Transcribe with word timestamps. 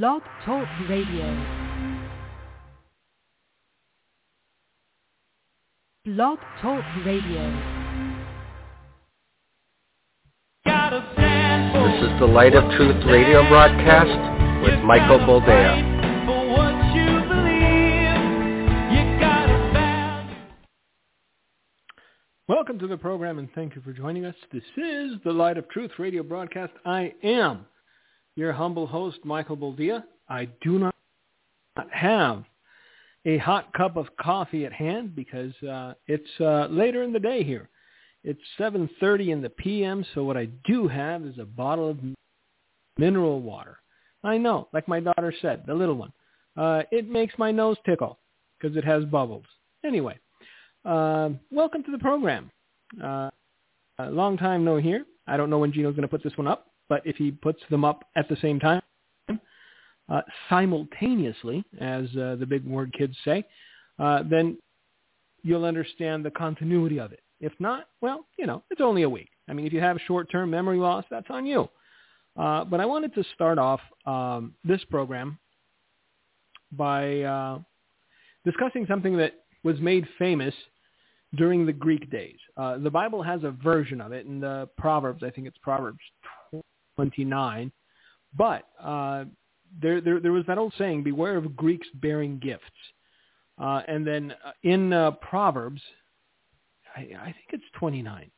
Blog 0.00 0.22
Talk 0.46 0.66
Radio. 0.88 1.26
Blog 6.06 6.38
Talk 6.62 6.82
Radio. 7.04 7.44
This 10.64 12.10
is 12.10 12.20
the 12.20 12.26
Light 12.26 12.54
of 12.54 12.64
Truth 12.74 13.04
radio 13.04 13.46
broadcast 13.50 14.64
with 14.64 14.82
Michael 14.82 15.18
Boldea. 15.26 15.90
Welcome 22.48 22.78
to 22.78 22.86
the 22.86 22.96
program 22.96 23.38
and 23.38 23.50
thank 23.54 23.76
you 23.76 23.82
for 23.82 23.92
joining 23.92 24.24
us. 24.24 24.36
This 24.50 24.62
is 24.78 25.20
the 25.22 25.32
Light 25.32 25.58
of 25.58 25.68
Truth 25.68 25.90
radio 25.98 26.22
broadcast. 26.22 26.72
I 26.86 27.12
am 27.22 27.66
your 28.36 28.52
humble 28.52 28.86
host, 28.86 29.18
Michael 29.24 29.56
Boldea. 29.56 30.04
I 30.28 30.48
do 30.62 30.78
not 30.78 30.94
have 31.90 32.44
a 33.24 33.38
hot 33.38 33.72
cup 33.74 33.96
of 33.96 34.06
coffee 34.20 34.64
at 34.64 34.72
hand 34.72 35.14
because 35.14 35.54
uh, 35.62 35.94
it's 36.06 36.40
uh, 36.40 36.66
later 36.70 37.02
in 37.02 37.12
the 37.12 37.20
day 37.20 37.44
hear. 37.44 37.68
It's 38.24 38.40
7.30 38.58 39.28
in 39.28 39.42
the 39.42 39.50
p.m., 39.50 40.04
so 40.14 40.22
what 40.22 40.36
I 40.36 40.46
do 40.64 40.86
have 40.88 41.24
is 41.24 41.38
a 41.38 41.44
bottle 41.44 41.90
of 41.90 41.98
mineral 42.96 43.40
water. 43.40 43.78
I 44.22 44.38
know, 44.38 44.68
like 44.72 44.86
my 44.86 45.00
daughter 45.00 45.34
said, 45.42 45.64
the 45.66 45.74
little 45.74 45.96
one. 45.96 46.12
Uh, 46.56 46.82
it 46.92 47.08
makes 47.08 47.34
my 47.38 47.50
nose 47.50 47.76
tickle 47.84 48.18
because 48.58 48.76
it 48.76 48.84
has 48.84 49.04
bubbles. 49.06 49.44
Anyway, 49.84 50.18
uh, 50.84 51.30
welcome 51.50 51.82
to 51.82 51.90
the 51.90 51.98
program. 51.98 52.50
Uh, 53.02 53.30
a 53.98 54.10
long 54.10 54.36
time 54.36 54.64
no 54.64 54.76
here. 54.76 55.04
I 55.26 55.36
don't 55.36 55.50
know 55.50 55.58
when 55.58 55.72
Gino's 55.72 55.94
going 55.94 56.02
to 56.02 56.08
put 56.08 56.22
this 56.22 56.36
one 56.36 56.46
up, 56.46 56.71
but 56.88 57.02
if 57.06 57.16
he 57.16 57.30
puts 57.30 57.60
them 57.70 57.84
up 57.84 58.04
at 58.16 58.28
the 58.28 58.36
same 58.36 58.60
time, 58.60 58.82
uh, 60.08 60.20
simultaneously, 60.48 61.64
as 61.80 62.04
uh, 62.16 62.36
the 62.38 62.46
big 62.46 62.64
word 62.66 62.92
kids 62.96 63.16
say, 63.24 63.44
uh, 63.98 64.22
then 64.28 64.58
you'll 65.42 65.64
understand 65.64 66.24
the 66.24 66.30
continuity 66.30 66.98
of 66.98 67.12
it. 67.12 67.20
If 67.40 67.52
not, 67.58 67.88
well, 68.00 68.26
you 68.38 68.46
know, 68.46 68.62
it's 68.70 68.80
only 68.80 69.02
a 69.02 69.08
week. 69.08 69.30
I 69.48 69.52
mean, 69.52 69.66
if 69.66 69.72
you 69.72 69.80
have 69.80 69.98
short-term 70.06 70.50
memory 70.50 70.78
loss, 70.78 71.04
that's 71.10 71.26
on 71.30 71.46
you. 71.46 71.68
Uh, 72.36 72.64
but 72.64 72.80
I 72.80 72.86
wanted 72.86 73.14
to 73.14 73.24
start 73.34 73.58
off 73.58 73.80
um, 74.06 74.54
this 74.64 74.82
program 74.84 75.38
by 76.72 77.20
uh, 77.22 77.58
discussing 78.44 78.86
something 78.86 79.16
that 79.18 79.34
was 79.64 79.78
made 79.80 80.06
famous 80.18 80.54
during 81.36 81.66
the 81.66 81.72
Greek 81.72 82.10
days. 82.10 82.38
Uh, 82.56 82.78
the 82.78 82.90
Bible 82.90 83.22
has 83.22 83.44
a 83.44 83.50
version 83.50 84.00
of 84.00 84.12
it 84.12 84.26
in 84.26 84.40
the 84.40 84.68
Proverbs. 84.76 85.22
I 85.22 85.30
think 85.30 85.46
it's 85.46 85.58
Proverbs 85.58 86.00
29. 86.96 87.72
But 88.36 88.64
uh, 88.82 89.24
there, 89.80 90.00
there, 90.00 90.20
there 90.20 90.32
was 90.32 90.44
that 90.46 90.58
old 90.58 90.72
saying, 90.78 91.02
beware 91.02 91.36
of 91.36 91.56
Greeks 91.56 91.86
bearing 91.94 92.38
gifts. 92.38 92.64
Uh, 93.60 93.82
and 93.86 94.06
then 94.06 94.34
uh, 94.44 94.52
in 94.62 94.92
uh, 94.92 95.12
Proverbs, 95.12 95.80
I, 96.96 97.00
I 97.00 97.24
think 97.26 97.46
it's 97.52 97.64
29, 97.78 98.30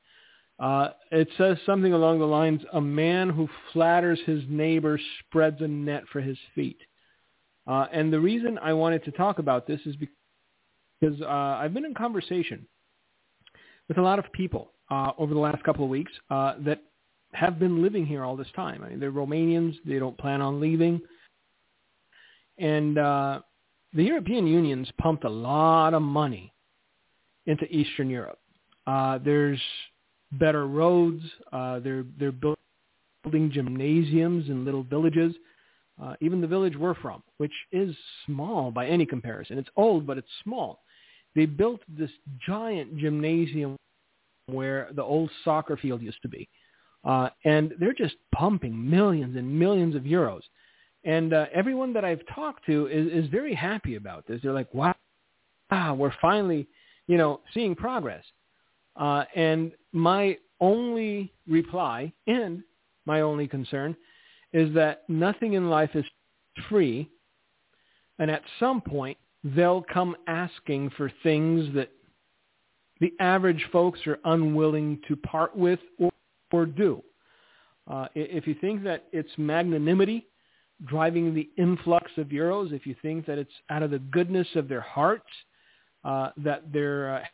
uh, 0.60 0.88
it 1.10 1.28
says 1.36 1.56
something 1.66 1.92
along 1.92 2.18
the 2.18 2.26
lines, 2.26 2.60
a 2.72 2.80
man 2.80 3.28
who 3.28 3.48
flatters 3.72 4.20
his 4.26 4.42
neighbor 4.48 5.00
spreads 5.20 5.60
a 5.60 5.68
net 5.68 6.04
for 6.12 6.20
his 6.20 6.38
feet. 6.54 6.78
Uh, 7.66 7.86
and 7.92 8.12
the 8.12 8.20
reason 8.20 8.58
I 8.58 8.72
wanted 8.72 9.04
to 9.04 9.10
talk 9.12 9.38
about 9.38 9.66
this 9.66 9.80
is 9.86 9.96
because 9.96 11.22
I've 11.22 11.74
been 11.74 11.84
in 11.84 11.94
conversation 11.94 12.66
with 13.88 13.98
a 13.98 14.02
lot 14.02 14.18
of 14.18 14.30
people 14.32 14.72
over 14.90 15.32
the 15.32 15.40
last 15.40 15.62
couple 15.64 15.84
of 15.84 15.90
weeks 15.90 16.12
that 16.30 16.82
have 17.34 17.58
been 17.58 17.82
living 17.82 18.06
here 18.06 18.24
all 18.24 18.36
this 18.36 18.50
time. 18.54 18.82
I 18.84 18.90
mean, 18.90 19.00
they're 19.00 19.12
Romanians. 19.12 19.76
They 19.84 19.98
don't 19.98 20.16
plan 20.16 20.40
on 20.40 20.60
leaving. 20.60 21.00
And 22.58 22.98
uh, 22.98 23.40
the 23.92 24.04
European 24.04 24.46
Union's 24.46 24.88
pumped 24.98 25.24
a 25.24 25.28
lot 25.30 25.94
of 25.94 26.02
money 26.02 26.52
into 27.46 27.64
Eastern 27.66 28.08
Europe. 28.08 28.38
Uh, 28.86 29.18
there's 29.18 29.60
better 30.32 30.66
roads. 30.66 31.22
Uh, 31.52 31.80
they're 31.80 32.04
they're 32.18 32.32
building 32.32 33.50
gymnasiums 33.50 34.48
in 34.48 34.64
little 34.64 34.82
villages. 34.82 35.34
Uh, 36.02 36.14
even 36.20 36.40
the 36.40 36.46
village 36.46 36.76
we're 36.76 36.94
from, 36.94 37.22
which 37.38 37.52
is 37.70 37.94
small 38.26 38.70
by 38.72 38.86
any 38.86 39.06
comparison. 39.06 39.58
It's 39.58 39.68
old, 39.76 40.06
but 40.06 40.18
it's 40.18 40.28
small. 40.42 40.80
They 41.36 41.46
built 41.46 41.80
this 41.88 42.10
giant 42.44 42.98
gymnasium 42.98 43.76
where 44.46 44.88
the 44.94 45.02
old 45.02 45.30
soccer 45.44 45.76
field 45.76 46.02
used 46.02 46.20
to 46.22 46.28
be. 46.28 46.48
Uh, 47.04 47.28
and 47.44 47.74
they're 47.78 47.92
just 47.92 48.16
pumping 48.34 48.88
millions 48.88 49.36
and 49.36 49.58
millions 49.58 49.94
of 49.94 50.02
euros. 50.02 50.42
And 51.04 51.34
uh, 51.34 51.46
everyone 51.52 51.92
that 51.92 52.04
I've 52.04 52.22
talked 52.34 52.64
to 52.66 52.86
is, 52.86 53.24
is 53.24 53.30
very 53.30 53.54
happy 53.54 53.96
about 53.96 54.26
this. 54.26 54.40
They're 54.42 54.52
like, 54.52 54.72
wow, 54.72 54.94
wow 55.70 55.94
we're 55.94 56.14
finally, 56.20 56.66
you 57.06 57.18
know, 57.18 57.40
seeing 57.52 57.74
progress. 57.74 58.24
Uh, 58.96 59.24
and 59.34 59.72
my 59.92 60.38
only 60.60 61.32
reply 61.46 62.12
and 62.26 62.62
my 63.06 63.20
only 63.20 63.46
concern 63.46 63.94
is 64.52 64.72
that 64.74 65.02
nothing 65.08 65.54
in 65.54 65.68
life 65.68 65.90
is 65.94 66.04
free. 66.68 67.10
And 68.18 68.30
at 68.30 68.42
some 68.60 68.80
point, 68.80 69.18
they'll 69.42 69.82
come 69.82 70.16
asking 70.26 70.90
for 70.96 71.12
things 71.22 71.74
that 71.74 71.90
the 73.00 73.12
average 73.20 73.62
folks 73.72 74.00
are 74.06 74.18
unwilling 74.24 75.00
to 75.08 75.16
part 75.16 75.54
with 75.54 75.80
or, 75.98 76.10
or 76.54 76.66
do. 76.66 77.02
Uh, 77.90 78.06
if 78.14 78.46
you 78.46 78.54
think 78.60 78.84
that 78.84 79.04
it's 79.12 79.30
magnanimity 79.36 80.26
driving 80.86 81.34
the 81.34 81.48
influx 81.58 82.10
of 82.16 82.28
euros, 82.28 82.72
if 82.72 82.86
you 82.86 82.94
think 83.02 83.26
that 83.26 83.38
it's 83.38 83.52
out 83.70 83.82
of 83.82 83.90
the 83.90 83.98
goodness 83.98 84.48
of 84.54 84.68
their 84.68 84.80
hearts 84.80 85.32
uh, 86.04 86.30
that 86.36 86.72
they're 86.72 87.16
uh, 87.16 87.24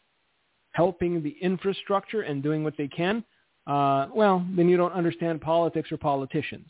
helping 0.73 1.23
the 1.23 1.37
infrastructure 1.43 2.23
and 2.23 2.43
doing 2.43 2.65
what 2.65 2.77
they 2.77 2.89
can, 2.89 3.25
uh, 3.67 4.07
well, 4.15 4.45
then 4.57 4.69
you 4.69 4.77
don't 4.77 4.93
understand 4.93 5.41
politics 5.41 5.93
or 5.93 5.99
politicians. 5.99 6.69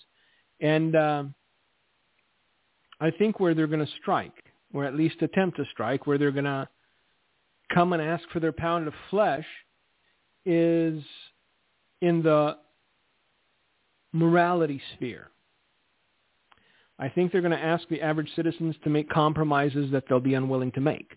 And 0.61 0.97
uh, 0.97 1.25
I 3.01 3.11
think 3.11 3.41
where 3.41 3.55
they're 3.55 3.67
going 3.67 3.87
to 3.87 3.93
strike, 4.01 4.45
or 4.75 4.85
at 4.85 4.95
least 4.95 5.23
attempt 5.23 5.57
to 5.57 5.65
strike, 5.73 6.07
where 6.07 6.19
they're 6.19 6.31
going 6.33 6.45
to 6.45 6.69
come 7.73 7.93
and 7.93 8.03
ask 8.03 8.29
for 8.31 8.41
their 8.41 8.53
pound 8.53 8.89
of 8.89 8.95
flesh 9.11 9.47
is 10.45 11.03
in 12.01 12.23
the 12.23 12.57
morality 14.13 14.81
sphere. 14.95 15.29
I 16.99 17.09
think 17.09 17.33
they're 17.33 17.41
going 17.41 17.53
to 17.53 17.65
ask 17.65 17.89
the 17.89 18.03
average 18.03 18.29
citizens 18.37 18.77
to 18.85 18.91
make 18.91 19.09
compromises 19.09 19.91
that 19.93 20.05
they'll 20.09 20.21
be 20.21 20.35
unwilling 20.35 20.73
to 20.73 20.81
make. 20.81 21.17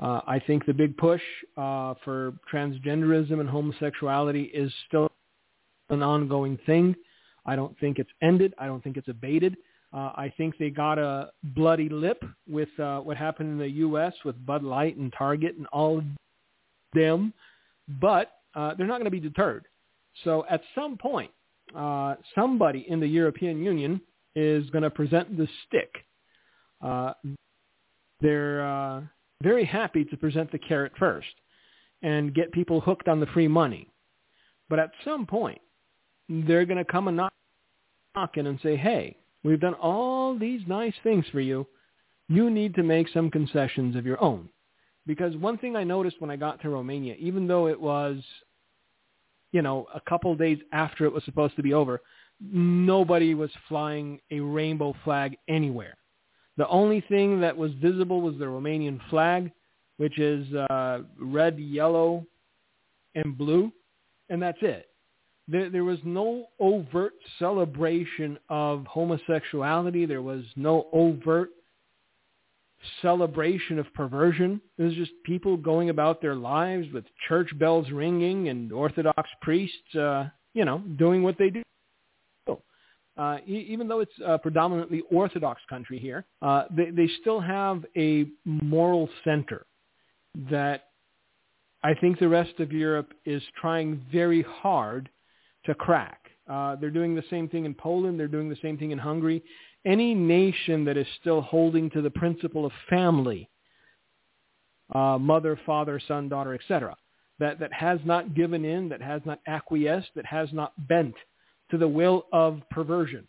Uh, 0.00 0.20
I 0.26 0.38
think 0.38 0.64
the 0.64 0.72
big 0.72 0.96
push 0.96 1.20
uh, 1.58 1.94
for 2.04 2.32
transgenderism 2.50 3.38
and 3.38 3.48
homosexuality 3.48 4.44
is 4.44 4.72
still 4.88 5.10
an 5.90 6.02
ongoing 6.02 6.58
thing. 6.64 6.96
I 7.44 7.54
don't 7.54 7.78
think 7.78 7.98
it's 7.98 8.10
ended. 8.22 8.54
I 8.58 8.66
don't 8.66 8.82
think 8.82 8.96
it's 8.96 9.08
abated. 9.08 9.56
Uh, 9.92 10.12
I 10.14 10.32
think 10.36 10.56
they 10.56 10.70
got 10.70 10.98
a 10.98 11.30
bloody 11.42 11.88
lip 11.88 12.22
with 12.48 12.68
uh, 12.78 13.00
what 13.00 13.16
happened 13.16 13.50
in 13.50 13.58
the 13.58 13.68
U.S. 13.68 14.14
with 14.24 14.46
Bud 14.46 14.62
Light 14.62 14.96
and 14.96 15.12
Target 15.16 15.56
and 15.56 15.66
all 15.66 15.98
of 15.98 16.04
them, 16.94 17.34
but 18.00 18.32
uh, 18.54 18.74
they're 18.74 18.86
not 18.86 18.98
going 18.98 19.04
to 19.04 19.10
be 19.10 19.20
deterred. 19.20 19.66
So 20.24 20.44
at 20.50 20.62
some 20.74 20.96
point, 20.96 21.30
uh, 21.74 22.16
somebody 22.34 22.84
in 22.88 23.00
the 23.00 23.06
European 23.06 23.62
Union 23.62 24.00
is 24.34 24.68
going 24.70 24.82
to 24.82 24.90
present 24.90 25.36
the 25.36 25.48
stick. 25.66 25.92
Uh, 26.82 27.12
they're 28.20 28.66
uh, 28.66 29.02
very 29.42 29.64
happy 29.64 30.04
to 30.04 30.16
present 30.16 30.52
the 30.52 30.58
carrot 30.58 30.92
first 30.98 31.28
and 32.02 32.34
get 32.34 32.52
people 32.52 32.80
hooked 32.80 33.08
on 33.08 33.20
the 33.20 33.26
free 33.26 33.48
money. 33.48 33.88
But 34.68 34.78
at 34.78 34.90
some 35.04 35.26
point, 35.26 35.60
they're 36.28 36.64
going 36.64 36.78
to 36.78 36.90
come 36.90 37.08
and 37.08 37.16
knock 37.16 37.32
knocking 38.14 38.46
and 38.46 38.58
say, 38.62 38.76
hey, 38.76 39.16
we've 39.44 39.60
done 39.60 39.74
all 39.74 40.36
these 40.38 40.60
nice 40.66 40.94
things 41.02 41.24
for 41.30 41.40
you. 41.40 41.66
You 42.28 42.50
need 42.50 42.74
to 42.74 42.82
make 42.82 43.08
some 43.08 43.30
concessions 43.30 43.96
of 43.96 44.06
your 44.06 44.22
own. 44.22 44.48
Because 45.06 45.36
one 45.36 45.58
thing 45.58 45.76
I 45.76 45.84
noticed 45.84 46.20
when 46.20 46.30
I 46.30 46.36
got 46.36 46.60
to 46.62 46.68
Romania, 46.68 47.14
even 47.18 47.46
though 47.46 47.66
it 47.68 47.80
was, 47.80 48.18
you 49.52 49.62
know, 49.62 49.86
a 49.94 50.00
couple 50.00 50.34
days 50.34 50.58
after 50.72 51.04
it 51.04 51.12
was 51.12 51.24
supposed 51.24 51.56
to 51.56 51.62
be 51.62 51.74
over, 51.74 52.00
nobody 52.40 53.34
was 53.34 53.50
flying 53.68 54.20
a 54.30 54.40
rainbow 54.40 54.94
flag 55.04 55.36
anywhere. 55.48 55.96
The 56.56 56.68
only 56.68 57.02
thing 57.08 57.40
that 57.40 57.56
was 57.56 57.72
visible 57.80 58.20
was 58.20 58.36
the 58.38 58.44
Romanian 58.44 59.00
flag, 59.08 59.50
which 59.96 60.18
is 60.18 60.52
uh, 60.54 61.00
red, 61.18 61.58
yellow, 61.58 62.24
and 63.14 63.36
blue, 63.36 63.72
and 64.28 64.40
that's 64.40 64.58
it. 64.62 64.88
There, 65.48 65.68
there 65.68 65.84
was 65.84 65.98
no 66.04 66.46
overt 66.60 67.14
celebration 67.38 68.38
of 68.48 68.86
homosexuality. 68.86 70.06
There 70.06 70.22
was 70.22 70.44
no 70.54 70.86
overt 70.92 71.50
celebration 73.02 73.78
of 73.78 73.92
perversion. 73.94 74.60
It 74.78 74.82
was 74.82 74.94
just 74.94 75.12
people 75.24 75.56
going 75.56 75.90
about 75.90 76.20
their 76.20 76.34
lives 76.34 76.86
with 76.92 77.04
church 77.28 77.56
bells 77.58 77.90
ringing 77.90 78.48
and 78.48 78.72
Orthodox 78.72 79.28
priests, 79.42 79.94
uh, 79.94 80.28
you 80.54 80.64
know, 80.64 80.78
doing 80.98 81.22
what 81.22 81.36
they 81.38 81.50
do. 81.50 81.62
uh, 83.16 83.38
even 83.46 83.86
though 83.88 84.00
it's 84.00 84.18
a 84.24 84.38
predominantly 84.38 85.02
Orthodox 85.10 85.60
country 85.68 85.98
here, 85.98 86.24
uh, 86.42 86.64
they, 86.70 86.90
they 86.90 87.08
still 87.20 87.40
have 87.40 87.84
a 87.96 88.26
moral 88.44 89.08
center 89.24 89.66
that 90.50 90.84
I 91.82 91.94
think 91.94 92.18
the 92.18 92.28
rest 92.28 92.60
of 92.60 92.72
Europe 92.72 93.12
is 93.24 93.42
trying 93.60 94.04
very 94.12 94.42
hard 94.42 95.08
to 95.66 95.74
crack. 95.74 96.30
Uh, 96.48 96.76
they're 96.76 96.90
doing 96.90 97.14
the 97.14 97.24
same 97.30 97.48
thing 97.48 97.64
in 97.64 97.74
Poland. 97.74 98.18
They're 98.18 98.28
doing 98.28 98.48
the 98.48 98.58
same 98.62 98.76
thing 98.76 98.90
in 98.90 98.98
Hungary. 98.98 99.42
Any 99.84 100.14
nation 100.14 100.84
that 100.84 100.96
is 100.96 101.06
still 101.20 101.40
holding 101.40 101.90
to 101.90 102.02
the 102.02 102.10
principle 102.10 102.66
of 102.66 102.72
family, 102.88 103.48
uh, 104.94 105.18
mother, 105.18 105.58
father, 105.64 106.00
son, 106.06 106.28
daughter, 106.28 106.54
etc., 106.54 106.96
that, 107.38 107.58
that 107.58 107.72
has 107.72 107.98
not 108.04 108.34
given 108.34 108.64
in, 108.64 108.88
that 108.90 109.00
has 109.00 109.22
not 109.24 109.40
acquiesced, 109.46 110.10
that 110.14 110.26
has 110.26 110.48
not 110.52 110.72
bent 110.88 111.14
to 111.70 111.78
the 111.78 111.88
will 111.88 112.26
of 112.32 112.60
perversion. 112.70 113.26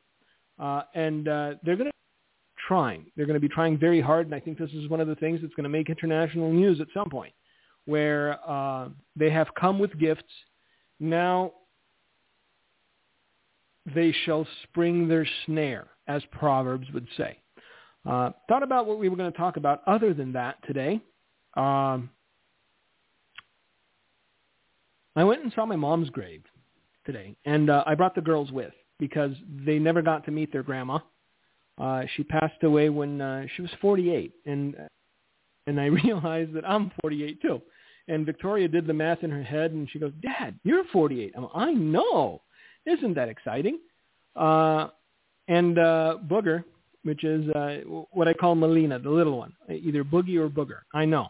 Uh, 0.59 0.83
and 0.94 1.27
uh, 1.27 1.53
they're 1.63 1.77
going 1.77 1.89
to 1.89 1.92
be 1.92 2.68
trying. 2.68 3.06
They're 3.15 3.25
going 3.25 3.39
to 3.39 3.48
be 3.48 3.53
trying 3.53 3.77
very 3.77 4.01
hard, 4.01 4.25
and 4.25 4.36
I 4.36 4.39
think 4.39 4.57
this 4.57 4.71
is 4.71 4.89
one 4.89 5.00
of 5.00 5.07
the 5.07 5.15
things 5.15 5.39
that's 5.42 5.53
going 5.53 5.63
to 5.63 5.69
make 5.69 5.89
international 5.89 6.51
news 6.51 6.81
at 6.81 6.88
some 6.94 7.09
point, 7.09 7.33
where 7.86 8.38
uh, 8.48 8.89
they 9.15 9.30
have 9.30 9.48
come 9.59 9.80
with 9.80 9.98
gifts. 9.98 10.24
Now 11.00 11.53
they 13.86 14.13
shall 14.25 14.48
spring 14.63 15.07
their 15.07 15.28
snare, 15.45 15.88
as 16.07 16.22
Proverbs 16.31 16.88
would 16.94 17.07
say. 17.18 17.38
Uh, 18.07 18.31
thought 18.48 18.63
about 18.63 18.88
what 18.88 19.00
we 19.00 19.10
were 19.10 19.16
going 19.16 19.31
to 19.31 19.38
talk 19.38 19.57
about 19.57 19.81
other 19.86 20.13
than 20.13 20.33
that 20.33 20.57
today. 20.66 21.01
Um, 21.56 22.10
I 25.16 25.24
went 25.24 25.44
and 25.44 25.51
saw 25.54 25.66
my 25.66 25.75
mom's 25.75 26.10
grave 26.10 26.44
today, 27.06 27.36
and 27.45 27.69
uh, 27.69 27.83
I 27.86 27.95
brought 27.95 28.16
the 28.16 28.22
girls 28.22 28.51
with 28.51 28.74
because 29.00 29.31
they 29.66 29.78
never 29.78 30.01
got 30.01 30.25
to 30.25 30.31
meet 30.31 30.51
their 30.51 30.63
grandma. 30.63 31.00
Uh, 31.77 32.04
she 32.16 32.24
passed 32.24 32.63
away 32.63 32.89
when 32.89 33.19
uh, 33.22 33.45
she 33.56 33.62
was 33.62 33.72
48, 33.81 34.34
and 34.45 34.75
and 35.68 35.80
I 35.80 35.86
realized 36.04 36.54
that 36.54 36.68
I'm 36.68 36.92
48 37.01 37.42
too. 37.42 37.62
And 38.07 38.25
Victoria 38.25 38.68
did 38.68 38.88
the 38.88 38.94
math 38.94 39.24
in 39.24 39.30
her 39.30 39.44
head, 39.44 39.72
and 39.72 39.89
she 39.92 40.00
goes, 40.00 40.13
"Dad, 40.22 40.60
you're 40.63 40.84
48." 40.92 41.34
I'm, 41.36 41.48
I 41.54 41.74
know. 41.74 42.42
Isn't 42.86 43.13
that 43.16 43.30
exciting? 43.30 43.80
Uh, 44.36 44.88
and 45.48 45.78
uh, 45.78 46.18
Booger, 46.28 46.63
which 47.04 47.24
is 47.24 47.48
uh, 47.50 47.78
what 48.12 48.28
I 48.28 48.33
call 48.33 48.56
Melina, 48.56 49.00
the 49.00 49.10
little 49.10 49.38
one, 49.38 49.54
either 49.69 50.04
Boogie 50.04 50.38
or 50.38 50.50
Booger. 50.50 50.80
I 50.94 51.06
know. 51.06 51.28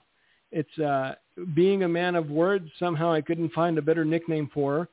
It's 0.51 0.79
uh, 0.79 1.15
being 1.55 1.83
a 1.83 1.87
man 1.87 2.15
of 2.15 2.29
words. 2.29 2.69
Somehow 2.77 3.11
I 3.11 3.21
couldn't 3.21 3.53
find 3.53 3.77
a 3.77 3.81
better 3.81 4.03
nickname 4.03 4.49
for 4.53 4.79
her, 4.79 4.89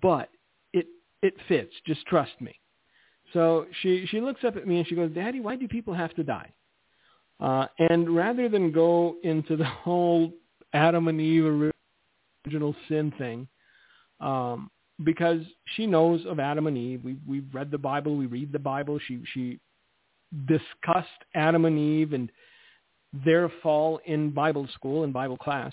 but 0.00 0.30
it 0.72 0.86
it 1.22 1.34
fits. 1.46 1.72
Just 1.86 2.06
trust 2.06 2.32
me. 2.40 2.58
So 3.32 3.66
she 3.82 4.06
she 4.06 4.20
looks 4.20 4.44
up 4.44 4.56
at 4.56 4.66
me 4.66 4.78
and 4.78 4.88
she 4.88 4.94
goes, 4.94 5.10
"Daddy, 5.10 5.40
why 5.40 5.56
do 5.56 5.68
people 5.68 5.92
have 5.92 6.14
to 6.14 6.24
die?" 6.24 6.50
Uh, 7.38 7.66
and 7.78 8.14
rather 8.14 8.48
than 8.48 8.72
go 8.72 9.16
into 9.24 9.56
the 9.56 9.64
whole 9.64 10.32
Adam 10.72 11.08
and 11.08 11.20
Eve 11.20 11.72
original 12.46 12.74
sin 12.88 13.12
thing, 13.18 13.46
um, 14.20 14.70
because 15.02 15.40
she 15.76 15.86
knows 15.86 16.24
of 16.26 16.38
Adam 16.38 16.66
and 16.66 16.78
Eve. 16.78 17.02
We 17.04 17.16
we've 17.26 17.52
read 17.52 17.70
the 17.70 17.78
Bible. 17.78 18.16
We 18.16 18.26
read 18.26 18.52
the 18.52 18.58
Bible. 18.58 18.98
She 19.06 19.20
she 19.32 19.58
discussed 20.46 21.08
Adam 21.34 21.64
and 21.64 21.78
Eve 21.78 22.12
and 22.12 22.30
their 23.24 23.50
fall 23.62 24.00
in 24.06 24.30
Bible 24.30 24.68
school 24.74 25.04
and 25.04 25.12
Bible 25.12 25.36
class. 25.36 25.72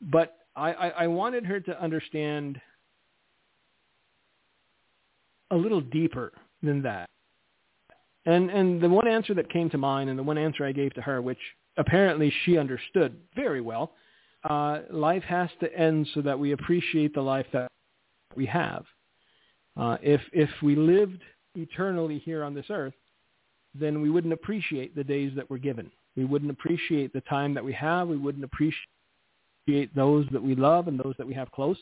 But 0.00 0.36
I, 0.56 0.72
I, 0.72 0.88
I 0.88 1.06
wanted 1.06 1.46
her 1.46 1.60
to 1.60 1.82
understand 1.82 2.60
a 5.50 5.56
little 5.56 5.80
deeper 5.80 6.32
than 6.62 6.82
that. 6.82 7.08
And 8.24 8.50
and 8.50 8.80
the 8.80 8.88
one 8.88 9.06
answer 9.06 9.34
that 9.34 9.50
came 9.50 9.70
to 9.70 9.78
mind 9.78 10.10
and 10.10 10.18
the 10.18 10.22
one 10.22 10.38
answer 10.38 10.64
I 10.64 10.72
gave 10.72 10.94
to 10.94 11.02
her, 11.02 11.22
which 11.22 11.38
apparently 11.76 12.32
she 12.44 12.58
understood 12.58 13.16
very 13.34 13.60
well, 13.60 13.92
uh, 14.48 14.80
life 14.90 15.22
has 15.24 15.48
to 15.60 15.72
end 15.76 16.08
so 16.14 16.22
that 16.22 16.38
we 16.38 16.52
appreciate 16.52 17.14
the 17.14 17.20
life 17.20 17.46
that 17.52 17.70
we 18.34 18.46
have. 18.46 18.84
Uh, 19.76 19.96
if 20.02 20.20
if 20.32 20.50
we 20.62 20.74
lived 20.74 21.22
eternally 21.54 22.18
here 22.18 22.42
on 22.42 22.54
this 22.54 22.66
earth, 22.70 22.94
then 23.74 24.00
we 24.00 24.10
wouldn't 24.10 24.32
appreciate 24.32 24.94
the 24.94 25.04
days 25.04 25.32
that 25.36 25.48
we're 25.50 25.58
given. 25.58 25.90
We 26.16 26.24
wouldn't 26.24 26.50
appreciate 26.50 27.12
the 27.12 27.20
time 27.22 27.54
that 27.54 27.64
we 27.64 27.72
have. 27.74 28.08
We 28.08 28.16
wouldn't 28.16 28.44
appreciate 28.44 29.94
those 29.94 30.26
that 30.32 30.42
we 30.42 30.54
love 30.54 30.88
and 30.88 30.98
those 30.98 31.14
that 31.18 31.26
we 31.26 31.34
have 31.34 31.50
close, 31.52 31.76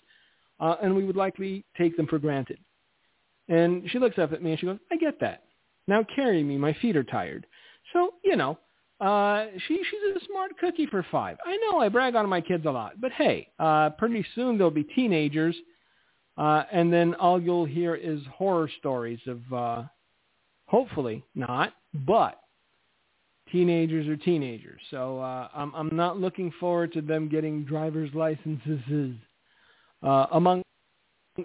uh, 0.58 0.76
and 0.82 0.94
we 0.94 1.04
would 1.04 1.16
likely 1.16 1.64
take 1.76 1.96
them 1.96 2.06
for 2.06 2.18
granted. 2.18 2.58
And 3.48 3.88
she 3.90 3.98
looks 3.98 4.18
up 4.18 4.32
at 4.32 4.42
me 4.42 4.52
and 4.52 4.60
she 4.60 4.66
goes, 4.66 4.78
"I 4.90 4.96
get 4.96 5.20
that. 5.20 5.44
Now 5.86 6.04
carry 6.16 6.42
me. 6.42 6.56
My 6.56 6.72
feet 6.74 6.96
are 6.96 7.04
tired." 7.04 7.46
So 7.92 8.14
you 8.24 8.36
know, 8.36 8.58
uh, 9.00 9.46
she 9.68 9.76
she's 9.76 10.16
a 10.22 10.24
smart 10.26 10.58
cookie 10.58 10.86
for 10.86 11.04
five. 11.12 11.36
I 11.44 11.56
know 11.58 11.78
I 11.78 11.88
brag 11.88 12.16
on 12.16 12.28
my 12.28 12.40
kids 12.40 12.66
a 12.66 12.70
lot, 12.70 13.00
but 13.00 13.12
hey, 13.12 13.48
uh, 13.58 13.90
pretty 13.90 14.26
soon 14.34 14.58
they'll 14.58 14.70
be 14.70 14.84
teenagers 14.84 15.54
uh, 16.36 16.64
and 16.72 16.92
then 16.92 17.14
all 17.14 17.40
you'll 17.40 17.64
hear 17.64 17.94
is 17.94 18.20
horror 18.32 18.68
stories 18.78 19.20
of, 19.26 19.52
uh, 19.52 19.82
hopefully 20.66 21.24
not, 21.34 21.72
but 22.06 22.40
teenagers 23.52 24.08
are 24.08 24.16
teenagers. 24.16 24.80
So 24.90 25.20
uh, 25.20 25.48
I'm, 25.54 25.72
I'm 25.74 25.94
not 25.94 26.18
looking 26.18 26.52
forward 26.58 26.92
to 26.94 27.00
them 27.00 27.28
getting 27.28 27.64
driver's 27.64 28.12
licenses, 28.14 29.14
uh, 30.02 30.26
among 30.32 30.62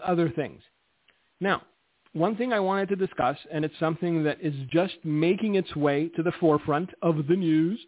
other 0.05 0.29
things. 0.29 0.61
Now, 1.39 1.61
one 2.13 2.35
thing 2.35 2.51
I 2.51 2.59
wanted 2.59 2.89
to 2.89 2.95
discuss, 2.95 3.37
and 3.51 3.63
it's 3.63 3.77
something 3.79 4.23
that 4.23 4.39
is 4.41 4.55
just 4.71 4.95
making 5.03 5.55
its 5.55 5.75
way 5.75 6.09
to 6.15 6.23
the 6.23 6.31
forefront 6.39 6.89
of 7.03 7.27
the 7.27 7.35
news, 7.35 7.79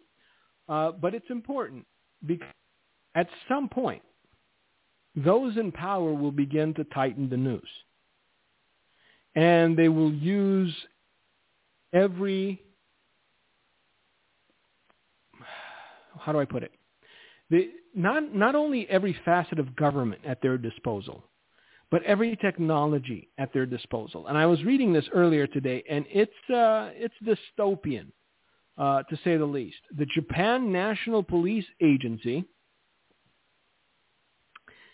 uh, 0.68 0.92
but 0.92 1.14
it's 1.14 1.28
important 1.30 1.84
because 2.24 2.46
at 3.14 3.26
some 3.48 3.68
point, 3.68 4.02
those 5.14 5.56
in 5.56 5.72
power 5.72 6.12
will 6.14 6.32
begin 6.32 6.74
to 6.74 6.84
tighten 6.84 7.28
the 7.28 7.36
noose. 7.36 7.62
And 9.34 9.76
they 9.76 9.88
will 9.88 10.12
use 10.12 10.74
every, 11.92 12.62
how 16.18 16.32
do 16.32 16.40
I 16.40 16.44
put 16.44 16.62
it? 16.62 16.72
Not, 17.94 18.34
not 18.34 18.54
only 18.54 18.88
every 18.88 19.16
facet 19.24 19.58
of 19.58 19.76
government 19.76 20.22
at 20.26 20.40
their 20.40 20.56
disposal, 20.56 21.24
but 21.90 22.02
every 22.04 22.36
technology 22.36 23.28
at 23.36 23.52
their 23.52 23.66
disposal. 23.66 24.26
And 24.28 24.38
I 24.38 24.46
was 24.46 24.64
reading 24.64 24.94
this 24.94 25.04
earlier 25.12 25.46
today, 25.46 25.84
and 25.88 26.06
it's, 26.10 26.50
uh, 26.50 26.90
it's 26.94 27.14
dystopian, 27.22 28.06
uh, 28.78 29.02
to 29.02 29.16
say 29.24 29.36
the 29.36 29.44
least. 29.44 29.76
The 29.98 30.06
Japan 30.06 30.72
National 30.72 31.22
Police 31.22 31.66
Agency 31.82 32.44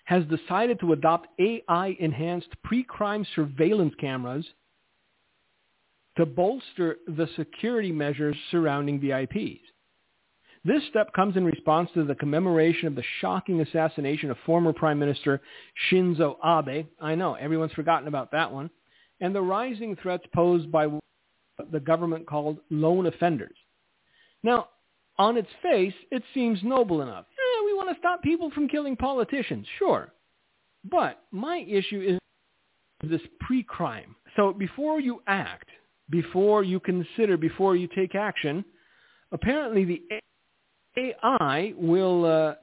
has 0.08 0.24
decided 0.24 0.80
to 0.80 0.94
adopt 0.94 1.28
AI-enhanced 1.38 2.48
pre-crime 2.64 3.26
surveillance 3.36 3.92
cameras 4.00 4.46
to 6.16 6.24
bolster 6.24 6.96
the 7.06 7.28
security 7.36 7.92
measures 7.92 8.34
surrounding 8.50 8.98
VIPs. 8.98 9.60
This 10.64 10.82
step 10.88 11.12
comes 11.12 11.36
in 11.36 11.44
response 11.44 11.90
to 11.92 12.04
the 12.04 12.14
commemoration 12.14 12.88
of 12.88 12.94
the 12.94 13.04
shocking 13.20 13.60
assassination 13.60 14.30
of 14.30 14.38
former 14.46 14.72
Prime 14.72 14.98
Minister 14.98 15.42
Shinzo 15.90 16.36
Abe. 16.42 16.86
I 16.98 17.14
know, 17.14 17.34
everyone's 17.34 17.72
forgotten 17.72 18.08
about 18.08 18.32
that 18.32 18.50
one. 18.50 18.70
And 19.20 19.34
the 19.34 19.42
rising 19.42 19.94
threats 19.94 20.24
posed 20.34 20.72
by 20.72 20.86
the 21.70 21.80
government 21.80 22.26
called 22.26 22.60
lone 22.70 23.04
offenders. 23.04 23.56
Now, 24.42 24.68
on 25.18 25.36
its 25.36 25.50
face, 25.62 25.94
it 26.10 26.22
seems 26.32 26.60
noble 26.62 27.02
enough 27.02 27.26
want 27.78 27.90
to 27.90 27.98
stop 27.98 28.22
people 28.22 28.50
from 28.50 28.68
killing 28.68 28.96
politicians, 28.96 29.66
sure. 29.78 30.12
But 30.90 31.22
my 31.30 31.58
issue 31.68 32.00
is 32.00 32.18
this 33.08 33.20
pre-crime. 33.40 34.14
So 34.36 34.52
before 34.52 35.00
you 35.00 35.22
act, 35.26 35.68
before 36.10 36.62
you 36.62 36.80
consider, 36.80 37.36
before 37.36 37.76
you 37.76 37.88
take 37.94 38.14
action, 38.14 38.64
apparently 39.32 39.84
the 39.84 40.02
AI 40.96 41.74
will 41.76 42.24
uh, 42.24 42.54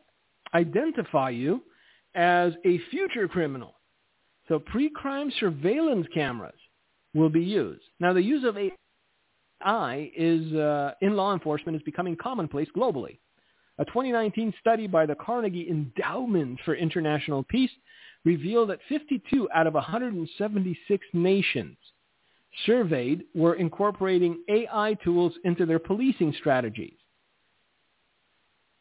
identify 0.56 1.30
you 1.30 1.62
as 2.16 2.54
a 2.66 2.80
future 2.90 3.28
criminal. 3.28 3.76
So 4.48 4.60
pre-crime 4.60 5.32
surveillance 5.40 6.08
cameras 6.14 6.60
will 7.14 7.30
be 7.30 7.44
used. 7.44 7.82
Now 8.00 8.14
the 8.14 8.22
use 8.22 8.44
of 8.44 8.58
AI 8.58 10.12
is 10.16 10.54
uh, 10.54 10.92
in 11.02 11.16
law 11.16 11.34
enforcement 11.34 11.76
is 11.76 11.84
becoming 11.84 12.16
commonplace 12.16 12.68
globally. 12.76 13.20
A 13.78 13.86
2019 13.86 14.54
study 14.60 14.88
by 14.88 15.06
the 15.06 15.16
Carnegie 15.16 15.70
Endowment 15.70 16.60
for 16.64 16.76
International 16.76 17.44
Peace 17.44 17.72
revealed 18.24 18.70
that 18.70 18.80
52 18.88 19.50
out 19.54 19.68
of 19.68 19.74
176 19.74 21.06
nations 21.14 21.78
surveyed 22.66 23.26
were 23.34 23.56
incorporating 23.56 24.42
AI 24.48 24.96
tools 25.04 25.34
into 25.44 25.66
their 25.66 25.80
policing 25.80 26.34
strategies. 26.40 26.96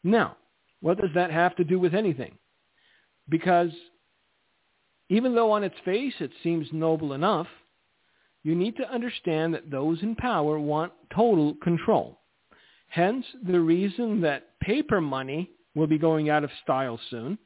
Now, 0.03 0.37
what 0.81 0.99
does 0.99 1.09
that 1.15 1.31
have 1.31 1.55
to 1.57 1.63
do 1.63 1.79
with 1.79 1.93
anything? 1.93 2.37
Because 3.27 3.71
even 5.09 5.35
though 5.35 5.51
on 5.51 5.63
its 5.63 5.75
face 5.83 6.13
it 6.19 6.31
seems 6.41 6.67
noble 6.71 7.13
enough, 7.13 7.47
you 8.43 8.55
need 8.55 8.77
to 8.77 8.89
understand 8.91 9.53
that 9.53 9.71
those 9.71 10.01
in 10.03 10.15
power 10.15 10.59
want 10.59 10.93
total 11.13 11.55
control. 11.63 12.19
Hence 12.87 13.25
the 13.45 13.59
reason 13.59 14.21
that 14.21 14.54
paper 14.65 14.99
money 14.99 15.49
will 15.75 15.87
be 15.87 15.97
going 15.97 16.29
out 16.29 16.43
of 16.43 16.49
style 16.63 16.99
soon, 17.09 17.37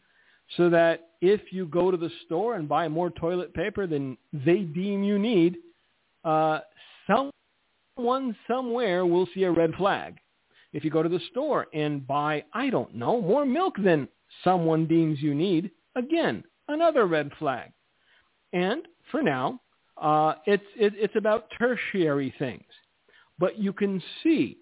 so 0.58 0.70
that 0.70 1.10
if 1.22 1.42
you 1.52 1.66
go 1.66 1.92
to 1.92 1.98
the 1.98 2.12
store 2.26 2.56
and 2.56 2.68
buy 2.68 2.88
more 2.88 3.10
toilet 3.10 3.54
paper 3.54 3.86
than 3.86 4.18
they 4.34 4.60
deem 4.60 5.04
you 5.04 5.20
need, 5.20 5.58
uh, 6.24 6.60
someone 7.08 8.36
somewhere 8.48 9.06
will 9.06 9.28
see 9.34 9.44
a 9.44 9.52
red 9.52 9.74
flag. 9.76 10.18
If 10.72 10.84
you 10.84 10.92
go 10.92 11.04
to 11.04 11.10
the 11.10 11.20
store 11.32 11.68
and 11.74 12.06
buy, 12.06 12.44
I 12.54 12.70
don't 12.70 12.96
know, 12.96 13.22
more 13.22 13.46
milk 13.46 13.76
than 13.84 14.08
someone 14.44 14.86
deems 14.86 15.22
you 15.22 15.34
need, 15.34 15.72
again, 15.96 16.44
another 16.68 17.06
red 17.08 17.32
flag. 17.40 17.72
And 18.54 18.84
for 19.12 19.22
now, 19.22 19.60
uh, 19.98 20.36
it's, 20.46 20.64
it, 20.76 20.94
it's 20.96 21.16
about 21.16 21.52
tertiary 21.58 22.34
things. 22.40 22.64
But 23.40 23.58
you 23.58 23.74
can 23.74 24.02
see 24.24 24.58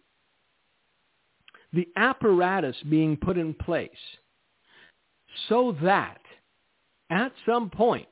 the 1.77 1.87
apparatus 1.95 2.75
being 2.89 3.15
put 3.15 3.37
in 3.37 3.53
place 3.53 3.91
so 5.47 5.77
that 5.83 6.19
at 7.11 7.31
some 7.45 7.69
point, 7.69 8.07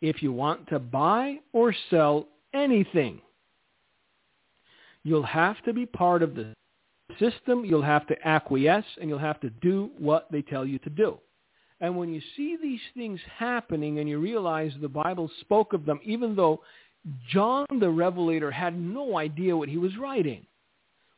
if 0.00 0.22
you 0.22 0.32
want 0.32 0.68
to 0.68 0.78
buy 0.78 1.40
or 1.52 1.74
sell 1.90 2.28
anything, 2.54 3.20
you'll 5.02 5.24
have 5.24 5.60
to 5.64 5.72
be 5.72 5.84
part 5.84 6.22
of 6.22 6.36
the 6.36 6.54
system, 7.18 7.64
you'll 7.64 7.82
have 7.82 8.06
to 8.06 8.14
acquiesce, 8.24 8.84
and 9.00 9.10
you'll 9.10 9.18
have 9.18 9.40
to 9.40 9.50
do 9.50 9.90
what 9.98 10.30
they 10.30 10.42
tell 10.42 10.64
you 10.64 10.78
to 10.78 10.90
do. 10.90 11.18
And 11.80 11.96
when 11.96 12.14
you 12.14 12.20
see 12.36 12.56
these 12.62 12.80
things 12.96 13.18
happening 13.36 13.98
and 13.98 14.08
you 14.08 14.20
realize 14.20 14.70
the 14.80 14.88
Bible 14.88 15.28
spoke 15.40 15.72
of 15.72 15.84
them, 15.84 15.98
even 16.04 16.36
though 16.36 16.62
John 17.28 17.66
the 17.80 17.90
Revelator 17.90 18.52
had 18.52 18.80
no 18.80 19.18
idea 19.18 19.56
what 19.56 19.68
he 19.68 19.78
was 19.78 19.96
writing. 19.96 20.46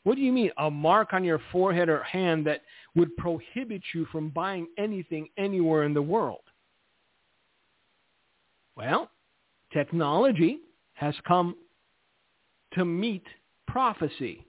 What 0.04 0.16
do 0.16 0.20
you 0.22 0.32
mean? 0.32 0.50
A 0.58 0.70
mark 0.70 1.12
on 1.12 1.24
your 1.24 1.40
forehead 1.50 1.88
or 1.88 2.02
hand 2.02 2.46
that 2.46 2.62
would 2.94 3.16
prohibit 3.16 3.82
you 3.92 4.06
from 4.12 4.28
buying 4.30 4.66
anything 4.78 5.28
anywhere 5.36 5.84
in 5.84 5.94
the 5.94 6.02
world? 6.02 6.42
Well, 8.76 9.10
technology 9.72 10.58
has 10.92 11.14
come 11.26 11.56
to 12.74 12.84
meet 12.84 13.24
prophecy. 13.66 14.46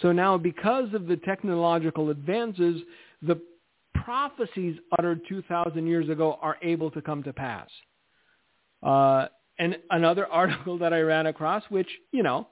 So 0.00 0.12
now 0.12 0.38
because 0.38 0.92
of 0.94 1.06
the 1.06 1.16
technological 1.16 2.10
advances, 2.10 2.82
the 3.22 3.40
prophecies 3.94 4.78
uttered 4.98 5.20
2,000 5.28 5.86
years 5.86 6.08
ago 6.08 6.38
are 6.40 6.58
able 6.62 6.90
to 6.92 7.02
come 7.02 7.22
to 7.24 7.32
pass. 7.32 7.68
Uh, 8.82 9.26
and 9.58 9.78
another 9.90 10.26
article 10.32 10.78
that 10.78 10.92
I 10.92 11.00
ran 11.00 11.26
across, 11.26 11.64
which, 11.70 11.88
you 12.12 12.22
know, 12.22 12.48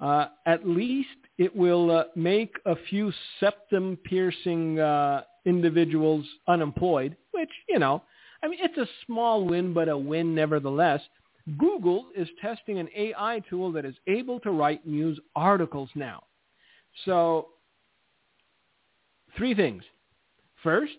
uh, 0.00 0.26
at 0.46 0.66
least 0.66 1.08
it 1.38 1.54
will 1.54 1.90
uh, 1.90 2.04
make 2.14 2.54
a 2.64 2.76
few 2.88 3.12
septum-piercing 3.40 4.78
uh, 4.78 5.22
individuals 5.44 6.24
unemployed, 6.48 7.16
which, 7.32 7.50
you 7.68 7.78
know, 7.78 8.02
I 8.42 8.48
mean, 8.48 8.58
it's 8.62 8.78
a 8.78 8.86
small 9.06 9.44
win, 9.44 9.72
but 9.72 9.88
a 9.88 9.96
win 9.96 10.34
nevertheless. 10.34 11.00
Google 11.58 12.06
is 12.16 12.28
testing 12.40 12.78
an 12.78 12.88
AI 12.96 13.42
tool 13.48 13.70
that 13.72 13.84
is 13.84 13.94
able 14.06 14.40
to 14.40 14.50
write 14.50 14.86
news 14.86 15.18
articles 15.34 15.90
now. 15.94 16.24
So 17.04 17.48
three 19.36 19.54
things. 19.54 19.82
First, 20.62 20.96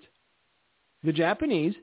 the 1.04 1.12
Japanese 1.12 1.76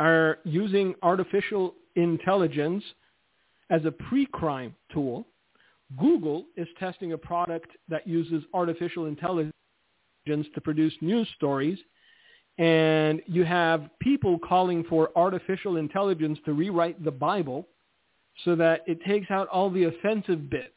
are 0.00 0.38
using 0.44 0.94
artificial 1.02 1.74
intelligence 1.94 2.82
as 3.70 3.84
a 3.84 3.90
pre-crime 3.90 4.74
tool. 4.92 5.26
Google 5.98 6.46
is 6.56 6.68
testing 6.78 7.12
a 7.12 7.18
product 7.18 7.70
that 7.88 8.06
uses 8.06 8.42
artificial 8.52 9.06
intelligence 9.06 9.52
to 10.26 10.60
produce 10.62 10.94
news 11.00 11.28
stories. 11.36 11.78
And 12.58 13.22
you 13.26 13.44
have 13.44 13.90
people 14.00 14.38
calling 14.38 14.82
for 14.84 15.10
artificial 15.14 15.76
intelligence 15.76 16.38
to 16.46 16.54
rewrite 16.54 17.04
the 17.04 17.10
Bible 17.10 17.68
so 18.44 18.56
that 18.56 18.82
it 18.86 19.02
takes 19.04 19.30
out 19.30 19.48
all 19.48 19.70
the 19.70 19.84
offensive 19.84 20.50
bits 20.50 20.72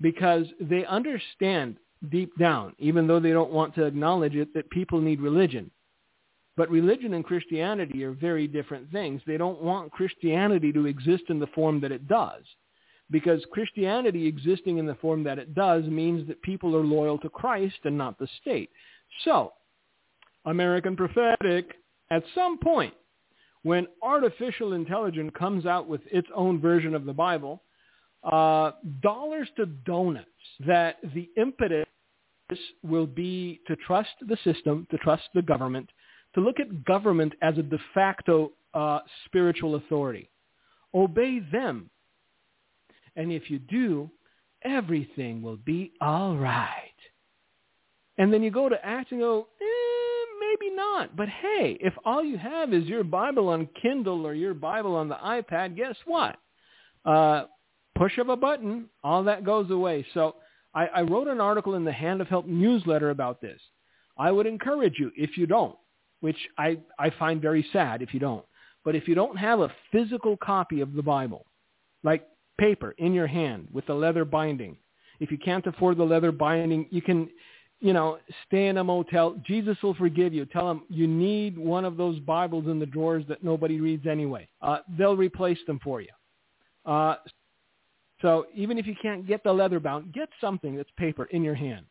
because 0.00 0.46
they 0.60 0.84
understand 0.84 1.76
deep 2.10 2.36
down, 2.38 2.74
even 2.78 3.06
though 3.06 3.20
they 3.20 3.32
don't 3.32 3.52
want 3.52 3.74
to 3.74 3.84
acknowledge 3.84 4.34
it, 4.34 4.52
that 4.54 4.70
people 4.70 5.00
need 5.00 5.20
religion. 5.20 5.70
But 6.56 6.70
religion 6.70 7.14
and 7.14 7.24
Christianity 7.24 8.02
are 8.04 8.12
very 8.12 8.46
different 8.46 8.90
things. 8.90 9.20
They 9.26 9.36
don't 9.36 9.62
want 9.62 9.92
Christianity 9.92 10.72
to 10.72 10.86
exist 10.86 11.24
in 11.28 11.38
the 11.38 11.46
form 11.48 11.80
that 11.80 11.92
it 11.92 12.08
does. 12.08 12.42
Because 13.10 13.44
Christianity 13.52 14.26
existing 14.26 14.78
in 14.78 14.86
the 14.86 14.96
form 14.96 15.22
that 15.24 15.38
it 15.38 15.54
does 15.54 15.84
means 15.84 16.26
that 16.26 16.42
people 16.42 16.74
are 16.74 16.84
loyal 16.84 17.18
to 17.18 17.28
Christ 17.28 17.76
and 17.84 17.96
not 17.96 18.18
the 18.18 18.28
state. 18.40 18.70
So, 19.24 19.52
American 20.44 20.96
Prophetic, 20.96 21.72
at 22.10 22.24
some 22.34 22.58
point, 22.58 22.94
when 23.62 23.86
artificial 24.02 24.72
intelligence 24.72 25.32
comes 25.38 25.66
out 25.66 25.88
with 25.88 26.00
its 26.10 26.28
own 26.34 26.60
version 26.60 26.94
of 26.94 27.04
the 27.04 27.12
Bible, 27.12 27.62
uh, 28.22 28.72
dollars 29.02 29.48
to 29.56 29.66
donuts 29.66 30.26
that 30.66 30.96
the 31.14 31.28
impetus 31.36 31.86
will 32.82 33.06
be 33.06 33.60
to 33.66 33.76
trust 33.76 34.10
the 34.20 34.36
system, 34.44 34.86
to 34.90 34.98
trust 34.98 35.24
the 35.34 35.42
government, 35.42 35.88
to 36.34 36.40
look 36.40 36.60
at 36.60 36.84
government 36.84 37.32
as 37.42 37.58
a 37.58 37.62
de 37.62 37.78
facto 37.94 38.52
uh, 38.74 39.00
spiritual 39.24 39.76
authority. 39.76 40.30
Obey 40.94 41.40
them. 41.50 41.90
And 43.16 43.32
if 43.32 43.50
you 43.50 43.58
do, 43.58 44.10
everything 44.62 45.42
will 45.42 45.56
be 45.56 45.92
all 46.00 46.36
right. 46.36 46.82
And 48.18 48.32
then 48.32 48.42
you 48.42 48.50
go 48.50 48.68
to 48.68 48.86
Acts 48.86 49.12
and 49.12 49.20
go, 49.20 49.48
eh, 49.60 50.26
maybe 50.40 50.74
not. 50.74 51.16
But 51.16 51.28
hey, 51.28 51.76
if 51.80 51.94
all 52.04 52.24
you 52.24 52.38
have 52.38 52.72
is 52.72 52.84
your 52.84 53.04
Bible 53.04 53.48
on 53.48 53.68
Kindle 53.80 54.26
or 54.26 54.34
your 54.34 54.54
Bible 54.54 54.94
on 54.94 55.08
the 55.08 55.16
iPad, 55.16 55.76
guess 55.76 55.96
what? 56.04 56.36
Uh, 57.04 57.44
push 57.96 58.18
of 58.18 58.28
a 58.28 58.36
button, 58.36 58.86
all 59.02 59.24
that 59.24 59.44
goes 59.44 59.70
away. 59.70 60.06
So 60.14 60.36
I, 60.74 60.86
I 60.86 61.00
wrote 61.02 61.28
an 61.28 61.40
article 61.40 61.74
in 61.74 61.84
the 61.84 61.92
Hand 61.92 62.20
of 62.20 62.28
Help 62.28 62.46
newsletter 62.46 63.10
about 63.10 63.40
this. 63.40 63.60
I 64.18 64.30
would 64.30 64.46
encourage 64.46 64.94
you, 64.98 65.10
if 65.16 65.36
you 65.36 65.46
don't, 65.46 65.76
which 66.20 66.36
I, 66.58 66.78
I 66.98 67.10
find 67.10 67.40
very 67.40 67.66
sad 67.72 68.02
if 68.02 68.14
you 68.14 68.20
don't, 68.20 68.44
but 68.84 68.94
if 68.94 69.06
you 69.08 69.14
don't 69.14 69.36
have 69.36 69.60
a 69.60 69.72
physical 69.92 70.36
copy 70.38 70.80
of 70.80 70.94
the 70.94 71.02
Bible, 71.02 71.44
like 72.02 72.26
paper 72.58 72.94
in 72.98 73.12
your 73.12 73.26
hand 73.26 73.68
with 73.72 73.86
the 73.86 73.94
leather 73.94 74.24
binding, 74.24 74.76
if 75.20 75.30
you 75.30 75.38
can't 75.38 75.66
afford 75.66 75.96
the 75.96 76.04
leather 76.04 76.32
binding, 76.32 76.86
you 76.90 77.02
can, 77.02 77.28
you 77.80 77.92
know, 77.92 78.18
stay 78.46 78.68
in 78.68 78.78
a 78.78 78.84
motel. 78.84 79.36
Jesus 79.46 79.76
will 79.82 79.94
forgive 79.94 80.34
you. 80.34 80.44
Tell 80.46 80.68
them 80.68 80.82
you 80.88 81.06
need 81.06 81.56
one 81.56 81.84
of 81.84 81.96
those 81.96 82.18
Bibles 82.20 82.66
in 82.66 82.78
the 82.78 82.86
drawers 82.86 83.24
that 83.28 83.42
nobody 83.42 83.80
reads 83.80 84.06
anyway. 84.06 84.48
Uh, 84.60 84.78
they'll 84.98 85.16
replace 85.16 85.58
them 85.66 85.80
for 85.82 86.00
you. 86.00 86.10
Uh, 86.84 87.16
so 88.22 88.46
even 88.54 88.78
if 88.78 88.86
you 88.86 88.94
can't 89.00 89.26
get 89.26 89.42
the 89.44 89.52
leather 89.52 89.80
bound, 89.80 90.12
get 90.12 90.28
something 90.40 90.76
that's 90.76 90.90
paper 90.96 91.24
in 91.26 91.42
your 91.42 91.54
hand 91.54 91.86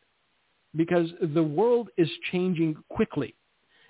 because 0.74 1.08
the 1.34 1.42
world 1.42 1.88
is 1.96 2.08
changing 2.30 2.76
quickly. 2.88 3.34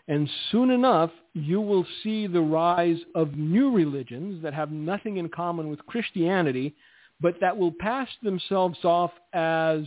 And 0.09 0.31
soon 0.53 0.71
enough, 0.71 1.11
you 1.35 1.61
will 1.61 1.85
see 2.03 2.27
the 2.27 2.41
rise 2.41 2.99
of 3.15 3.37
new 3.37 3.73
religions 3.73 4.43
that 4.43 4.55
have 4.55 4.71
nothing 4.71 5.17
in 5.17 5.29
common 5.29 5.69
with 5.69 5.85
Christianity, 5.87 6.77
but 7.21 7.35
that 7.41 7.57
will 7.57 7.73
pass 7.73 8.09
themselves 8.23 8.79
off 8.85 9.11
as 9.33 9.81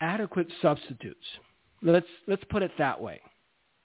adequate 0.00 0.48
substitutes. 0.60 1.24
Let's, 1.82 2.06
let's 2.26 2.44
put 2.50 2.62
it 2.62 2.72
that 2.78 3.00
way. 3.00 3.20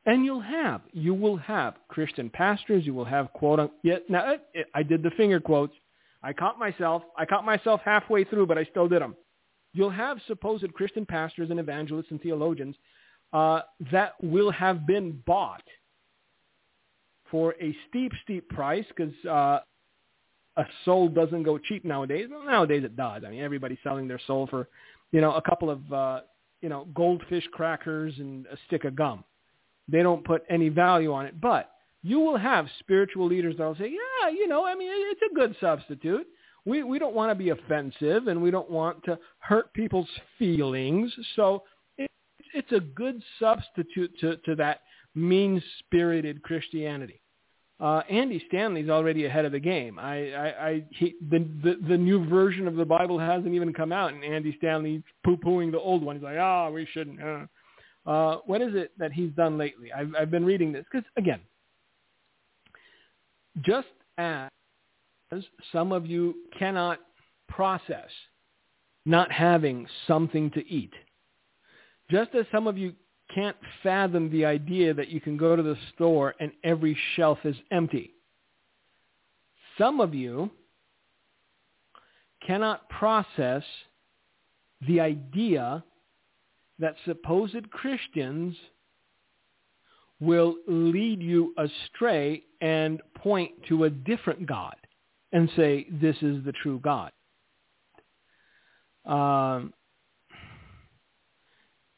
And 0.05 0.25
you'll 0.25 0.41
have, 0.41 0.81
you 0.91 1.13
will 1.13 1.37
have 1.37 1.75
Christian 1.87 2.29
pastors, 2.29 2.85
you 2.85 2.93
will 2.93 3.05
have 3.05 3.31
quote, 3.33 3.71
yeah, 3.83 3.97
now 4.09 4.33
eh, 4.33 4.37
eh, 4.55 4.63
I 4.73 4.83
did 4.83 5.03
the 5.03 5.11
finger 5.11 5.39
quotes, 5.39 5.73
I 6.21 6.33
caught 6.33 6.59
myself. 6.59 7.03
I 7.17 7.25
caught 7.25 7.45
myself 7.45 7.81
halfway 7.85 8.23
through, 8.23 8.47
but 8.47 8.57
I 8.57 8.65
still 8.65 8.87
did 8.87 9.01
them. 9.01 9.15
You'll 9.73 9.89
have 9.89 10.17
supposed 10.27 10.73
Christian 10.73 11.05
pastors 11.05 11.49
and 11.49 11.59
evangelists 11.59 12.07
and 12.09 12.21
theologians 12.21 12.75
uh, 13.33 13.61
that 13.91 14.13
will 14.21 14.51
have 14.51 14.87
been 14.87 15.21
bought 15.25 15.63
for 17.29 17.53
a 17.61 17.75
steep, 17.87 18.11
steep 18.23 18.49
price 18.49 18.85
because 18.95 19.13
uh, 19.25 19.59
a 20.57 20.65
soul 20.83 21.09
doesn't 21.09 21.43
go 21.43 21.57
cheap 21.57 21.85
nowadays. 21.85 22.27
Well, 22.29 22.43
nowadays 22.43 22.83
it 22.83 22.95
does. 22.95 23.23
I 23.25 23.29
mean, 23.29 23.41
everybody's 23.41 23.77
selling 23.83 24.07
their 24.07 24.19
soul 24.25 24.47
for, 24.47 24.67
you 25.11 25.21
know, 25.21 25.33
a 25.33 25.41
couple 25.41 25.69
of, 25.69 25.93
uh, 25.93 26.21
you 26.61 26.69
know, 26.69 26.87
goldfish 26.93 27.47
crackers 27.53 28.13
and 28.17 28.45
a 28.47 28.57
stick 28.67 28.83
of 28.83 28.95
gum. 28.95 29.23
They 29.87 30.03
don't 30.03 30.23
put 30.25 30.43
any 30.49 30.69
value 30.69 31.13
on 31.13 31.25
it. 31.25 31.39
But 31.39 31.71
you 32.03 32.19
will 32.19 32.37
have 32.37 32.67
spiritual 32.79 33.27
leaders 33.27 33.55
that 33.57 33.65
will 33.65 33.75
say, 33.75 33.91
yeah, 33.91 34.29
you 34.29 34.47
know, 34.47 34.65
I 34.65 34.75
mean, 34.75 34.89
it's 34.91 35.21
a 35.31 35.35
good 35.35 35.55
substitute. 35.59 36.27
We, 36.65 36.83
we 36.83 36.99
don't 36.99 37.15
want 37.15 37.31
to 37.31 37.35
be 37.35 37.49
offensive 37.49 38.27
and 38.27 38.41
we 38.41 38.51
don't 38.51 38.69
want 38.69 39.03
to 39.05 39.17
hurt 39.39 39.73
people's 39.73 40.09
feelings. 40.37 41.11
So 41.35 41.63
it's 42.53 42.71
a 42.71 42.79
good 42.79 43.21
substitute 43.39 44.11
to, 44.19 44.37
to 44.37 44.55
that 44.55 44.81
mean-spirited 45.15 46.41
Christianity. 46.43 47.21
Uh, 47.79 48.01
Andy 48.09 48.43
Stanley's 48.47 48.89
already 48.89 49.25
ahead 49.25 49.45
of 49.45 49.53
the 49.53 49.59
game. 49.59 49.97
I, 49.97 50.31
I, 50.33 50.67
I 50.67 50.83
he, 50.91 51.15
the, 51.29 51.39
the 51.63 51.77
the 51.87 51.97
new 51.97 52.27
version 52.27 52.67
of 52.67 52.75
the 52.75 52.85
Bible 52.85 53.17
hasn't 53.17 53.53
even 53.53 53.73
come 53.73 53.91
out, 53.91 54.13
and 54.13 54.23
Andy 54.23 54.53
Stanley's 54.57 55.01
poo-pooing 55.23 55.71
the 55.71 55.79
old 55.79 56.03
one. 56.03 56.17
He's 56.17 56.23
like, 56.23 56.37
ah, 56.39 56.67
oh, 56.67 56.71
we 56.71 56.85
shouldn't. 56.91 57.21
Uh. 57.21 57.45
Uh, 58.05 58.37
what 58.45 58.61
is 58.61 58.73
it 58.73 58.91
that 58.97 59.11
he's 59.11 59.29
done 59.31 59.57
lately? 59.57 59.91
I've, 59.91 60.15
I've 60.19 60.31
been 60.31 60.45
reading 60.45 60.71
this 60.71 60.85
because 60.91 61.07
again, 61.15 61.41
just 63.61 63.87
as 64.17 64.49
some 65.71 65.91
of 65.91 66.07
you 66.07 66.35
cannot 66.57 66.99
process 67.49 68.09
not 69.05 69.31
having 69.31 69.85
something 70.07 70.49
to 70.51 70.67
eat, 70.67 70.93
just 72.09 72.33
as 72.35 72.45
some 72.51 72.67
of 72.67 72.77
you 72.77 72.93
can't 73.33 73.57
fathom 73.83 74.31
the 74.31 74.45
idea 74.45 74.93
that 74.93 75.09
you 75.09 75.21
can 75.21 75.37
go 75.37 75.55
to 75.55 75.63
the 75.63 75.77
store 75.93 76.33
and 76.39 76.51
every 76.63 76.97
shelf 77.15 77.37
is 77.43 77.55
empty. 77.71 78.13
Some 79.77 79.99
of 79.99 80.13
you 80.13 80.49
cannot 82.45 82.89
process 82.89 83.63
the 84.87 84.99
idea 84.99 85.83
that 86.79 86.95
supposed 87.05 87.69
Christians 87.71 88.55
will 90.19 90.55
lead 90.67 91.21
you 91.21 91.53
astray 91.57 92.43
and 92.61 93.01
point 93.15 93.51
to 93.67 93.85
a 93.85 93.89
different 93.89 94.45
God 94.45 94.75
and 95.31 95.49
say, 95.55 95.87
this 96.01 96.15
is 96.21 96.43
the 96.43 96.53
true 96.63 96.79
God. 96.83 97.11
Um, 99.05 99.73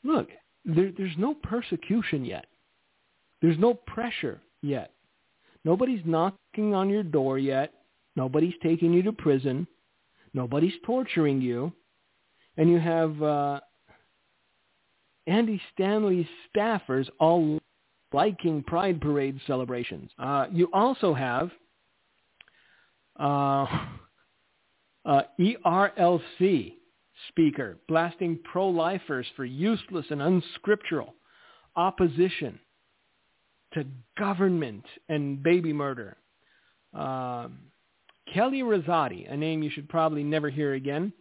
look, 0.03 0.27
there, 0.65 0.91
there's 0.98 1.17
no 1.17 1.34
persecution 1.34 2.25
yet. 2.25 2.46
There's 3.41 3.58
no 3.58 3.74
pressure 3.74 4.41
yet. 4.62 4.91
Nobody's 5.63 6.01
knocking 6.05 6.74
on 6.74 6.89
your 6.89 7.03
door 7.03 7.38
yet. 7.38 7.74
Nobody's 8.15 8.53
taking 8.62 8.93
you 8.93 9.03
to 9.03 9.12
prison. 9.12 9.67
Nobody's 10.34 10.74
torturing 10.86 11.41
you. 11.41 11.72
And 12.58 12.70
you 12.70 12.79
have 12.79 13.22
uh, 13.22 13.60
Andy 15.27 15.62
Stanley's 15.74 16.27
staffers 16.53 17.08
all 17.20 17.60
liking 18.13 18.63
Pride 18.63 19.00
Parade 19.00 19.39
celebrations. 19.48 20.12
Uh, 20.20 20.48
you 20.51 20.70
also 20.74 21.13
have 21.13 21.50
uh, 23.20 23.65
uh, 25.05 25.22
ERLC 25.39 26.74
speaker 27.30 27.78
blasting 27.88 28.40
pro-lifers 28.44 29.25
for 29.36 29.46
useless 29.46 30.06
and 30.10 30.22
unscriptural 30.22 31.13
opposition 31.75 32.60
to 33.74 33.86
government 34.18 34.84
and 35.10 35.42
baby 35.42 35.72
murder. 35.72 36.18
Um, 36.94 37.60
Kelly 38.34 38.62
Rosati, 38.62 39.32
a 39.32 39.38
name 39.38 39.63
you 39.63 39.70
should 39.70 39.90
probably 39.90 40.24
never 40.24 40.50
hear 40.50 40.74
again 40.74 41.13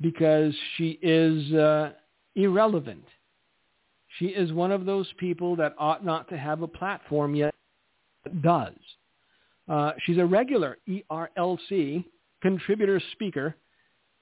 because 0.00 0.54
she 0.76 0.98
is 1.02 1.52
uh, 1.52 1.92
irrelevant. 2.36 3.04
She 4.18 4.26
is 4.26 4.52
one 4.52 4.72
of 4.72 4.84
those 4.84 5.06
people 5.18 5.56
that 5.56 5.74
ought 5.78 6.04
not 6.04 6.28
to 6.30 6.38
have 6.38 6.62
a 6.62 6.68
platform 6.68 7.34
yet 7.34 7.54
does. 8.42 8.74
Uh, 9.68 9.92
she's 10.04 10.18
a 10.18 10.24
regular 10.24 10.78
ERLC 10.88 12.04
contributor 12.40 13.00
speaker 13.12 13.56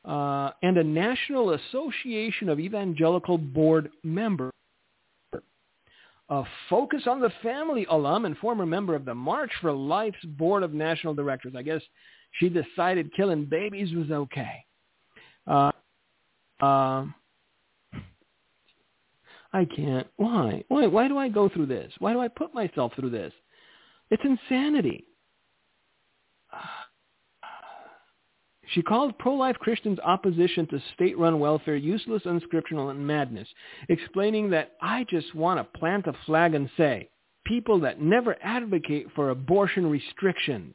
uh, 0.07 0.51
and 0.63 0.79
a 0.79 0.85
National 0.85 1.55
Association 1.55 2.49
of 2.49 2.61
Evangelical 2.61 3.39
Board 3.39 3.91
member. 4.05 4.51
A 6.29 6.43
Focus 6.69 7.03
on 7.07 7.21
the 7.21 7.33
Family 7.43 7.87
alum 7.91 8.25
and 8.25 8.37
former 8.39 8.67
member 8.67 8.95
of 8.95 9.05
the 9.05 9.15
March 9.15 9.51
for 9.61 9.73
Life's 9.73 10.25
Board 10.25 10.63
of 10.63 10.73
National 10.73 11.15
Directors. 11.15 11.55
I 11.57 11.63
guess 11.63 11.83
she 12.39 12.49
decided 12.49 13.15
killing 13.15 13.45
babies 13.45 13.95
was 13.95 14.11
okay. 14.11 14.65
Uh, 15.47 15.71
uh, 16.61 17.07
I 19.53 19.65
can't. 19.65 20.07
Why? 20.17 20.65
Why? 20.69 20.87
Why 20.87 21.09
do 21.09 21.17
I 21.17 21.29
go 21.29 21.49
through 21.49 21.67
this? 21.67 21.93
Why 21.99 22.13
do 22.13 22.21
I 22.21 22.29
put 22.29 22.55
myself 22.55 22.93
through 22.95 23.11
this? 23.11 23.33
It's 24.11 24.23
insanity. 24.25 25.05
She 28.73 28.83
called 28.83 29.19
pro-life 29.19 29.57
Christians' 29.59 30.01
opposition 30.01 30.67
to 30.69 30.83
state-run 30.95 31.39
welfare 31.39 31.77
useless, 31.77 32.23
unscriptural, 32.25 32.91
and 32.91 33.07
madness, 33.07 33.49
explaining 33.89 34.51
that 34.51 34.73
I 34.83 35.05
just 35.09 35.35
want 35.35 35.61
to 35.61 35.79
plant 35.79 36.07
a 36.07 36.13
flag 36.27 36.55
and 36.55 36.69
say, 36.77 37.11
people 37.45 37.81
that 37.81 38.01
never 38.01 38.37
advocate 38.43 39.07
for 39.15 39.31
abortion 39.31 39.89
restrictions 39.89 40.75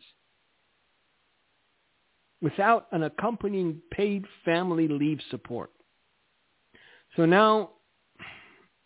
without 2.41 2.87
an 2.91 3.03
accompanying 3.03 3.81
paid 3.91 4.25
family 4.45 4.87
leave 4.87 5.19
support. 5.29 5.69
So 7.15 7.25
now 7.25 7.71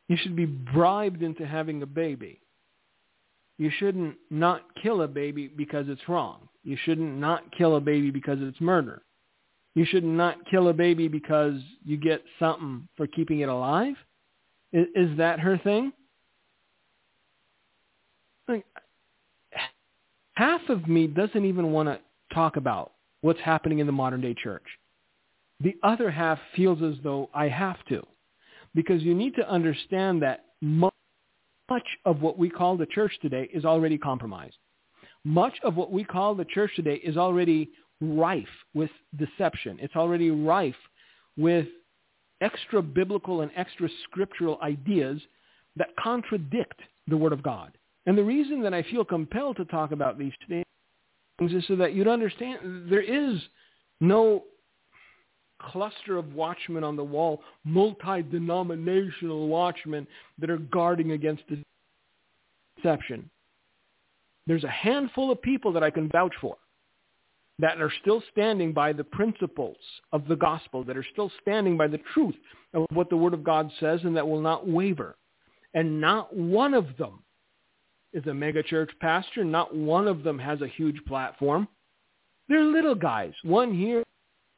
you 0.07 0.17
should 0.17 0.35
be 0.35 0.45
bribed 0.45 1.21
into 1.21 1.45
having 1.45 1.81
a 1.81 1.85
baby. 1.85 2.41
You 3.57 3.71
shouldn't 3.77 4.15
not 4.29 4.63
kill 4.81 5.01
a 5.03 5.07
baby 5.07 5.47
because 5.47 5.85
it's 5.87 6.07
wrong. 6.09 6.49
You 6.63 6.77
shouldn't 6.83 7.17
not 7.17 7.43
kill 7.57 7.75
a 7.75 7.81
baby 7.81 8.11
because 8.11 8.39
it's 8.41 8.59
murder. 8.59 9.01
You 9.75 9.85
should 9.85 10.03
not 10.03 10.37
not 10.37 10.49
kill 10.49 10.69
a 10.69 10.73
baby 10.73 11.07
because 11.07 11.59
you 11.83 11.97
get 11.97 12.23
something 12.39 12.87
for 12.95 13.07
keeping 13.07 13.41
it 13.41 13.49
alive. 13.49 13.95
Is, 14.71 14.87
is 14.95 15.17
that 15.17 15.39
her 15.39 15.57
thing? 15.57 15.91
Like, 18.47 18.65
half 20.33 20.61
of 20.69 20.87
me 20.87 21.07
doesn't 21.07 21.45
even 21.45 21.71
want 21.71 21.89
to 21.89 21.99
talk 22.33 22.55
about 22.55 22.93
what's 23.21 23.39
happening 23.41 23.79
in 23.79 23.85
the 23.85 23.91
modern 23.93 24.21
day 24.21 24.33
church. 24.33 24.63
The 25.61 25.75
other 25.83 26.09
half 26.09 26.39
feels 26.55 26.81
as 26.81 26.95
though 27.03 27.29
I 27.33 27.47
have 27.47 27.83
to 27.89 28.05
because 28.73 29.01
you 29.01 29.15
need 29.15 29.35
to 29.35 29.49
understand 29.49 30.21
that 30.21 30.45
much 31.69 31.88
of 32.06 32.21
what 32.21 32.38
we 32.38 32.49
call 32.49 32.78
the 32.78 32.86
church 32.86 33.13
today 33.21 33.49
is 33.54 33.65
already 33.65 33.97
compromised. 33.97 34.58
Much 35.23 35.56
of 35.63 35.75
what 35.75 35.91
we 35.91 36.04
call 36.04 36.36
the 36.36 36.45
church 36.45 36.71
today 36.75 36.95
is 36.95 37.17
already 37.17 37.69
rife 38.01 38.47
with 38.73 38.91
deception. 39.17 39.78
It's 39.82 39.95
already 39.95 40.30
rife 40.30 40.75
with 41.38 41.67
extra 42.41 42.82
biblical 42.82 43.41
and 43.41 43.51
extra 43.56 43.89
scriptural 44.04 44.60
ideas 44.62 45.21
that 45.78 45.95
contradict 45.97 46.80
the 47.08 47.17
Word 47.17 47.34
of 47.34 47.41
God. 47.41 47.78
And 48.06 48.17
the 48.17 48.23
reason 48.23 48.62
that 48.62 48.73
I 48.73 48.84
feel 48.84 49.04
compelled 49.04 49.58
to 49.58 49.65
talk 49.65 49.91
about 49.91 50.19
these 50.19 50.34
things 50.47 50.65
is 51.39 51.65
so 51.67 51.75
that 51.78 51.93
you'd 51.93 52.08
understand 52.08 52.89
there 52.89 53.01
is 53.01 53.39
no 53.99 54.43
cluster 55.71 56.17
of 56.17 56.34
watchmen 56.34 56.84
on 56.84 56.95
the 56.95 57.04
wall, 57.04 57.41
multi-denominational 57.63 59.47
watchmen 59.47 60.08
that 60.39 60.49
are 60.49 60.58
guarding 60.58 61.12
against 61.12 61.43
deception. 62.82 63.30
There's 64.47 64.63
a 64.63 64.69
handful 64.69 65.32
of 65.32 65.41
people 65.41 65.71
that 65.73 65.84
I 65.84 65.89
can 65.89 66.10
vouch 66.10 66.34
for 66.39 66.58
that 67.60 67.82
are 67.82 67.91
still 68.01 68.21
standing 68.32 68.73
by 68.73 68.91
the 68.93 69.04
principles 69.04 69.78
of 70.12 70.28
the 70.28 70.36
gospel, 70.36 70.84
that 70.84 70.97
are 70.97 71.06
still 71.13 71.32
standing 71.41 71.78
by 71.78 71.88
the 71.88 71.99
truth 72.13 72.36
of 72.73 72.86
what 72.91 73.10
the 73.10 73.17
Word 73.17 73.34
of 73.34 73.43
God 73.43 73.71
says 73.80 74.01
and 74.04 74.15
that 74.17 74.28
will 74.28 74.41
not 74.41 74.67
waver. 74.67 75.15
And 75.73 75.99
not 76.01 76.36
one 76.36 76.73
of 76.73 76.97
them 76.97 77.23
is 78.13 78.25
a 78.25 78.30
megachurch 78.30 78.89
pastor. 78.99 79.43
Not 79.43 79.75
one 79.75 80.08
of 80.08 80.23
them 80.23 80.39
has 80.39 80.62
a 80.62 80.67
huge 80.67 80.97
platform. 81.08 81.67
They're 82.47 82.63
little 82.63 82.95
guys, 82.95 83.34
one 83.43 83.73
here, 83.73 84.04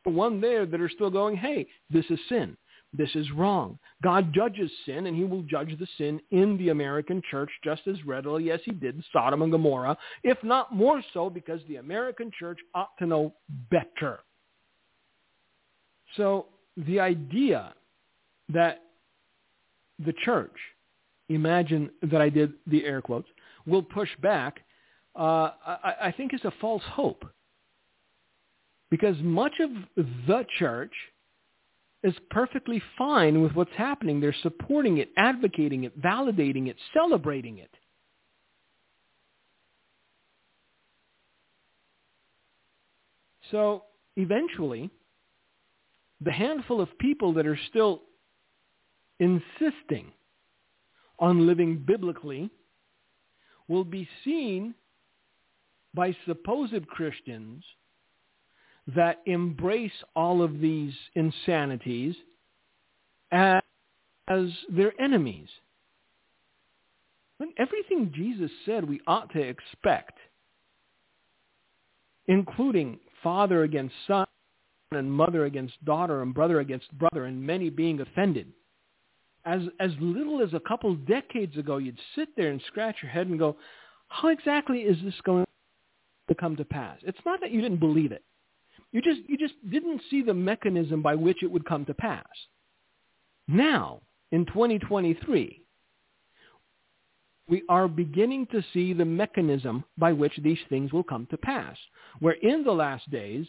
one 0.09 0.41
there 0.41 0.65
that 0.65 0.81
are 0.81 0.89
still 0.89 1.09
going, 1.09 1.35
hey, 1.35 1.67
this 1.89 2.05
is 2.09 2.19
sin. 2.29 2.57
This 2.93 3.09
is 3.15 3.29
wrong. 3.31 3.77
God 4.01 4.33
judges 4.33 4.71
sin, 4.85 5.07
and 5.07 5.15
he 5.15 5.25
will 5.25 5.43
judge 5.43 5.77
the 5.77 5.87
sin 5.97 6.21
in 6.31 6.57
the 6.57 6.69
American 6.69 7.21
church 7.29 7.49
just 7.63 7.81
as 7.87 8.03
readily 8.05 8.49
as 8.49 8.61
he 8.63 8.71
did 8.71 9.03
Sodom 9.11 9.41
and 9.41 9.51
Gomorrah, 9.51 9.97
if 10.23 10.41
not 10.43 10.73
more 10.73 11.01
so 11.13 11.29
because 11.29 11.59
the 11.67 11.75
American 11.75 12.31
church 12.37 12.59
ought 12.73 12.97
to 12.99 13.05
know 13.05 13.33
better. 13.69 14.19
So 16.15 16.47
the 16.77 16.99
idea 16.99 17.73
that 18.49 18.83
the 20.03 20.13
church, 20.23 20.55
imagine 21.29 21.89
that 22.03 22.21
I 22.21 22.29
did 22.29 22.53
the 22.67 22.85
air 22.85 23.01
quotes, 23.01 23.27
will 23.65 23.83
push 23.83 24.09
back, 24.21 24.61
uh, 25.15 25.51
I, 25.65 25.93
I 26.03 26.13
think 26.15 26.33
is 26.33 26.45
a 26.45 26.53
false 26.61 26.83
hope. 26.91 27.25
Because 28.89 29.15
much 29.19 29.53
of 29.59 29.69
the 30.27 30.45
church 30.57 30.93
is 32.03 32.13
perfectly 32.29 32.81
fine 32.97 33.41
with 33.41 33.53
what's 33.53 33.75
happening. 33.75 34.19
They're 34.19 34.35
supporting 34.43 34.99
it, 34.99 35.09
advocating 35.17 35.83
it, 35.83 35.99
validating 36.01 36.67
it, 36.67 36.77
celebrating 36.93 37.57
it. 37.57 37.71
So 43.51 43.83
eventually, 44.15 44.89
the 46.21 46.31
handful 46.31 46.81
of 46.81 46.97
people 46.97 47.33
that 47.33 47.47
are 47.47 47.59
still 47.69 48.01
insisting 49.19 50.11
on 51.19 51.47
living 51.47 51.83
biblically 51.85 52.49
will 53.67 53.83
be 53.83 54.07
seen 54.23 54.75
by 55.93 56.15
supposed 56.25 56.87
Christians 56.87 57.63
that 58.95 59.21
embrace 59.25 59.91
all 60.15 60.41
of 60.41 60.59
these 60.59 60.93
insanities 61.15 62.15
as, 63.31 63.61
as 64.27 64.47
their 64.69 64.93
enemies. 64.99 65.49
When 67.37 67.53
everything 67.57 68.11
Jesus 68.15 68.49
said 68.65 68.87
we 68.87 69.01
ought 69.05 69.31
to 69.33 69.41
expect, 69.41 70.17
including 72.27 72.99
father 73.21 73.63
against 73.63 73.93
son 74.07 74.25
and 74.91 75.11
mother 75.11 75.45
against 75.45 75.83
daughter 75.83 76.21
and 76.21 76.33
brother 76.33 76.59
against 76.59 76.97
brother 76.97 77.25
and 77.25 77.41
many 77.41 77.69
being 77.69 77.99
offended. 77.99 78.47
As, 79.45 79.61
as 79.79 79.91
little 79.99 80.41
as 80.41 80.53
a 80.53 80.59
couple 80.61 80.93
decades 80.95 81.57
ago, 81.57 81.77
you'd 81.77 81.99
sit 82.15 82.29
there 82.35 82.51
and 82.51 82.61
scratch 82.67 82.97
your 83.01 83.11
head 83.11 83.27
and 83.27 83.39
go, 83.39 83.57
how 84.07 84.29
exactly 84.29 84.79
is 84.79 84.97
this 85.03 85.13
going 85.23 85.45
to 86.27 86.35
come 86.35 86.55
to 86.55 86.65
pass? 86.65 86.99
It's 87.03 87.19
not 87.25 87.39
that 87.41 87.51
you 87.51 87.61
didn't 87.61 87.79
believe 87.79 88.11
it. 88.11 88.23
You 88.91 89.01
just, 89.01 89.21
you 89.27 89.37
just 89.37 89.53
didn't 89.69 90.01
see 90.09 90.21
the 90.21 90.33
mechanism 90.33 91.01
by 91.01 91.15
which 91.15 91.43
it 91.43 91.51
would 91.51 91.65
come 91.65 91.85
to 91.85 91.93
pass. 91.93 92.25
Now, 93.47 94.01
in 94.31 94.45
2023, 94.45 95.61
we 97.49 97.63
are 97.69 97.87
beginning 97.87 98.47
to 98.47 98.63
see 98.73 98.93
the 98.93 99.05
mechanism 99.05 99.83
by 99.97 100.11
which 100.11 100.33
these 100.43 100.59
things 100.69 100.91
will 100.91 101.03
come 101.03 101.27
to 101.31 101.37
pass, 101.37 101.77
where 102.19 102.35
in 102.41 102.63
the 102.63 102.71
last 102.71 103.09
days, 103.09 103.45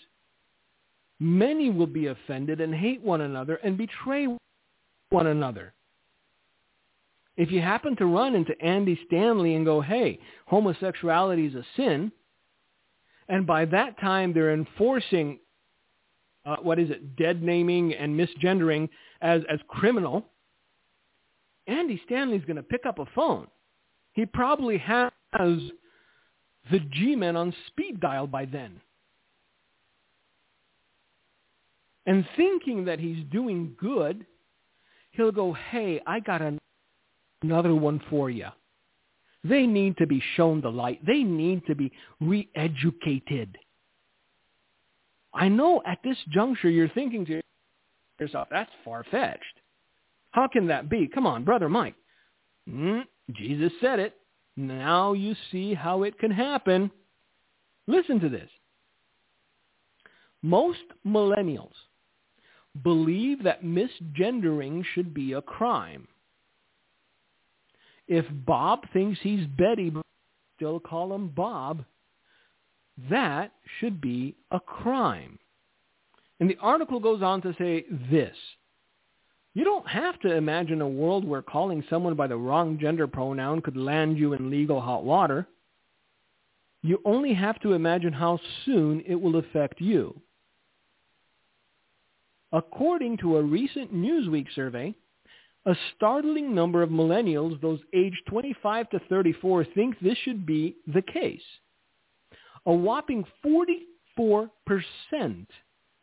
many 1.18 1.70
will 1.70 1.87
be 1.87 2.07
offended 2.07 2.61
and 2.61 2.74
hate 2.74 3.03
one 3.03 3.22
another 3.22 3.57
and 3.57 3.77
betray 3.77 4.29
one 5.11 5.27
another. 5.27 5.72
If 7.37 7.51
you 7.51 7.61
happen 7.61 7.96
to 7.96 8.07
run 8.07 8.35
into 8.35 8.61
Andy 8.61 8.98
Stanley 9.07 9.55
and 9.55 9.64
go, 9.64 9.81
hey, 9.81 10.18
homosexuality 10.46 11.46
is 11.46 11.55
a 11.55 11.64
sin, 11.77 12.12
and 13.29 13.47
by 13.47 13.64
that 13.67 13.99
time 14.01 14.33
they're 14.33 14.53
enforcing, 14.53 15.38
uh, 16.47 16.57
what 16.62 16.79
is 16.79 16.91
it, 16.91 17.17
dead 17.17 17.43
naming 17.43 17.95
and 17.95 18.19
misgendering 18.19 18.88
as, 19.21 19.43
as 19.51 19.61
criminal, 19.69 20.25
Andy 21.67 22.01
Stanley's 22.07 22.45
going 22.45 22.57
to 22.57 22.62
pick 22.62 22.87
up 22.87 22.99
a 22.99 23.07
phone. 23.14 23.47
He 24.12 24.25
probably 24.25 24.79
has 24.79 25.11
the 25.38 26.81
G-Men 26.91 27.37
on 27.37 27.55
speed 27.67 28.01
dial 28.01 28.27
by 28.27 28.47
then. 28.47 28.81
And 32.07 32.27
thinking 32.37 32.87
that 32.87 32.99
he's 32.99 33.23
doing 33.31 33.77
good, 33.79 34.25
he'll 35.11 35.31
go, 35.31 35.53
hey, 35.53 36.01
I 36.07 36.21
got 36.21 36.41
an- 36.41 36.59
another 37.43 37.75
one 37.75 38.01
for 38.09 38.31
you. 38.31 38.47
They 39.44 39.66
need 39.66 39.96
to 39.98 40.07
be 40.07 40.22
shown 40.37 40.61
the 40.61 40.70
light. 40.70 41.05
They 41.07 41.22
need 41.22 41.64
to 41.66 41.74
be 41.74 41.92
re-educated. 42.20 43.57
I 45.35 45.48
know 45.48 45.83
at 45.87 45.98
this 46.03 46.16
juncture 46.31 46.70
you're 46.70 46.88
thinking 46.88 47.24
to 47.27 47.40
yourself, 48.18 48.48
that's 48.51 48.70
far-fetched. 48.85 49.44
How 50.33 50.48
can 50.48 50.66
that 50.68 50.88
be? 50.88 51.09
Come 51.12 51.27
on, 51.27 51.44
Brother 51.44 51.68
Mike. 51.68 51.94
Mm, 52.68 53.03
Jesus 53.33 53.72
said 53.81 53.98
it. 53.98 54.14
Now 54.57 55.12
you 55.12 55.35
see 55.53 55.74
how 55.74 56.03
it 56.03 56.18
can 56.18 56.31
happen. 56.31 56.90
Listen 57.87 58.18
to 58.20 58.29
this. 58.29 58.51
Most 60.42 60.79
millennials 61.07 61.72
believe 62.83 63.42
that 63.44 63.64
misgendering 63.64 64.85
should 64.94 65.14
be 65.14 65.33
a 65.33 65.42
crime. 65.42 66.07
If 68.09 68.25
Bob 68.47 68.90
thinks 68.92 69.21
he's 69.23 69.47
Betty, 69.47 69.90
but 69.90 70.03
still 70.57 70.81
call 70.81 71.14
him 71.14 71.29
Bob, 71.29 71.85
that 73.11 73.53
should 73.79 74.01
be 74.01 74.35
a 74.51 74.59
crime. 74.59 75.38
And 76.40 76.49
the 76.49 76.59
article 76.61 77.01
goes 77.01 77.23
on 77.23 77.42
to 77.42 77.55
say 77.59 77.85
this. 78.11 78.37
You 79.55 79.64
don't 79.64 79.88
have 79.88 80.18
to 80.21 80.35
imagine 80.35 80.81
a 80.81 80.88
world 80.88 81.25
where 81.25 81.42
calling 81.42 81.85
someone 81.90 82.14
by 82.14 82.27
the 82.27 82.37
wrong 82.37 82.79
gender 82.79 83.07
pronoun 83.07 83.61
could 83.61 83.77
land 83.77 84.18
you 84.18 84.33
in 84.33 84.51
legal 84.51 84.81
hot 84.81 85.05
water. 85.05 85.47
You 86.83 87.01
only 87.05 87.35
have 87.35 87.61
to 87.61 87.73
imagine 87.73 88.12
how 88.12 88.38
soon 88.64 89.03
it 89.07 89.16
will 89.16 89.37
affect 89.37 89.81
you. 89.81 90.21
According 92.53 93.18
to 93.18 93.37
a 93.37 93.42
recent 93.42 93.92
Newsweek 93.92 94.47
survey, 94.55 94.94
a 95.68 95.76
startling 95.94 96.54
number 96.54 96.83
of 96.83 96.88
millennials, 96.88 97.61
those 97.61 97.81
aged 97.94 98.22
25 98.28 98.88
to 98.88 98.98
34, 99.11 99.66
think 99.74 100.00
this 100.00 100.16
should 100.24 100.46
be 100.46 100.76
the 100.87 101.02
case. 101.02 101.42
A 102.64 102.72
whopping 102.72 103.22
44% 103.44 103.87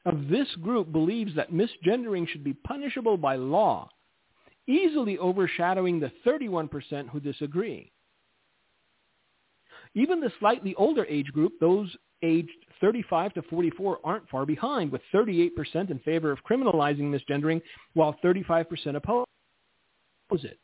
of 0.06 0.28
this 0.30 0.48
group 0.62 0.92
believes 0.92 1.36
that 1.36 1.52
misgendering 1.52 2.28
should 2.28 2.44
be 2.44 2.54
punishable 2.54 3.18
by 3.18 3.38
law, 3.38 3.90
easily 4.68 5.18
overshadowing 5.18 6.00
the 6.00 6.12
31% 6.24 7.10
who 7.10 7.20
disagree. 7.20 7.92
Even 9.96 10.20
the 10.20 10.32
slightly 10.40 10.76
older 10.76 11.06
age 11.06 11.32
group, 11.32 11.54
those 11.60 11.90
aged 12.22 12.52
35 12.82 13.34
to 13.34 13.42
44 13.44 14.00
aren't 14.04 14.30
far 14.30 14.46
behind, 14.46 14.92
with 14.92 15.02
38% 15.12 15.90
in 15.90 15.98
favor 16.06 16.32
of 16.32 16.44
criminalizing 16.48 17.10
misgendering, 17.10 17.62
while 17.94 18.16
35% 18.24 18.96
oppose 18.96 19.26
it. 20.32 20.60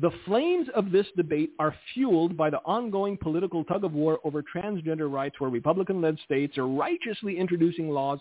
The 0.00 0.10
flames 0.24 0.68
of 0.76 0.92
this 0.92 1.06
debate 1.16 1.50
are 1.58 1.74
fueled 1.92 2.36
by 2.36 2.50
the 2.50 2.58
ongoing 2.58 3.16
political 3.16 3.64
tug 3.64 3.84
of 3.84 3.92
war 3.94 4.20
over 4.24 4.42
transgender 4.42 5.10
rights 5.12 5.40
where 5.40 5.50
Republican-led 5.50 6.18
states 6.24 6.56
are 6.56 6.68
righteously 6.68 7.36
introducing 7.36 7.90
laws 7.90 8.20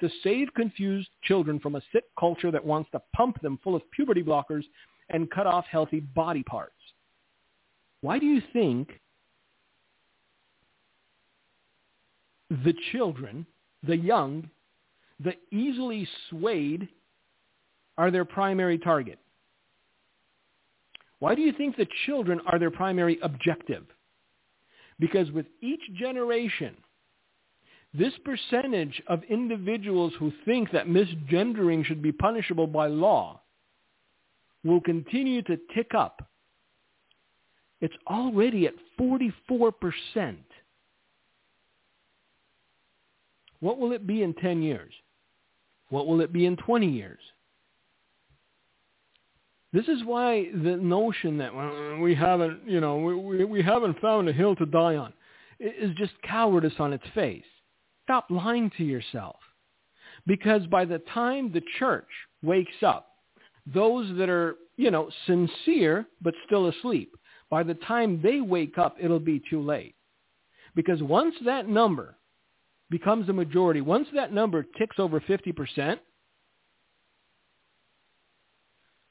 to 0.00 0.08
save 0.22 0.52
confused 0.54 1.08
children 1.22 1.60
from 1.60 1.74
a 1.74 1.82
sick 1.92 2.04
culture 2.18 2.50
that 2.50 2.64
wants 2.64 2.90
to 2.92 3.02
pump 3.14 3.40
them 3.42 3.58
full 3.62 3.74
of 3.74 3.82
puberty 3.90 4.22
blockers 4.22 4.64
and 5.10 5.30
cut 5.30 5.46
off 5.46 5.66
healthy 5.70 6.00
body 6.00 6.42
parts. 6.42 6.72
Why 8.00 8.18
do 8.18 8.26
you 8.26 8.40
think 8.52 9.00
the 12.50 12.74
children, 12.92 13.44
the 13.86 13.96
young, 13.96 14.48
the 15.20 15.34
easily 15.50 16.08
swayed 16.30 16.88
are 17.98 18.10
their 18.10 18.24
primary 18.24 18.78
target? 18.78 19.18
Why 21.18 21.34
do 21.34 21.42
you 21.42 21.52
think 21.52 21.76
the 21.76 21.88
children 22.06 22.40
are 22.46 22.58
their 22.58 22.70
primary 22.70 23.18
objective? 23.22 23.84
Because 25.00 25.30
with 25.32 25.46
each 25.60 25.82
generation, 25.94 26.76
this 27.92 28.12
percentage 28.24 29.02
of 29.08 29.22
individuals 29.24 30.12
who 30.18 30.32
think 30.44 30.70
that 30.70 30.86
misgendering 30.86 31.84
should 31.84 32.02
be 32.02 32.12
punishable 32.12 32.66
by 32.66 32.86
law 32.86 33.40
will 34.64 34.80
continue 34.80 35.42
to 35.42 35.58
tick 35.74 35.94
up. 35.94 36.28
It's 37.80 37.94
already 38.06 38.66
at 38.66 38.74
44%. 39.00 39.72
What 43.60 43.78
will 43.78 43.92
it 43.92 44.06
be 44.06 44.22
in 44.22 44.34
10 44.34 44.62
years? 44.62 44.92
What 45.90 46.06
will 46.06 46.20
it 46.20 46.32
be 46.32 46.46
in 46.46 46.56
20 46.56 46.88
years? 46.88 47.18
This 49.72 49.86
is 49.86 50.02
why 50.04 50.46
the 50.52 50.76
notion 50.76 51.38
that 51.38 51.54
well, 51.54 51.98
we 51.98 52.14
haven't, 52.14 52.66
you 52.66 52.80
know, 52.80 52.96
we, 52.96 53.44
we 53.44 53.62
haven't 53.62 54.00
found 54.00 54.28
a 54.28 54.32
hill 54.32 54.56
to 54.56 54.66
die 54.66 54.96
on 54.96 55.12
is 55.60 55.94
just 55.96 56.12
cowardice 56.22 56.74
on 56.78 56.92
its 56.92 57.04
face. 57.14 57.44
Stop 58.04 58.26
lying 58.30 58.70
to 58.76 58.84
yourself. 58.84 59.36
Because 60.26 60.66
by 60.66 60.84
the 60.84 60.98
time 61.12 61.52
the 61.52 61.62
church 61.78 62.08
wakes 62.42 62.82
up, 62.82 63.08
those 63.66 64.16
that 64.16 64.30
are, 64.30 64.56
you 64.76 64.90
know, 64.90 65.10
sincere 65.26 66.06
but 66.22 66.34
still 66.46 66.68
asleep, 66.68 67.14
by 67.50 67.62
the 67.62 67.74
time 67.74 68.20
they 68.22 68.40
wake 68.40 68.78
up, 68.78 68.96
it'll 69.00 69.18
be 69.18 69.42
too 69.50 69.60
late. 69.60 69.94
Because 70.74 71.02
once 71.02 71.34
that 71.44 71.68
number 71.68 72.16
becomes 72.90 73.28
a 73.28 73.32
majority, 73.32 73.80
once 73.80 74.08
that 74.14 74.32
number 74.32 74.64
ticks 74.78 74.96
over 74.98 75.20
50%, 75.20 75.98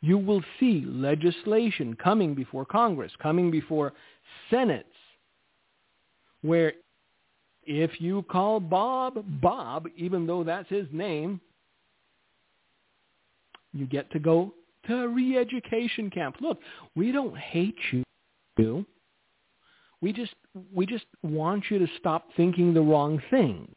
you 0.07 0.17
will 0.17 0.41
see 0.59 0.85
legislation 0.87 1.93
coming 1.95 2.33
before 2.33 2.65
Congress, 2.65 3.11
coming 3.21 3.51
before 3.51 3.91
Senates, 4.49 4.85
where 6.41 6.71
if 7.65 7.99
you 7.99 8.23
call 8.23 8.61
Bob 8.61 9.25
Bob, 9.41 9.87
even 9.97 10.25
though 10.25 10.45
that's 10.45 10.69
his 10.69 10.87
name, 10.93 11.41
you 13.73 13.85
get 13.85 14.09
to 14.11 14.19
go 14.19 14.53
to 14.87 15.09
re-education 15.09 16.09
camp. 16.09 16.37
Look, 16.39 16.59
we 16.95 17.11
don't 17.11 17.37
hate 17.37 17.75
you. 17.91 18.85
We 20.01 20.13
just 20.13 20.33
we 20.73 20.85
just 20.85 21.05
want 21.21 21.65
you 21.69 21.79
to 21.79 21.87
stop 21.99 22.29
thinking 22.37 22.73
the 22.73 22.81
wrong 22.81 23.21
things. 23.29 23.75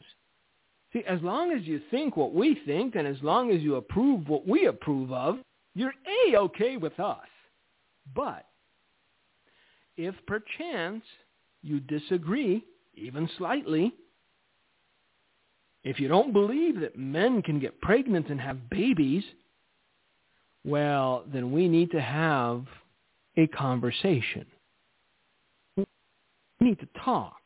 See, 0.93 1.03
as 1.09 1.21
long 1.23 1.51
as 1.51 1.63
you 1.65 1.81
think 1.91 2.17
what 2.17 2.33
we 2.35 2.61
think 2.67 2.95
and 2.95 3.07
as 3.07 3.17
long 3.21 3.51
as 3.51 3.63
you 3.63 3.75
approve 3.77 4.29
what 4.29 4.47
we 4.47 4.67
approve 4.67 5.13
of, 5.13 5.39
you're 5.75 5.95
A-okay 6.29 6.77
with 6.77 6.99
us. 6.99 7.27
But 8.15 8.47
if 9.97 10.15
perchance 10.27 11.05
you 11.63 11.81
disagree, 11.81 12.65
even 12.95 13.29
slightly, 13.39 13.93
if 15.85 15.99
you 16.01 16.09
don't 16.09 16.33
believe 16.33 16.81
that 16.81 16.99
men 16.99 17.43
can 17.43 17.59
get 17.59 17.81
pregnant 17.81 18.29
and 18.29 18.41
have 18.41 18.69
babies, 18.69 19.25
well, 20.65 21.25
then 21.33 21.53
we 21.53 21.69
need 21.69 21.91
to 21.93 22.01
have 22.01 22.65
a 23.37 23.47
conversation. 23.47 24.45
We 25.77 25.87
need 26.61 26.81
to 26.81 26.89
talk. 27.03 27.37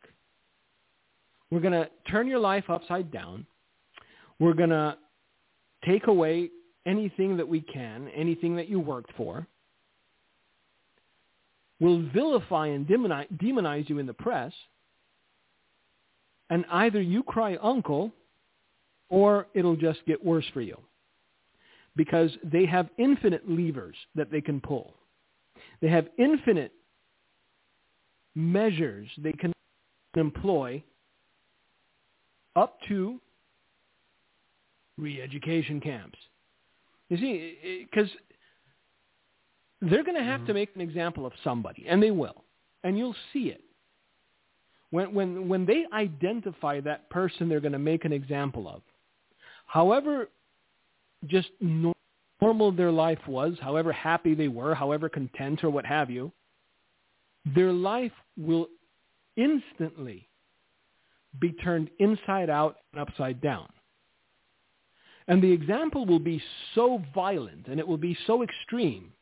We're 1.51 1.61
going 1.61 1.73
to 1.75 1.89
turn 2.11 2.27
your 2.27 2.41
life 2.41 2.69
upside 2.69 3.13
down. 3.13 3.47
We're 4.41 4.55
going 4.55 4.71
to 4.71 4.97
take 5.87 6.09
away 6.09 6.51
anything 6.87 7.37
that 7.37 7.49
we 7.49 7.61
can, 7.61 8.09
anything 8.09 8.57
that 8.57 8.69
you 8.69 8.81
worked 8.81 9.13
for. 9.17 9.47
We'll 11.81 12.09
vilify 12.11 12.69
and 12.69 12.87
demonize 12.87 13.89
you 13.89 13.99
in 13.99 14.07
the 14.07 14.15
press. 14.15 14.53
And 16.51 16.65
either 16.71 17.01
you 17.01 17.23
cry 17.23 17.57
uncle 17.63 18.13
or 19.09 19.47
it'll 19.55 19.77
just 19.77 20.05
get 20.07 20.25
worse 20.25 20.45
for 20.53 20.61
you 20.61 20.79
because 21.97 22.31
they 22.43 22.67
have 22.67 22.89
infinite 22.99 23.49
levers 23.49 23.97
that 24.15 24.31
they 24.31 24.41
can 24.41 24.61
pull. 24.61 24.95
They 25.81 25.89
have 25.89 26.09
infinite 26.19 26.73
measures 28.35 29.09
they 29.19 29.33
can 29.33 29.53
employ 30.17 30.83
up 32.57 32.79
to 32.89 33.21
re-education 34.99 35.81
camps. 35.81 36.19
You 37.09 37.19
see, 37.19 37.87
because 37.91 38.11
they're 39.81 40.05
going 40.05 40.17
to 40.17 40.25
have 40.25 40.41
mm-hmm. 40.41 40.47
to 40.49 40.55
make 40.55 40.71
an 40.75 40.81
example 40.81 41.27
of 41.27 41.33
somebody, 41.43 41.85
and 41.89 42.03
they 42.03 42.11
will, 42.11 42.45
and 42.83 42.97
you'll 42.97 43.17
see 43.33 43.49
it. 43.49 43.61
When, 44.91 45.13
when, 45.13 45.49
when 45.49 45.67
they 45.67 45.85
identify 45.93 46.81
that 46.81 47.11
person 47.11 47.49
they're 47.49 47.61
going 47.61 47.73
to 47.73 47.79
make 47.79 48.05
an 48.05 48.13
example 48.13 48.69
of, 48.69 48.81
however 49.67 50.29
just 51.27 51.49
normal 51.61 52.73
their 52.73 52.93
life 52.93 53.19
was, 53.27 53.55
however 53.61 53.93
happy 53.93 54.35
they 54.35 54.49
were, 54.49 54.75
however 54.75 55.09
content 55.09 55.65
or 55.65 55.71
what 55.71 55.87
have 55.87 56.11
you, 56.11 56.31
their 57.55 57.73
life 57.73 58.13
will 58.37 58.69
instantly 59.37 60.29
be 61.41 61.53
turned 61.53 61.91
inside 61.99 62.49
out 62.49 62.77
and 62.93 63.03
upside 63.03 63.41
down. 63.41 63.69
And 65.27 65.43
the 65.43 65.53
example 65.53 66.05
will 66.05 66.19
be 66.19 66.43
so 66.75 67.03
violent 67.15 67.67
and 67.67 67.81
it 67.81 67.89
will 67.89 67.99
be 67.99 68.17
so 68.27 68.43
extreme 68.43 69.13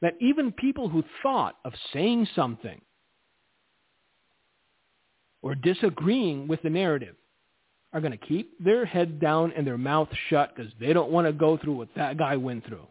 that 0.00 0.14
even 0.20 0.52
people 0.52 0.88
who 0.88 1.02
thought 1.22 1.56
of 1.64 1.72
saying 1.92 2.28
something 2.34 2.80
or 5.42 5.54
disagreeing 5.54 6.46
with 6.46 6.62
the 6.62 6.70
narrative 6.70 7.16
are 7.92 8.00
going 8.00 8.12
to 8.12 8.26
keep 8.26 8.52
their 8.62 8.84
head 8.84 9.18
down 9.18 9.52
and 9.56 9.66
their 9.66 9.78
mouth 9.78 10.08
shut 10.28 10.54
because 10.54 10.70
they 10.78 10.92
don't 10.92 11.10
want 11.10 11.26
to 11.26 11.32
go 11.32 11.56
through 11.56 11.74
what 11.74 11.88
that 11.96 12.18
guy 12.18 12.36
went 12.36 12.66
through. 12.66 12.86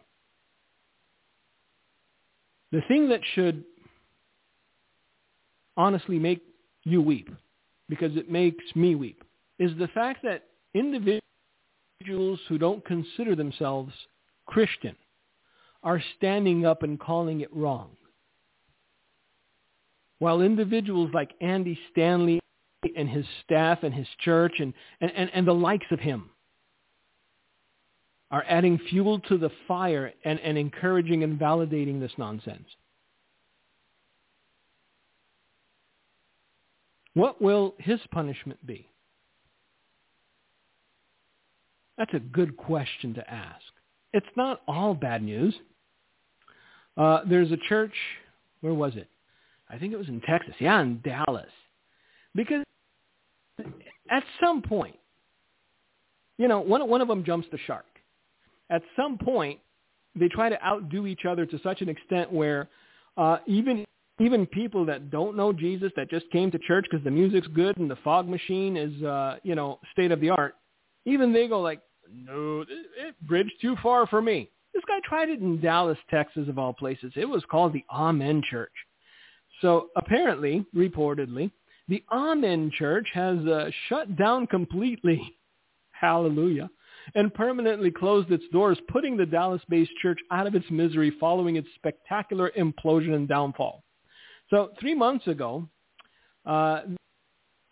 The 2.72 2.82
thing 2.88 3.08
that 3.10 3.20
should 3.34 3.64
honestly 5.76 6.18
make 6.18 6.42
you 6.84 7.00
weep, 7.00 7.30
because 7.88 8.16
it 8.16 8.30
makes 8.30 8.64
me 8.74 8.94
weep, 8.94 9.22
is 9.58 9.70
the 9.78 9.88
fact 9.88 10.24
that 10.24 10.44
individuals 12.00 12.40
who 12.48 12.58
don't 12.58 12.84
consider 12.84 13.34
themselves 13.34 13.92
Christian 14.46 14.96
are 15.82 16.02
standing 16.16 16.66
up 16.66 16.82
and 16.82 16.98
calling 16.98 17.40
it 17.40 17.54
wrong. 17.54 17.90
While 20.18 20.40
individuals 20.40 21.10
like 21.12 21.30
Andy 21.40 21.78
Stanley 21.92 22.40
and 22.96 23.08
his 23.08 23.26
staff 23.44 23.82
and 23.82 23.94
his 23.94 24.06
church 24.20 24.54
and, 24.58 24.72
and, 25.00 25.12
and, 25.14 25.30
and 25.34 25.46
the 25.46 25.52
likes 25.52 25.86
of 25.90 26.00
him 26.00 26.30
are 28.30 28.44
adding 28.48 28.78
fuel 28.90 29.20
to 29.20 29.38
the 29.38 29.50
fire 29.68 30.12
and, 30.24 30.40
and 30.40 30.58
encouraging 30.58 31.22
and 31.22 31.38
validating 31.38 32.00
this 32.00 32.12
nonsense. 32.18 32.66
What 37.14 37.40
will 37.40 37.74
his 37.78 38.00
punishment 38.10 38.64
be? 38.66 38.88
That's 41.98 42.12
a 42.14 42.20
good 42.20 42.56
question 42.56 43.14
to 43.14 43.30
ask. 43.30 43.62
It's 44.12 44.26
not 44.36 44.62
all 44.68 44.94
bad 44.94 45.22
news. 45.22 45.54
Uh, 46.96 47.20
there's 47.28 47.52
a 47.52 47.56
church, 47.68 47.92
where 48.60 48.74
was 48.74 48.96
it? 48.96 49.08
I 49.68 49.78
think 49.78 49.92
it 49.92 49.96
was 49.96 50.08
in 50.08 50.20
Texas. 50.22 50.54
Yeah, 50.60 50.80
in 50.80 51.00
Dallas. 51.02 51.50
Because 52.34 52.64
at 54.10 54.22
some 54.40 54.62
point, 54.62 54.96
you 56.38 56.48
know, 56.48 56.60
one, 56.60 56.86
one 56.88 57.00
of 57.00 57.08
them 57.08 57.24
jumps 57.24 57.48
the 57.50 57.58
shark. 57.66 57.86
At 58.70 58.82
some 58.94 59.18
point, 59.18 59.58
they 60.14 60.28
try 60.28 60.48
to 60.48 60.62
outdo 60.64 61.06
each 61.06 61.24
other 61.24 61.46
to 61.46 61.58
such 61.62 61.80
an 61.80 61.88
extent 61.88 62.32
where 62.32 62.68
uh, 63.16 63.38
even 63.46 63.84
even 64.18 64.46
people 64.46 64.86
that 64.86 65.10
don't 65.10 65.36
know 65.36 65.52
Jesus, 65.52 65.92
that 65.96 66.08
just 66.08 66.30
came 66.30 66.50
to 66.50 66.58
church 66.60 66.86
because 66.90 67.04
the 67.04 67.10
music's 67.10 67.46
good 67.48 67.76
and 67.76 67.90
the 67.90 67.96
fog 67.96 68.26
machine 68.26 68.74
is, 68.74 69.02
uh, 69.02 69.36
you 69.42 69.54
know, 69.54 69.78
state 69.92 70.10
of 70.10 70.20
the 70.22 70.30
art, 70.30 70.54
even 71.06 71.32
they 71.32 71.48
go 71.48 71.60
like, 71.60 71.80
no, 72.12 72.60
it, 72.62 72.68
it 72.70 73.14
bridged 73.26 73.54
too 73.60 73.76
far 73.82 74.06
for 74.06 74.20
me. 74.20 74.50
This 74.74 74.84
guy 74.86 74.98
tried 75.04 75.30
it 75.30 75.40
in 75.40 75.60
Dallas, 75.60 75.98
Texas, 76.10 76.48
of 76.48 76.58
all 76.58 76.74
places. 76.74 77.12
It 77.16 77.24
was 77.24 77.42
called 77.50 77.72
the 77.72 77.84
Amen 77.90 78.42
Church. 78.50 78.72
So 79.62 79.88
apparently, 79.96 80.66
reportedly, 80.74 81.50
the 81.88 82.04
Amen 82.12 82.70
Church 82.76 83.08
has 83.14 83.38
uh, 83.46 83.70
shut 83.88 84.16
down 84.16 84.46
completely, 84.46 85.34
hallelujah, 85.92 86.68
and 87.14 87.32
permanently 87.32 87.90
closed 87.90 88.30
its 88.30 88.44
doors, 88.52 88.78
putting 88.88 89.16
the 89.16 89.24
Dallas-based 89.24 89.92
church 90.02 90.18
out 90.30 90.46
of 90.46 90.54
its 90.54 90.66
misery 90.70 91.12
following 91.18 91.56
its 91.56 91.68
spectacular 91.76 92.52
implosion 92.58 93.14
and 93.14 93.28
downfall. 93.28 93.82
So 94.50 94.70
three 94.80 94.94
months 94.94 95.26
ago, 95.26 95.68
uh, 96.44 96.82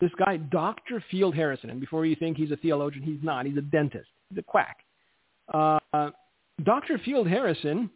this 0.01 0.11
guy, 0.19 0.37
Dr. 0.37 1.03
Field 1.11 1.35
Harrison, 1.35 1.71
and 1.71 1.81
before 1.81 2.05
you 2.05 2.17
think 2.17 2.37
he's 2.37 2.51
a 2.51 2.57
theologian, 2.57 3.03
he's 3.03 3.23
not. 3.23 3.47
He's 3.47 3.57
a 3.57 3.63
dentist. 3.63 4.09
He's 4.29 4.39
a 4.39 4.43
quack. 4.43 4.79
Uh, 5.53 6.11
Dr. 6.63 6.99
Field 6.99 7.29
Harrison 7.29 7.91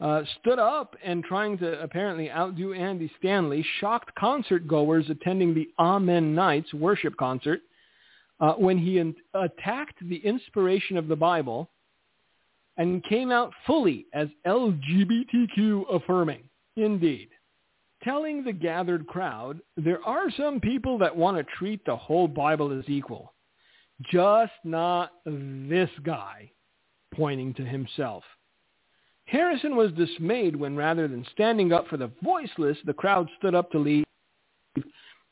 uh, 0.00 0.22
stood 0.40 0.58
up 0.58 0.96
and 1.04 1.22
trying 1.24 1.58
to 1.58 1.80
apparently 1.80 2.30
outdo 2.30 2.72
Andy 2.72 3.10
Stanley, 3.18 3.64
shocked 3.80 4.14
concert 4.18 4.66
goers 4.66 5.06
attending 5.08 5.54
the 5.54 5.68
Amen 5.78 6.34
Nights 6.34 6.72
worship 6.74 7.16
concert 7.16 7.60
uh, 8.40 8.54
when 8.54 8.78
he 8.78 8.98
in- 8.98 9.14
attacked 9.34 9.96
the 10.08 10.16
inspiration 10.16 10.96
of 10.96 11.08
the 11.08 11.16
Bible 11.16 11.70
and 12.76 13.04
came 13.04 13.30
out 13.30 13.52
fully 13.66 14.06
as 14.12 14.28
LGBTQ 14.46 15.84
affirming. 15.94 16.42
Indeed. 16.76 17.28
Telling 18.04 18.42
the 18.42 18.52
gathered 18.52 19.06
crowd, 19.06 19.60
there 19.76 20.02
are 20.04 20.30
some 20.36 20.60
people 20.60 20.98
that 20.98 21.16
want 21.16 21.36
to 21.36 21.54
treat 21.56 21.84
the 21.84 21.96
whole 21.96 22.26
Bible 22.26 22.76
as 22.76 22.88
equal. 22.88 23.32
Just 24.10 24.52
not 24.64 25.12
this 25.24 25.90
guy, 26.02 26.50
pointing 27.14 27.54
to 27.54 27.64
himself. 27.64 28.24
Harrison 29.26 29.76
was 29.76 29.92
dismayed 29.92 30.56
when 30.56 30.76
rather 30.76 31.06
than 31.06 31.24
standing 31.32 31.72
up 31.72 31.86
for 31.86 31.96
the 31.96 32.10
voiceless, 32.22 32.76
the 32.84 32.92
crowd 32.92 33.28
stood 33.38 33.54
up 33.54 33.70
to 33.70 33.78
leave, 33.78 34.04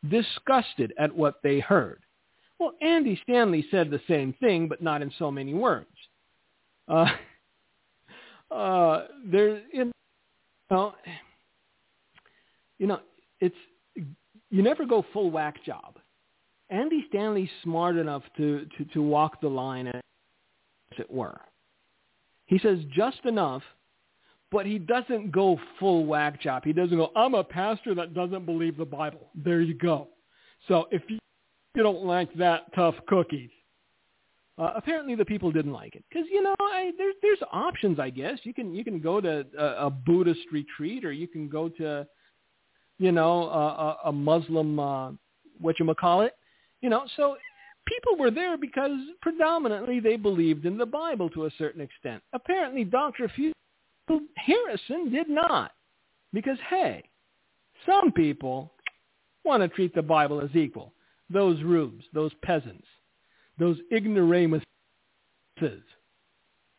disgusted 0.08 0.92
at 0.98 1.14
what 1.14 1.40
they 1.42 1.58
heard. 1.58 2.00
Well, 2.60 2.72
Andy 2.80 3.18
Stanley 3.24 3.66
said 3.70 3.90
the 3.90 4.00
same 4.06 4.32
thing, 4.34 4.68
but 4.68 4.82
not 4.82 5.02
in 5.02 5.10
so 5.18 5.30
many 5.30 5.54
words. 5.54 5.88
Uh, 6.86 7.06
uh, 8.54 9.06
there, 9.26 9.62
you 9.72 9.90
know, 10.70 10.94
you 12.80 12.88
know, 12.88 12.98
it's 13.38 13.54
you 13.94 14.62
never 14.62 14.84
go 14.84 15.04
full 15.12 15.30
whack 15.30 15.64
job. 15.64 15.96
Andy 16.70 17.04
Stanley's 17.08 17.48
smart 17.62 17.96
enough 17.96 18.22
to, 18.36 18.66
to, 18.76 18.84
to 18.86 19.02
walk 19.02 19.40
the 19.40 19.48
line, 19.48 19.86
as 19.86 20.02
it 20.98 21.10
were. 21.10 21.40
He 22.46 22.58
says 22.58 22.78
just 22.92 23.24
enough 23.24 23.62
but 24.50 24.66
he 24.66 24.78
doesn't 24.78 25.30
go 25.30 25.58
full 25.78 26.04
whack 26.06 26.40
job. 26.40 26.64
He 26.64 26.72
doesn't 26.72 26.96
go, 26.96 27.10
I'm 27.14 27.34
a 27.34 27.44
pastor 27.44 27.94
that 27.94 28.14
doesn't 28.14 28.46
believe 28.46 28.76
the 28.76 28.84
Bible. 28.84 29.28
There 29.34 29.60
you 29.60 29.74
go. 29.74 30.08
So 30.68 30.86
if 30.90 31.02
you, 31.08 31.18
you 31.74 31.82
don't 31.82 32.04
like 32.04 32.32
that, 32.34 32.72
tough 32.74 32.96
cookies. 33.06 33.50
Uh, 34.58 34.72
apparently 34.76 35.14
the 35.14 35.24
people 35.24 35.50
didn't 35.50 35.72
like 35.72 35.94
it 35.94 36.04
because 36.10 36.28
you 36.30 36.42
know 36.42 36.54
I, 36.60 36.90
there's 36.98 37.14
there's 37.22 37.38
options 37.50 37.98
I 37.98 38.10
guess 38.10 38.38
you 38.42 38.52
can 38.52 38.74
you 38.74 38.84
can 38.84 39.00
go 39.00 39.18
to 39.18 39.46
a, 39.56 39.86
a 39.86 39.90
Buddhist 39.90 40.40
retreat 40.52 41.02
or 41.02 41.12
you 41.12 41.26
can 41.26 41.48
go 41.48 41.70
to 41.70 42.06
you 43.00 43.10
know 43.10 43.48
a, 43.48 44.08
a 44.08 44.12
Muslim 44.12 44.78
uh, 44.78 45.10
what 45.60 45.80
you 45.80 45.94
call 45.98 46.20
it 46.20 46.34
you 46.80 46.88
know 46.88 47.04
so 47.16 47.36
people 47.86 48.16
were 48.16 48.30
there 48.30 48.56
because 48.56 48.92
predominantly 49.20 49.98
they 49.98 50.16
believed 50.16 50.64
in 50.64 50.78
the 50.78 50.86
Bible 50.86 51.28
to 51.30 51.46
a 51.46 51.50
certain 51.58 51.80
extent. 51.80 52.22
Apparently 52.32 52.84
Dr. 52.84 53.28
Field 53.34 53.54
Harrison 54.36 55.10
did 55.10 55.28
not. 55.28 55.72
Because, 56.32 56.58
hey, 56.68 57.02
some 57.86 58.12
people, 58.12 58.72
want 59.44 59.62
to 59.62 59.68
treat 59.68 59.94
the 59.94 60.02
Bible 60.02 60.40
as 60.40 60.54
equal. 60.54 60.92
Those 61.28 61.62
rubes, 61.62 62.04
those 62.12 62.32
peasants, 62.42 62.86
those 63.58 63.78
ignoramuses. 63.90 64.62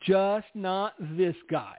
Just 0.03 0.47
not 0.55 0.93
this 1.17 1.35
guy. 1.49 1.77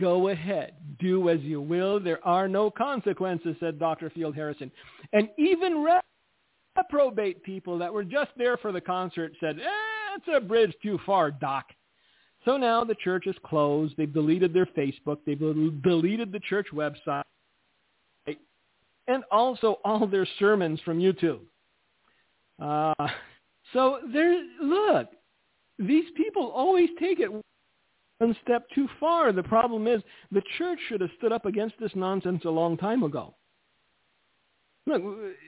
Go 0.00 0.28
ahead. 0.28 0.74
Do 0.98 1.28
as 1.28 1.40
you 1.40 1.60
will. 1.60 2.00
There 2.00 2.24
are 2.26 2.48
no 2.48 2.70
consequences, 2.70 3.56
said 3.60 3.78
Dr. 3.78 4.10
Field 4.10 4.34
Harrison. 4.34 4.70
And 5.12 5.28
even 5.36 5.84
reprobate 6.76 7.42
people 7.42 7.78
that 7.78 7.92
were 7.92 8.04
just 8.04 8.30
there 8.36 8.56
for 8.56 8.72
the 8.72 8.80
concert 8.80 9.32
said, 9.40 9.58
eh, 9.58 10.16
it's 10.16 10.26
a 10.34 10.40
bridge 10.40 10.74
too 10.82 10.98
far, 11.04 11.30
Doc. 11.30 11.66
So 12.44 12.56
now 12.56 12.84
the 12.84 12.94
church 12.96 13.26
is 13.26 13.36
closed. 13.44 13.94
They've 13.96 14.12
deleted 14.12 14.52
their 14.52 14.66
Facebook. 14.66 15.18
They've 15.26 15.38
deleted 15.82 16.32
the 16.32 16.40
church 16.40 16.68
website. 16.72 17.22
And 19.08 19.24
also 19.30 19.78
all 19.84 20.06
their 20.06 20.26
sermons 20.38 20.80
from 20.84 20.98
YouTube. 20.98 21.40
Uh, 22.60 22.94
so 23.72 23.98
there, 24.12 24.42
look, 24.60 25.08
these 25.78 26.04
people 26.16 26.52
always 26.54 26.88
take 27.00 27.18
it 27.18 27.30
one 28.22 28.36
step 28.42 28.66
too 28.74 28.88
far. 29.00 29.32
The 29.32 29.42
problem 29.42 29.86
is 29.86 30.00
the 30.30 30.42
church 30.56 30.78
should 30.88 31.00
have 31.00 31.10
stood 31.18 31.32
up 31.32 31.44
against 31.44 31.74
this 31.80 31.90
nonsense 31.94 32.44
a 32.44 32.50
long 32.50 32.76
time 32.76 33.02
ago. 33.02 33.34
Look, 34.86 35.02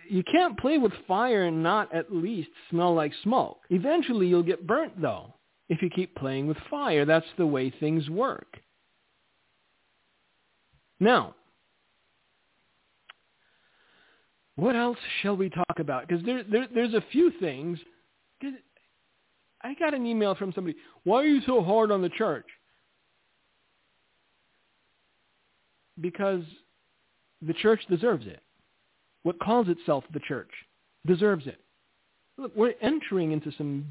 you 0.09 0.23
can't 0.31 0.59
play 0.59 0.79
with 0.79 0.93
fire 1.09 1.45
and 1.45 1.63
not 1.63 1.93
at 1.95 2.13
least 2.13 2.51
smell 2.71 2.95
like 2.95 3.13
smoke. 3.23 3.59
Eventually 3.71 4.27
you'll 4.27 4.43
get 4.43 4.67
burnt, 4.67 5.01
though, 5.01 5.35
if 5.69 5.83
you 5.83 5.91
keep 5.91 6.15
playing 6.17 6.47
with 6.47 6.57
fire. 6.71 7.05
That's 7.05 7.27
the 7.37 7.47
way 7.47 7.71
things 7.71 8.09
work. 8.09 8.59
Now, 11.01 11.35
what 14.57 14.77
else 14.77 14.99
shall 15.23 15.37
we 15.37 15.51
talk 15.51 15.79
about? 15.79 16.07
Because 16.07 16.25
there, 16.25 16.45
there, 16.45 16.69
there's 16.73 16.95
a 16.95 17.05
few 17.11 17.33
things. 17.41 17.79
I 19.63 19.75
got 19.75 19.95
an 19.95 20.07
email 20.07 20.35
from 20.37 20.53
somebody. 20.55 20.77
Why 21.03 21.23
are 21.23 21.27
you 21.27 21.41
so 21.45 21.63
hard 21.63 21.91
on 21.91 22.03
the 22.03 22.11
church? 22.11 22.47
Because 26.01 26.43
the 27.43 27.55
church 27.55 27.81
deserves 27.89 28.27
it. 28.27 28.41
What 29.23 29.39
calls 29.41 29.69
itself 29.69 30.05
the 30.13 30.21
church 30.21 30.51
deserves 31.07 31.47
it. 31.47 31.61
Look, 32.37 32.55
we're 32.57 32.75
entering 32.81 33.33
into 33.33 33.53
some 33.57 33.87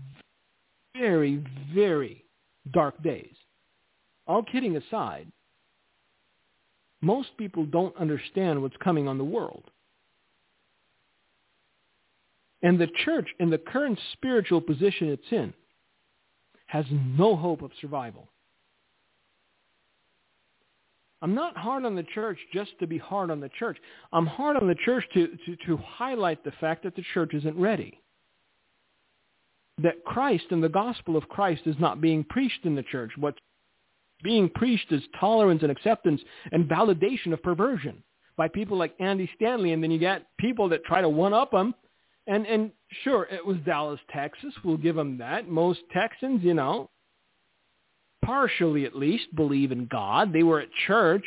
very, 0.97 1.43
very 1.73 2.23
dark 2.71 3.01
days. 3.03 3.33
All 4.27 4.43
kidding 4.43 4.77
aside, 4.77 5.27
most 7.01 7.29
people 7.37 7.65
don't 7.65 7.95
understand 7.97 8.61
what's 8.61 8.77
coming 8.77 9.07
on 9.07 9.17
the 9.17 9.23
world. 9.23 9.63
And 12.61 12.79
the 12.79 12.87
church, 13.03 13.27
in 13.39 13.49
the 13.49 13.57
current 13.57 13.99
spiritual 14.13 14.61
position 14.61 15.09
it's 15.09 15.31
in, 15.31 15.53
has 16.67 16.85
no 16.89 17.35
hope 17.35 17.61
of 17.61 17.71
survival. 17.81 18.29
I'm 21.23 21.33
not 21.33 21.57
hard 21.57 21.85
on 21.85 21.95
the 21.95 22.03
church 22.03 22.37
just 22.53 22.77
to 22.79 22.85
be 22.85 22.97
hard 22.97 23.31
on 23.31 23.39
the 23.39 23.49
church. 23.57 23.77
I'm 24.11 24.25
hard 24.25 24.57
on 24.57 24.67
the 24.67 24.75
church 24.75 25.05
to, 25.13 25.27
to, 25.27 25.55
to 25.67 25.77
highlight 25.77 26.43
the 26.43 26.51
fact 26.59 26.83
that 26.83 26.95
the 26.95 27.03
church 27.13 27.33
isn't 27.33 27.57
ready. 27.57 27.99
That 29.81 30.03
Christ 30.05 30.45
and 30.51 30.61
the 30.61 30.69
gospel 30.69 31.15
of 31.15 31.29
Christ 31.29 31.61
is 31.65 31.77
not 31.79 32.01
being 32.01 32.25
preached 32.25 32.65
in 32.65 32.75
the 32.75 32.83
church. 32.83 33.11
What's 33.17 33.39
being 34.21 34.49
preached 34.49 34.91
is 34.91 35.01
tolerance 35.19 35.63
and 35.63 35.71
acceptance 35.71 36.21
and 36.51 36.69
validation 36.69 37.31
of 37.31 37.41
perversion 37.41 38.03
by 38.37 38.49
people 38.49 38.77
like 38.77 38.93
Andy 38.99 39.29
Stanley. 39.35 39.71
And 39.71 39.81
then 39.81 39.91
you 39.91 39.99
get 39.99 40.27
people 40.37 40.69
that 40.69 40.83
try 40.83 41.01
to 41.01 41.09
one-up 41.09 41.51
them 41.51 41.73
and 42.27 42.45
and 42.45 42.71
sure, 43.03 43.27
it 43.29 43.45
was 43.45 43.57
Dallas, 43.65 43.99
Texas. 44.13 44.53
We'll 44.63 44.77
give 44.77 44.95
them 44.95 45.17
that. 45.17 45.49
Most 45.49 45.81
Texans, 45.91 46.43
you 46.43 46.53
know, 46.53 46.89
partially 48.23 48.85
at 48.85 48.95
least 48.95 49.35
believe 49.35 49.71
in 49.71 49.87
God. 49.87 50.33
They 50.33 50.43
were 50.43 50.59
at 50.59 50.69
church, 50.87 51.23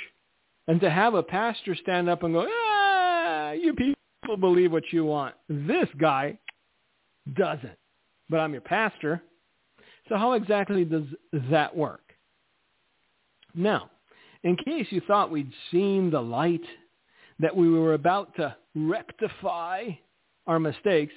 and 0.69 0.81
to 0.81 0.91
have 0.91 1.15
a 1.15 1.23
pastor 1.23 1.75
stand 1.75 2.09
up 2.09 2.23
and 2.23 2.35
go, 2.35 2.47
"Ah, 2.49 3.53
you 3.53 3.75
people 3.75 4.37
believe 4.39 4.73
what 4.73 4.93
you 4.93 5.05
want." 5.05 5.35
This 5.49 5.89
guy 5.99 6.39
doesn't. 7.35 7.79
But 8.29 8.41
I'm 8.41 8.53
your 8.53 8.63
pastor. 8.63 9.23
So 10.09 10.17
how 10.17 10.33
exactly 10.33 10.85
does 10.85 11.07
that 11.51 11.77
work? 11.77 12.15
Now, 13.55 13.91
in 14.43 14.57
case 14.57 14.87
you 14.91 15.01
thought 15.01 15.31
we'd 15.31 15.53
seen 15.71 16.11
the 16.11 16.21
light, 16.21 16.65
that 17.39 17.55
we 17.55 17.69
were 17.69 17.95
about 17.95 18.35
to 18.37 18.57
rectify 18.75 19.89
our 20.47 20.59
mistakes. 20.59 21.13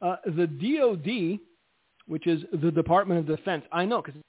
Uh, 0.00 0.16
the 0.26 0.46
DOD, 0.46 1.40
which 2.06 2.26
is 2.26 2.42
the 2.52 2.70
Department 2.70 3.20
of 3.20 3.36
Defense, 3.36 3.64
I 3.72 3.84
know 3.84 4.02
because 4.02 4.20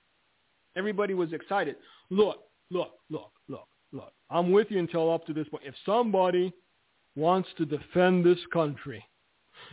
everybody 0.77 1.13
was 1.13 1.33
excited. 1.33 1.75
Look, 2.09 2.39
look, 2.69 2.91
look, 3.09 3.31
look, 3.47 3.67
look. 3.91 4.13
I'm 4.29 4.51
with 4.51 4.67
you 4.69 4.79
until 4.79 5.11
up 5.11 5.25
to 5.27 5.33
this 5.33 5.47
point. 5.49 5.63
If 5.65 5.75
somebody 5.85 6.53
wants 7.15 7.49
to 7.57 7.65
defend 7.65 8.25
this 8.25 8.39
country, 8.53 9.03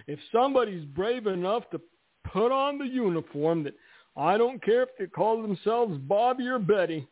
if 0.06 0.18
somebody's 0.32 0.84
brave 0.86 1.26
enough 1.26 1.68
to 1.70 1.80
put 2.32 2.50
on 2.50 2.78
the 2.78 2.86
uniform 2.86 3.64
that 3.64 3.74
I 4.16 4.38
don't 4.38 4.62
care 4.62 4.82
if 4.82 4.90
they 4.98 5.06
call 5.06 5.42
themselves 5.42 5.98
Bobby 5.98 6.46
or 6.46 6.58
Betty, 6.58 7.06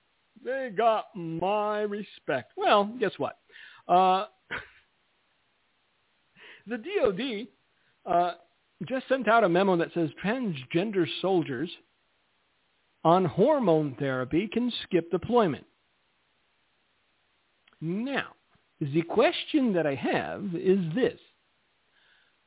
they 0.45 0.71
got 0.77 1.07
my 1.15 1.83
respect. 1.83 2.53
Well, 2.57 2.85
guess 2.99 3.13
what? 3.19 3.39
Uh, 3.89 4.27
the 6.67 6.79
DOD 6.79 7.47
uh, 8.07 8.35
just 8.89 9.09
sent 9.09 9.29
out 9.29 9.45
a 9.45 9.49
memo 9.49 9.77
that 9.77 9.93
says 9.95 10.11
transgender 10.25 11.07
soldiers 11.21 11.71
on 13.05 13.25
hormone 13.25 13.97
therapy 13.99 14.49
can 14.53 14.73
skip 14.85 15.11
deployment. 15.11 15.67
Now, 17.81 18.29
the 18.81 19.03
question 19.03 19.73
that 19.73 19.87
I 19.87 19.95
have 19.95 20.45
is 20.55 20.79
this. 20.95 21.19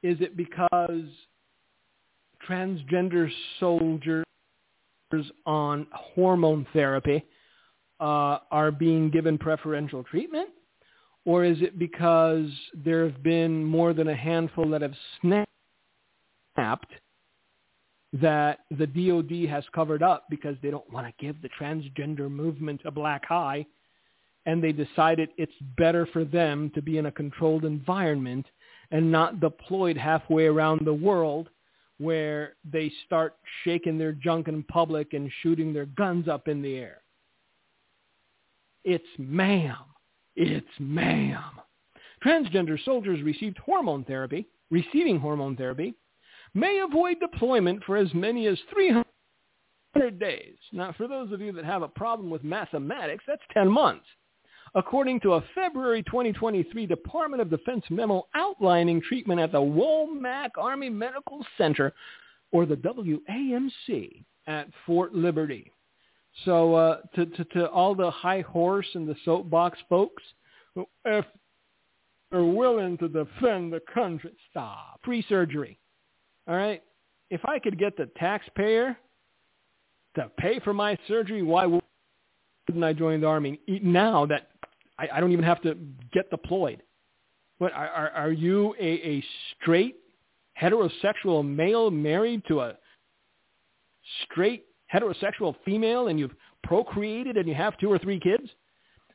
Is 0.02 0.18
it 0.22 0.38
because 0.38 1.10
transgender 2.48 3.30
soldiers 3.60 4.26
on 5.46 5.88
hormone 5.92 6.66
therapy 6.74 7.24
uh, 8.00 8.40
are 8.52 8.72
being 8.72 9.10
given 9.10 9.38
preferential 9.38 10.04
treatment? 10.04 10.50
Or 11.26 11.44
is 11.44 11.62
it 11.62 11.80
because 11.80 12.50
there 12.74 13.04
have 13.04 13.24
been 13.24 13.64
more 13.64 13.94
than 13.94 14.10
a 14.10 14.16
handful 14.16 14.70
that 14.70 14.82
have 14.82 14.94
snapped 15.22 16.92
that 18.22 18.60
the 18.72 18.88
DOD 18.88 19.50
has 19.50 19.64
covered 19.74 20.02
up 20.02 20.26
because 20.30 20.56
they 20.62 20.72
don't 20.72 20.90
want 20.92 21.06
to 21.06 21.26
give 21.26 21.42
the 21.42 21.50
transgender 21.60 22.32
movement 22.32 22.82
a 22.86 22.92
black 22.92 23.24
eye 23.30 23.66
and 24.46 24.64
they 24.64 24.72
decided 24.72 25.30
it's 25.38 25.52
better 25.78 26.06
for 26.14 26.24
them 26.24 26.72
to 26.76 26.82
be 26.82 26.98
in 26.98 27.08
a 27.08 27.12
controlled 27.12 27.66
environment 27.66 28.46
and 28.92 29.12
not 29.12 29.40
deployed 29.40 29.98
halfway 29.98 30.46
around 30.46 30.86
the 30.86 30.94
world 30.94 31.50
where 31.98 32.54
they 32.72 32.92
start 33.06 33.36
shaking 33.64 33.98
their 33.98 34.12
junk 34.12 34.48
in 34.48 34.64
public 34.64 35.14
and 35.14 35.32
shooting 35.42 35.74
their 35.74 35.88
guns 35.88 36.28
up 36.28 36.48
in 36.48 36.62
the 36.62 36.76
air. 36.76 37.02
It's 38.84 39.04
ma'am. 39.18 39.76
It's 40.36 40.68
ma'am. 40.80 41.60
Transgender 42.24 42.82
soldiers 42.86 43.22
received 43.24 43.58
hormone 43.58 44.04
therapy, 44.04 44.48
receiving 44.70 45.20
hormone 45.20 45.56
therapy, 45.56 45.96
may 46.56 46.80
avoid 46.80 47.20
deployment 47.20 47.84
for 47.84 47.98
as 47.98 48.12
many 48.14 48.48
as 48.48 48.58
300 48.74 50.20
days. 50.20 50.56
Now, 50.72 50.94
for 50.98 51.08
those 51.08 51.32
of 51.32 51.42
you 51.42 51.52
that 51.52 51.66
have 51.66 51.84
a 51.84 51.88
problem 51.88 52.30
with 52.30 52.44
mathematics, 52.44 53.24
that's 53.28 53.42
10 53.54 53.70
months. 53.70 54.06
According 54.74 55.20
to 55.22 55.34
a 55.34 55.44
February 55.54 56.04
2023 56.04 56.86
Department 56.86 57.42
of 57.42 57.50
Defense 57.50 57.86
memo 57.90 58.28
outlining 58.34 59.02
treatment 59.02 59.40
at 59.40 59.52
the 59.52 59.60
Womack 59.60 60.52
Army 60.58 60.90
Medical 60.90 61.46
Center, 61.58 61.94
or 62.52 62.66
the 62.66 62.76
WAMC, 62.76 64.24
at 64.48 64.68
Fort 64.86 65.14
Liberty. 65.14 65.72
So 66.44 66.76
uh, 66.76 66.98
to, 67.16 67.26
to, 67.26 67.44
to 67.46 67.70
all 67.70 67.96
the 67.96 68.12
high 68.12 68.42
horse 68.42 68.88
and 68.94 69.08
the 69.08 69.16
soapbox 69.24 69.80
folks, 69.90 70.24
if 71.06 71.26
they're 72.32 72.44
willing 72.44 72.98
to 72.98 73.08
defend 73.08 73.72
the 73.72 73.82
country, 73.94 74.32
stop. 74.52 75.00
Free 75.04 75.26
surgery. 75.30 75.80
All 76.48 76.56
right? 76.56 76.84
If 77.30 77.42
I 77.46 77.60
could 77.60 77.80
get 77.80 77.98
the 77.98 78.10
taxpayer 78.18 78.98
to 80.16 80.32
pay 80.38 80.60
for 80.60 80.74
my 80.74 80.98
surgery, 81.08 81.42
why 81.42 81.66
wouldn't 81.66 82.84
I 82.84 82.94
join 82.94 83.22
the 83.22 83.28
Army 83.28 83.60
now 83.68 84.26
that 84.28 84.50
I, 85.00 85.08
I 85.14 85.20
don't 85.20 85.32
even 85.32 85.46
have 85.46 85.62
to 85.64 85.76
get 86.14 86.30
deployed? 86.30 86.82
What 87.58 87.74
are, 87.74 87.88
are, 87.88 88.10
are 88.12 88.32
you 88.32 88.76
a, 88.80 88.84
a 88.84 89.24
straight 89.62 89.96
heterosexual 90.62 91.46
male 91.46 91.90
married 91.90 92.44
to 92.48 92.62
a 92.62 92.78
straight 94.24 94.66
heterosexual 94.94 95.56
female 95.66 96.08
and 96.08 96.20
you've 96.20 96.36
procreated 96.64 97.38
and 97.38 97.48
you 97.48 97.56
have 97.56 97.78
two 97.78 97.92
or 97.92 97.98
three 97.98 98.20
kids? 98.20 98.50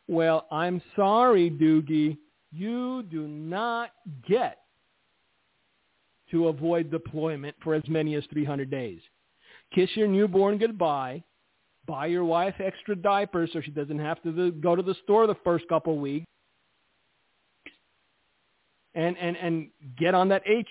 Well, 0.09 0.47
I'm 0.51 0.83
sorry, 0.97 1.51
Doogie. 1.51 2.19
You 2.53 3.05
do 3.05 3.29
not 3.29 3.91
get 4.29 4.59
to 6.31 6.49
avoid 6.49 6.91
deployment 6.91 7.57
for 7.63 7.75
as 7.75 7.83
many 7.89 8.15
as 8.15 8.25
300 8.33 8.71
days. 8.71 9.01
Kiss 9.75 9.91
your 9.95 10.09
newborn 10.09 10.59
goodbye. 10.59 11.23
Buy 11.87 12.07
your 12.07 12.25
wife 12.25 12.55
extra 12.59 12.95
diapers 12.95 13.51
so 13.53 13.61
she 13.61 13.71
doesn't 13.71 13.99
have 13.99 14.23
to 14.23 14.53
go 14.53 14.77
to 14.77 14.83
the 14.83 14.95
store 15.03 15.27
the 15.27 15.37
first 15.45 15.67
couple 15.69 15.99
weeks. 15.99 16.27
And, 18.95 19.17
and, 19.19 19.37
and 19.37 19.69
get 19.99 20.15
on 20.15 20.29
that 20.29 20.43
H 20.47 20.69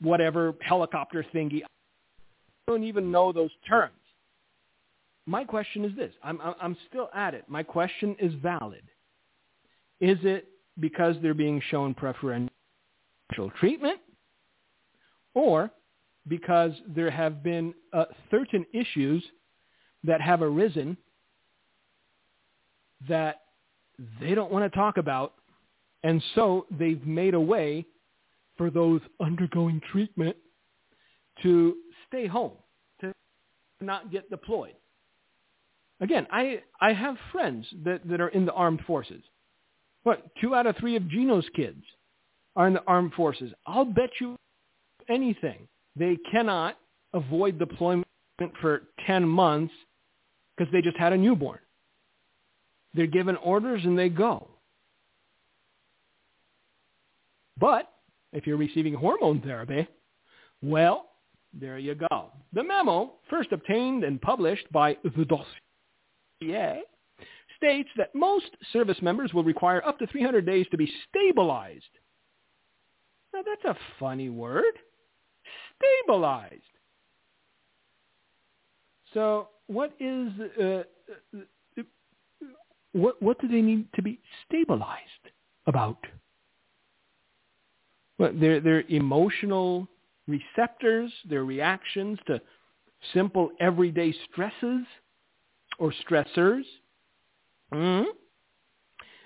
whatever 0.00 0.54
helicopter 0.60 1.24
thingy. 1.34 1.62
I 1.62 1.66
don't 2.72 2.84
even 2.84 3.10
know 3.10 3.32
those 3.32 3.50
terms. 3.68 3.94
My 5.26 5.44
question 5.44 5.84
is 5.84 5.94
this. 5.96 6.12
I'm, 6.24 6.40
I'm 6.60 6.76
still 6.88 7.08
at 7.14 7.34
it. 7.34 7.44
My 7.48 7.62
question 7.62 8.16
is 8.18 8.32
valid. 8.42 8.82
Is 10.00 10.18
it 10.22 10.48
because 10.80 11.14
they're 11.22 11.34
being 11.34 11.62
shown 11.70 11.94
preferential 11.94 12.50
treatment 13.58 14.00
or 15.34 15.70
because 16.28 16.72
there 16.86 17.10
have 17.10 17.42
been 17.42 17.74
uh, 17.92 18.04
certain 18.30 18.64
issues 18.72 19.22
that 20.04 20.20
have 20.20 20.42
arisen 20.42 20.96
that 23.08 23.42
they 24.20 24.34
don't 24.34 24.52
want 24.52 24.70
to 24.70 24.76
talk 24.76 24.96
about, 24.96 25.34
and 26.02 26.22
so 26.34 26.66
they've 26.70 27.04
made 27.06 27.34
a 27.34 27.40
way 27.40 27.86
for 28.56 28.70
those 28.70 29.00
undergoing 29.20 29.80
treatment 29.90 30.36
to 31.42 31.76
stay 32.06 32.26
home, 32.26 32.52
to 33.00 33.12
not 33.80 34.10
get 34.10 34.28
deployed. 34.30 34.74
Again, 36.00 36.26
I, 36.30 36.62
I 36.80 36.92
have 36.92 37.16
friends 37.30 37.66
that, 37.84 38.06
that 38.08 38.20
are 38.20 38.28
in 38.28 38.46
the 38.46 38.52
armed 38.52 38.80
forces. 38.86 39.22
What, 40.02 40.24
two 40.40 40.54
out 40.54 40.66
of 40.66 40.76
three 40.76 40.96
of 40.96 41.08
Gino's 41.08 41.46
kids 41.54 41.82
are 42.56 42.66
in 42.66 42.72
the 42.72 42.84
armed 42.86 43.12
forces. 43.12 43.52
I'll 43.66 43.84
bet 43.84 44.10
you 44.18 44.36
anything. 45.10 45.68
They 45.96 46.16
cannot 46.30 46.76
avoid 47.12 47.58
deployment 47.58 48.06
for 48.60 48.82
10 49.06 49.26
months 49.26 49.74
because 50.56 50.72
they 50.72 50.82
just 50.82 50.96
had 50.96 51.12
a 51.12 51.16
newborn. 51.16 51.58
They're 52.94 53.06
given 53.06 53.36
orders 53.36 53.84
and 53.84 53.98
they 53.98 54.08
go. 54.08 54.48
But 57.58 57.92
if 58.32 58.46
you're 58.46 58.56
receiving 58.56 58.94
hormone 58.94 59.40
therapy, 59.42 59.86
well, 60.62 61.10
there 61.52 61.78
you 61.78 61.94
go. 61.94 62.30
The 62.52 62.62
memo, 62.62 63.14
first 63.28 63.52
obtained 63.52 64.04
and 64.04 64.20
published 64.20 64.70
by 64.72 64.96
the 65.04 65.24
dossier, 65.24 66.82
states 67.56 67.90
that 67.96 68.14
most 68.14 68.50
service 68.72 69.00
members 69.02 69.34
will 69.34 69.44
require 69.44 69.84
up 69.84 69.98
to 69.98 70.06
300 70.06 70.46
days 70.46 70.66
to 70.70 70.78
be 70.78 70.90
stabilized. 71.08 71.84
Now 73.34 73.42
that's 73.42 73.64
a 73.64 73.78
funny 73.98 74.30
word 74.30 74.64
stabilized. 75.80 76.62
So 79.14 79.48
what 79.66 79.92
is 79.98 80.28
uh, 80.60 80.64
uh, 80.64 81.82
what 82.92 83.20
what 83.22 83.40
do 83.40 83.48
they 83.48 83.62
need 83.62 83.86
to 83.94 84.02
be 84.02 84.20
stabilized 84.46 85.24
about? 85.66 85.98
What 88.16 88.38
their 88.38 88.60
their 88.60 88.82
emotional 88.88 89.88
receptors, 90.28 91.12
their 91.28 91.44
reactions 91.44 92.18
to 92.26 92.40
simple 93.14 93.50
everyday 93.60 94.14
stresses 94.30 94.86
or 95.78 95.92
stressors. 96.06 96.62
Mm-hmm. 97.72 98.10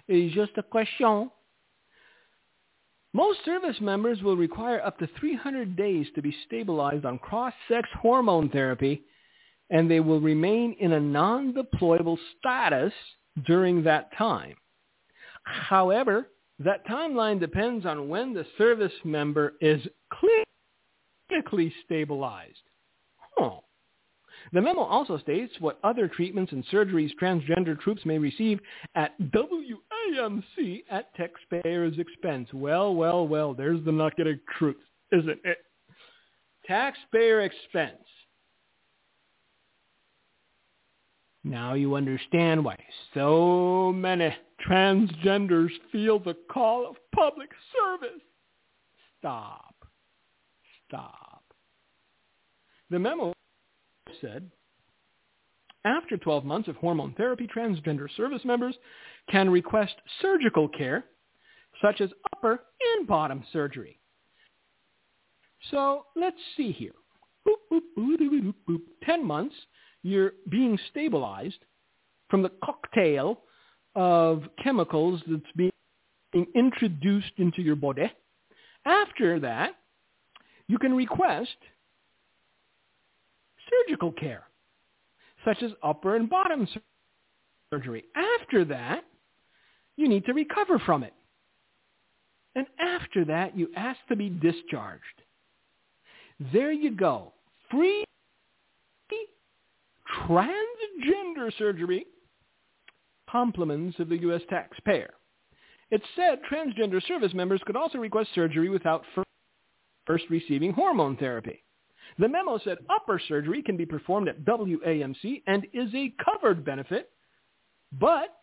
It's 0.06 0.34
just 0.34 0.52
a 0.56 0.62
question. 0.62 1.30
Most 3.14 3.44
service 3.44 3.80
members 3.80 4.20
will 4.22 4.36
require 4.36 4.82
up 4.84 4.98
to 4.98 5.08
300 5.20 5.76
days 5.76 6.06
to 6.16 6.20
be 6.20 6.34
stabilized 6.46 7.04
on 7.04 7.18
cross-sex 7.18 7.88
hormone 8.02 8.50
therapy, 8.50 9.04
and 9.70 9.88
they 9.88 10.00
will 10.00 10.20
remain 10.20 10.76
in 10.80 10.92
a 10.92 11.00
non-deployable 11.00 12.18
status 12.38 12.92
during 13.46 13.84
that 13.84 14.10
time. 14.18 14.56
However, 15.44 16.30
that 16.58 16.86
timeline 16.88 17.38
depends 17.38 17.86
on 17.86 18.08
when 18.08 18.34
the 18.34 18.46
service 18.58 18.92
member 19.04 19.54
is 19.60 19.80
clinically 20.12 21.72
stabilized. 21.84 22.58
Huh. 23.36 23.60
The 24.52 24.60
memo 24.60 24.82
also 24.82 25.18
states 25.18 25.52
what 25.60 25.78
other 25.82 26.08
treatments 26.08 26.52
and 26.52 26.64
surgeries 26.66 27.10
transgender 27.20 27.78
troops 27.78 28.04
may 28.04 28.18
receive 28.18 28.60
at 28.94 29.18
WAMC 29.20 30.84
at 30.90 31.14
taxpayers' 31.14 31.98
expense. 31.98 32.48
Well, 32.52 32.94
well, 32.94 33.26
well, 33.26 33.54
there's 33.54 33.84
the 33.84 33.92
nugget 33.92 34.26
of 34.26 34.36
truth, 34.58 34.76
isn't 35.12 35.38
it? 35.44 35.58
Taxpayer 36.66 37.40
expense. 37.42 38.04
Now 41.42 41.74
you 41.74 41.94
understand 41.94 42.64
why 42.64 42.76
so 43.12 43.92
many 43.94 44.34
transgenders 44.66 45.68
feel 45.92 46.18
the 46.18 46.36
call 46.50 46.88
of 46.88 46.96
public 47.14 47.50
service. 47.76 48.22
Stop. 49.18 49.74
Stop. 50.88 51.42
The 52.90 52.98
memo 52.98 53.34
said, 54.20 54.50
after 55.84 56.16
12 56.16 56.44
months 56.44 56.68
of 56.68 56.76
hormone 56.76 57.14
therapy, 57.14 57.46
transgender 57.46 58.08
service 58.16 58.44
members 58.44 58.74
can 59.30 59.50
request 59.50 59.94
surgical 60.22 60.68
care, 60.68 61.04
such 61.82 62.00
as 62.00 62.10
upper 62.32 62.60
and 62.96 63.06
bottom 63.06 63.44
surgery. 63.52 63.98
So 65.70 66.06
let's 66.16 66.36
see 66.56 66.72
here. 66.72 66.92
10 69.04 69.26
months, 69.26 69.54
you're 70.02 70.32
being 70.48 70.78
stabilized 70.90 71.58
from 72.28 72.42
the 72.42 72.52
cocktail 72.64 73.42
of 73.94 74.44
chemicals 74.62 75.20
that's 75.26 75.42
being 75.54 76.46
introduced 76.54 77.32
into 77.38 77.62
your 77.62 77.76
body. 77.76 78.10
After 78.86 79.38
that, 79.40 79.76
you 80.66 80.78
can 80.78 80.94
request 80.94 81.56
surgical 83.70 84.12
care, 84.12 84.44
such 85.44 85.62
as 85.62 85.72
upper 85.82 86.16
and 86.16 86.28
bottom 86.28 86.66
surgery. 87.72 88.04
After 88.40 88.64
that, 88.66 89.04
you 89.96 90.08
need 90.08 90.24
to 90.26 90.32
recover 90.32 90.78
from 90.80 91.02
it. 91.02 91.14
And 92.56 92.66
after 92.78 93.24
that, 93.24 93.56
you 93.56 93.68
ask 93.76 93.98
to 94.08 94.16
be 94.16 94.28
discharged. 94.28 95.02
There 96.52 96.72
you 96.72 96.92
go. 96.92 97.32
Free 97.70 98.04
transgender 100.28 101.52
surgery 101.58 102.06
compliments 103.28 103.98
of 103.98 104.08
the 104.08 104.18
U.S. 104.18 104.42
taxpayer. 104.48 105.12
It 105.90 106.02
said 106.14 106.38
transgender 106.50 107.04
service 107.06 107.34
members 107.34 107.60
could 107.66 107.76
also 107.76 107.98
request 107.98 108.30
surgery 108.34 108.68
without 108.68 109.04
first 110.06 110.24
receiving 110.30 110.72
hormone 110.72 111.16
therapy. 111.16 111.63
The 112.18 112.28
memo 112.28 112.58
said 112.58 112.78
upper 112.88 113.20
surgery 113.28 113.62
can 113.62 113.76
be 113.76 113.86
performed 113.86 114.28
at 114.28 114.44
WAMC 114.44 115.42
and 115.46 115.66
is 115.72 115.92
a 115.94 116.14
covered 116.24 116.64
benefit, 116.64 117.10
but 117.92 118.40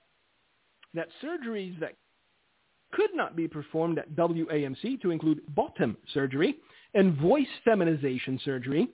that 0.94 1.08
surgeries 1.24 1.80
that 1.80 1.96
could 2.92 3.12
not 3.14 3.36
be 3.36 3.48
performed 3.48 3.98
at 3.98 4.12
WAMC 4.12 5.02
to 5.02 5.12
include 5.12 5.42
bottom 5.56 5.96
surgery 6.14 6.58
and 6.94 7.18
voice 7.18 7.48
feminization 7.64 8.40
surgery 8.44 8.90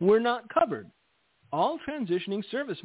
were 0.00 0.20
not 0.20 0.48
covered. 0.52 0.90
All 1.52 1.78
transitioning 1.88 2.48
service 2.50 2.78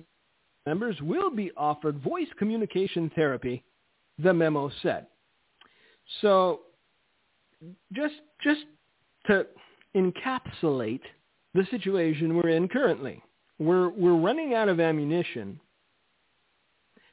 members 0.65 0.99
will 1.01 1.30
be 1.30 1.51
offered 1.57 1.99
voice 2.01 2.28
communication 2.38 3.11
therapy, 3.15 3.63
the 4.17 4.34
memo 4.34 4.72
said. 4.82 5.07
So 6.22 6.61
just 7.93 8.15
just 8.43 8.61
to 9.28 9.45
encapsulate 9.95 11.01
the 11.53 11.65
situation 11.69 12.35
we're 12.35 12.49
in 12.49 12.67
currently. 12.67 13.21
We're, 13.59 13.89
we're 13.89 14.17
running 14.17 14.53
out 14.53 14.69
of 14.69 14.79
ammunition 14.79 15.59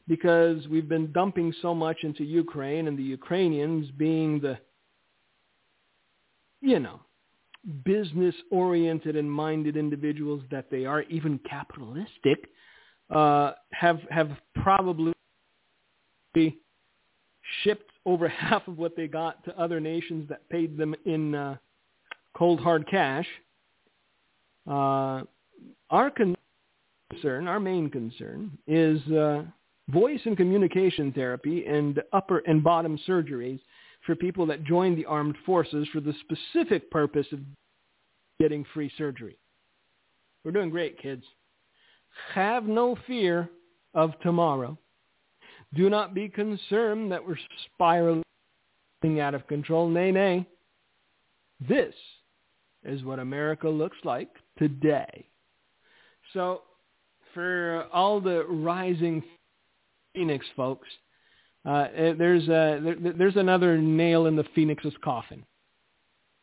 because 0.06 0.66
we've 0.68 0.88
been 0.88 1.12
dumping 1.12 1.52
so 1.60 1.74
much 1.74 1.98
into 2.02 2.24
Ukraine 2.24 2.88
and 2.88 2.98
the 2.98 3.02
Ukrainians 3.02 3.90
being 3.98 4.40
the, 4.40 4.58
you 6.62 6.80
know, 6.80 7.00
business-oriented 7.84 9.16
and 9.16 9.30
minded 9.30 9.76
individuals 9.76 10.42
that 10.50 10.70
they 10.70 10.86
are, 10.86 11.02
even 11.02 11.38
capitalistic, 11.48 12.48
uh, 13.10 13.52
have 13.72 14.00
have 14.10 14.30
probably 14.62 15.12
shipped 17.62 17.90
over 18.06 18.28
half 18.28 18.66
of 18.68 18.78
what 18.78 18.96
they 18.96 19.08
got 19.08 19.44
to 19.44 19.58
other 19.60 19.80
nations 19.80 20.28
that 20.28 20.48
paid 20.48 20.76
them 20.76 20.94
in 21.04 21.34
uh, 21.34 21.56
cold 22.38 22.60
hard 22.60 22.88
cash. 22.88 23.26
Uh, 24.66 25.22
our 25.90 26.10
concern, 26.10 27.48
our 27.48 27.58
main 27.58 27.90
concern, 27.90 28.56
is 28.68 29.00
uh, 29.10 29.42
voice 29.88 30.20
and 30.24 30.36
communication 30.36 31.10
therapy 31.12 31.66
and 31.66 32.00
upper 32.12 32.38
and 32.46 32.62
bottom 32.62 32.98
surgeries 33.08 33.58
for 34.06 34.14
people 34.14 34.46
that 34.46 34.62
join 34.62 34.94
the 34.94 35.04
armed 35.06 35.34
forces 35.44 35.88
for 35.92 36.00
the 36.00 36.14
specific 36.20 36.88
purpose 36.90 37.26
of 37.32 37.40
getting 38.40 38.64
free 38.72 38.90
surgery. 38.96 39.36
We're 40.44 40.52
doing 40.52 40.70
great, 40.70 41.00
kids. 41.02 41.24
Have 42.34 42.64
no 42.64 42.96
fear 43.06 43.50
of 43.94 44.12
tomorrow. 44.20 44.78
Do 45.74 45.90
not 45.90 46.14
be 46.14 46.28
concerned 46.28 47.10
that 47.10 47.26
we're 47.26 47.36
spiraling 47.66 48.22
out 49.20 49.34
of 49.34 49.46
control. 49.48 49.88
Nay, 49.88 50.12
nay. 50.12 50.46
This 51.68 51.94
is 52.88 53.04
what 53.04 53.18
America 53.18 53.68
looks 53.68 53.98
like 54.04 54.28
today. 54.58 55.26
So 56.32 56.62
for 57.34 57.86
all 57.92 58.20
the 58.20 58.44
rising 58.44 59.22
Phoenix 60.14 60.46
folks, 60.56 60.88
uh, 61.66 61.86
eh, 61.94 62.14
there's, 62.16 62.48
a, 62.48 62.80
there, 62.82 63.12
there's 63.12 63.36
another 63.36 63.78
nail 63.78 64.26
in 64.26 64.36
the 64.36 64.44
Phoenix's 64.54 64.94
coffin 65.02 65.44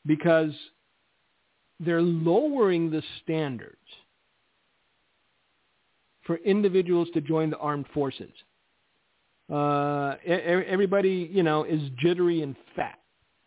because 0.05 0.51
they're 1.79 2.01
lowering 2.01 2.89
the 2.89 3.01
standards 3.23 3.77
for 6.25 6.37
individuals 6.37 7.07
to 7.13 7.21
join 7.21 7.49
the 7.49 7.57
armed 7.57 7.85
forces. 7.93 8.31
Uh, 9.51 10.15
everybody, 10.25 11.29
you 11.31 11.43
know, 11.43 11.63
is 11.63 11.81
jittery 11.97 12.41
and 12.41 12.55
fat 12.75 12.99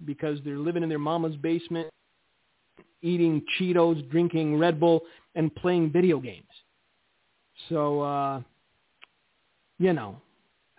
because 0.05 0.38
they're 0.44 0.59
living 0.59 0.82
in 0.82 0.88
their 0.88 0.99
mama's 0.99 1.34
basement, 1.36 1.88
eating 3.03 3.43
Cheetos, 3.59 4.09
drinking 4.11 4.59
Red 4.59 4.81
Bull, 4.81 5.03
and 5.35 5.55
playing 5.57 5.93
video 5.93 6.18
games. 6.18 6.45
So, 7.68 8.01
uh, 8.01 8.43
you 9.79 9.93
know, 9.93 10.20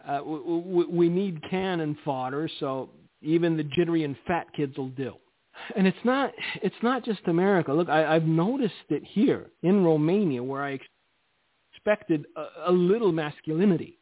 uh, 0.08 0.22
we, 0.24 0.86
we 0.86 1.10
need 1.10 1.42
cannon 1.50 1.98
fodder, 2.04 2.50
so 2.60 2.90
even 3.22 3.58
the 3.58 3.64
jittery 3.64 4.04
and 4.04 4.16
fat 4.28 4.48
kids 4.56 4.78
will 4.78 4.90
do. 4.90 5.14
And 5.76 5.86
it's 5.86 5.98
not 6.06 6.32
it's 6.64 6.76
not 6.82 7.04
just 7.04 7.20
America. 7.26 7.74
Look, 7.74 7.90
I, 7.90 8.16
I've 8.16 8.24
noticed 8.24 8.74
it 8.90 9.04
here 9.04 9.48
in 9.62 9.84
Romania, 9.84 10.42
where 10.42 10.64
I 10.64 10.80
expected 11.74 12.26
a, 12.38 12.72
a 12.72 12.72
little 12.72 13.12
masculinity, 13.12 14.00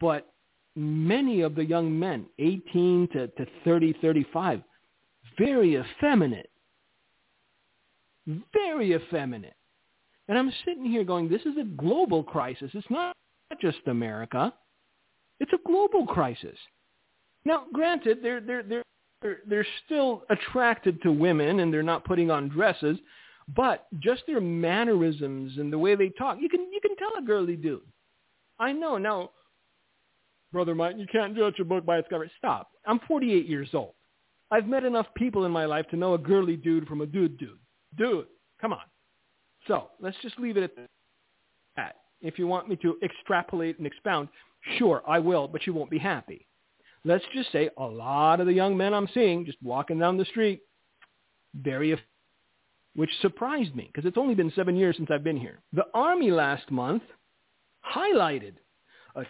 but 0.00 0.32
many 0.74 1.42
of 1.42 1.54
the 1.54 1.64
young 1.64 1.98
men, 1.98 2.26
18 2.38 3.08
to, 3.12 3.28
to 3.28 3.46
30, 3.64 3.94
35, 4.00 4.62
very 5.38 5.76
effeminate, 5.76 6.50
very 8.26 8.94
effeminate. 8.94 9.54
And 10.28 10.38
I'm 10.38 10.52
sitting 10.64 10.84
here 10.84 11.04
going, 11.04 11.28
this 11.28 11.42
is 11.42 11.56
a 11.60 11.64
global 11.76 12.22
crisis. 12.22 12.70
It's 12.74 12.86
not 12.90 13.14
just 13.60 13.78
America. 13.86 14.52
It's 15.40 15.52
a 15.52 15.68
global 15.68 16.06
crisis. 16.06 16.56
Now, 17.44 17.64
granted, 17.72 18.18
they're, 18.22 18.40
they're, 18.40 18.62
they're, 18.62 19.38
they're 19.46 19.66
still 19.84 20.22
attracted 20.30 21.02
to 21.02 21.12
women 21.12 21.60
and 21.60 21.72
they're 21.72 21.82
not 21.82 22.04
putting 22.04 22.30
on 22.30 22.48
dresses, 22.48 22.98
but 23.56 23.86
just 23.98 24.22
their 24.26 24.40
mannerisms 24.40 25.58
and 25.58 25.72
the 25.72 25.78
way 25.78 25.96
they 25.96 26.10
talk, 26.10 26.38
you 26.40 26.48
can, 26.48 26.72
you 26.72 26.80
can 26.80 26.96
tell 26.96 27.10
a 27.18 27.22
girly 27.22 27.56
dude. 27.56 27.82
I 28.58 28.72
know. 28.72 28.96
Now, 28.98 29.30
Brother 30.52 30.74
Mike, 30.74 30.96
you 30.98 31.06
can't 31.10 31.36
judge 31.36 31.58
a 31.58 31.64
book 31.64 31.84
by 31.84 31.98
its 31.98 32.08
cover. 32.08 32.30
Stop. 32.38 32.68
I'm 32.86 33.00
48 33.08 33.46
years 33.46 33.70
old. 33.74 33.94
I've 34.50 34.68
met 34.68 34.84
enough 34.84 35.06
people 35.16 35.46
in 35.46 35.52
my 35.52 35.64
life 35.64 35.88
to 35.90 35.96
know 35.96 36.14
a 36.14 36.18
girly 36.18 36.56
dude 36.56 36.86
from 36.86 37.00
a 37.00 37.06
dude 37.06 37.38
dude. 37.38 37.58
Dude, 37.96 38.26
come 38.60 38.72
on. 38.72 38.84
So 39.66 39.88
let's 40.00 40.16
just 40.22 40.38
leave 40.38 40.56
it 40.56 40.64
at 40.64 40.76
that. 40.76 41.96
If 42.20 42.38
you 42.38 42.46
want 42.46 42.68
me 42.68 42.76
to 42.76 42.96
extrapolate 43.02 43.78
and 43.78 43.86
expound, 43.86 44.28
sure, 44.78 45.02
I 45.06 45.18
will, 45.18 45.48
but 45.48 45.66
you 45.66 45.74
won't 45.74 45.90
be 45.90 45.98
happy. 45.98 46.46
Let's 47.04 47.24
just 47.34 47.50
say 47.50 47.68
a 47.76 47.84
lot 47.84 48.40
of 48.40 48.46
the 48.46 48.52
young 48.52 48.76
men 48.76 48.94
I'm 48.94 49.08
seeing 49.12 49.44
just 49.44 49.58
walking 49.60 49.98
down 49.98 50.16
the 50.16 50.24
street, 50.24 50.60
very, 51.54 52.00
which 52.94 53.10
surprised 53.20 53.74
me 53.74 53.90
because 53.92 54.06
it's 54.06 54.18
only 54.18 54.34
been 54.36 54.52
seven 54.54 54.76
years 54.76 54.96
since 54.96 55.10
I've 55.10 55.24
been 55.24 55.36
here. 55.36 55.58
The 55.72 55.86
Army 55.94 56.30
last 56.30 56.70
month 56.70 57.02
highlighted 57.84 58.54
a 59.16 59.24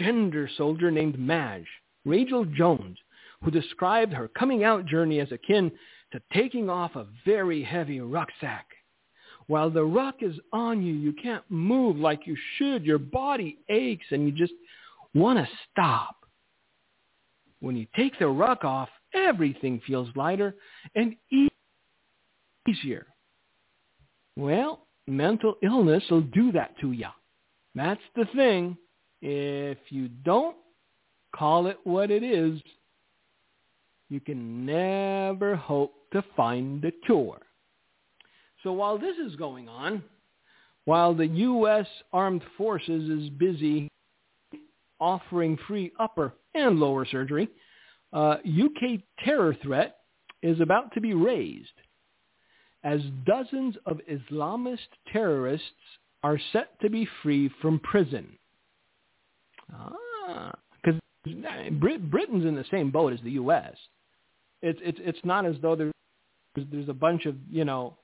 transgender 0.00 0.48
soldier 0.56 0.92
named 0.92 1.18
Madge, 1.18 1.66
Rachel 2.04 2.44
Jones, 2.44 2.98
who 3.42 3.50
described 3.50 4.12
her 4.12 4.28
coming 4.28 4.62
out 4.62 4.86
journey 4.86 5.18
as 5.18 5.32
akin 5.32 5.72
to 6.12 6.20
taking 6.32 6.70
off 6.70 6.94
a 6.94 7.06
very 7.24 7.62
heavy 7.62 8.00
rucksack. 8.00 8.66
While 9.46 9.70
the 9.70 9.84
ruck 9.84 10.16
is 10.20 10.36
on 10.52 10.82
you, 10.82 10.94
you 10.94 11.12
can't 11.12 11.44
move 11.48 11.96
like 11.96 12.26
you 12.26 12.36
should. 12.56 12.84
Your 12.84 12.98
body 12.98 13.58
aches 13.68 14.06
and 14.10 14.24
you 14.24 14.32
just 14.32 14.52
want 15.14 15.38
to 15.38 15.48
stop. 15.70 16.16
When 17.60 17.76
you 17.76 17.86
take 17.96 18.18
the 18.18 18.28
ruck 18.28 18.64
off, 18.64 18.88
everything 19.14 19.80
feels 19.86 20.08
lighter 20.14 20.54
and 20.94 21.16
easier. 22.68 23.06
Well, 24.36 24.86
mental 25.06 25.56
illness 25.62 26.04
will 26.10 26.22
do 26.22 26.52
that 26.52 26.78
to 26.80 26.92
you. 26.92 27.08
That's 27.74 28.00
the 28.16 28.26
thing. 28.34 28.76
If 29.20 29.78
you 29.90 30.08
don't 30.08 30.56
call 31.34 31.66
it 31.66 31.78
what 31.84 32.10
it 32.10 32.22
is, 32.22 32.60
you 34.08 34.20
can 34.20 34.66
never 34.66 35.56
hope 35.56 35.94
to 36.12 36.24
find 36.36 36.84
a 36.84 36.92
cure. 37.06 37.40
So 38.62 38.72
while 38.72 38.98
this 38.98 39.16
is 39.16 39.36
going 39.36 39.68
on, 39.68 40.02
while 40.84 41.14
the 41.14 41.26
U.S. 41.26 41.86
Armed 42.12 42.42
Forces 42.56 43.08
is 43.08 43.28
busy 43.30 43.88
offering 45.00 45.58
free 45.66 45.92
upper 45.98 46.32
and 46.54 46.78
lower 46.78 47.04
surgery, 47.04 47.48
uh, 48.12 48.36
UK 48.44 49.00
terror 49.24 49.56
threat 49.62 49.98
is 50.42 50.60
about 50.60 50.92
to 50.94 51.00
be 51.00 51.14
raised 51.14 51.70
as 52.84 53.00
dozens 53.24 53.76
of 53.86 54.00
Islamist 54.10 54.78
terrorists 55.12 55.66
are 56.22 56.38
set 56.52 56.80
to 56.80 56.90
be 56.90 57.08
free 57.22 57.50
from 57.60 57.78
prison. 57.80 58.36
Because 59.68 61.00
ah, 61.46 61.68
Britain's 61.70 62.44
in 62.44 62.54
the 62.54 62.64
same 62.70 62.90
boat 62.90 63.12
as 63.12 63.20
the 63.22 63.32
U.S. 63.32 63.74
It's 64.62 64.78
it's 64.82 64.98
it's 65.02 65.18
not 65.24 65.46
as 65.46 65.56
though 65.62 65.74
there's 65.74 65.92
there's 66.54 66.88
a 66.88 66.94
bunch 66.94 67.26
of 67.26 67.36
you 67.50 67.64
know 67.64 67.96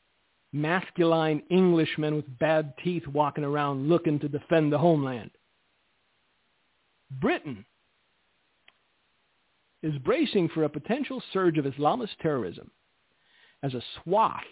masculine 0.53 1.43
Englishmen 1.51 2.17
with 2.17 2.39
bad 2.39 2.73
teeth 2.83 3.07
walking 3.07 3.45
around 3.45 3.89
looking 3.89 4.19
to 4.21 4.29
defend 4.29 4.73
the 4.73 4.79
homeland. 4.79 5.31
Britain 7.21 7.65
is 9.83 9.97
bracing 9.99 10.49
for 10.49 10.65
a 10.65 10.69
potential 10.69 11.23
surge 11.33 11.59
of 11.59 11.65
Islamist 11.65 12.17
terrorism 12.21 12.71
as 13.63 13.75
a 13.75 13.83
swath 14.03 14.43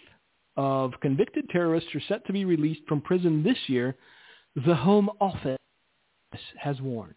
of 0.55 0.93
convicted 1.01 1.49
terrorists 1.49 1.93
are 1.93 2.01
set 2.07 2.25
to 2.25 2.33
be 2.33 2.45
released 2.45 2.81
from 2.87 3.01
prison 3.01 3.43
this 3.43 3.57
year, 3.67 3.95
the 4.65 4.75
Home 4.75 5.09
Office 5.21 5.57
has 6.57 6.81
warned. 6.81 7.13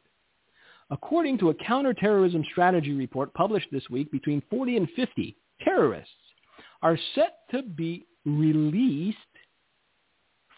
According 0.90 1.38
to 1.38 1.50
a 1.50 1.54
counterterrorism 1.54 2.44
strategy 2.50 2.92
report 2.92 3.32
published 3.32 3.68
this 3.72 3.88
week, 3.90 4.10
between 4.10 4.42
40 4.50 4.76
and 4.76 4.88
50 4.94 5.36
terrorists 5.62 6.12
are 6.82 6.98
set 7.14 7.38
to 7.50 7.62
be 7.62 8.06
released 8.24 9.18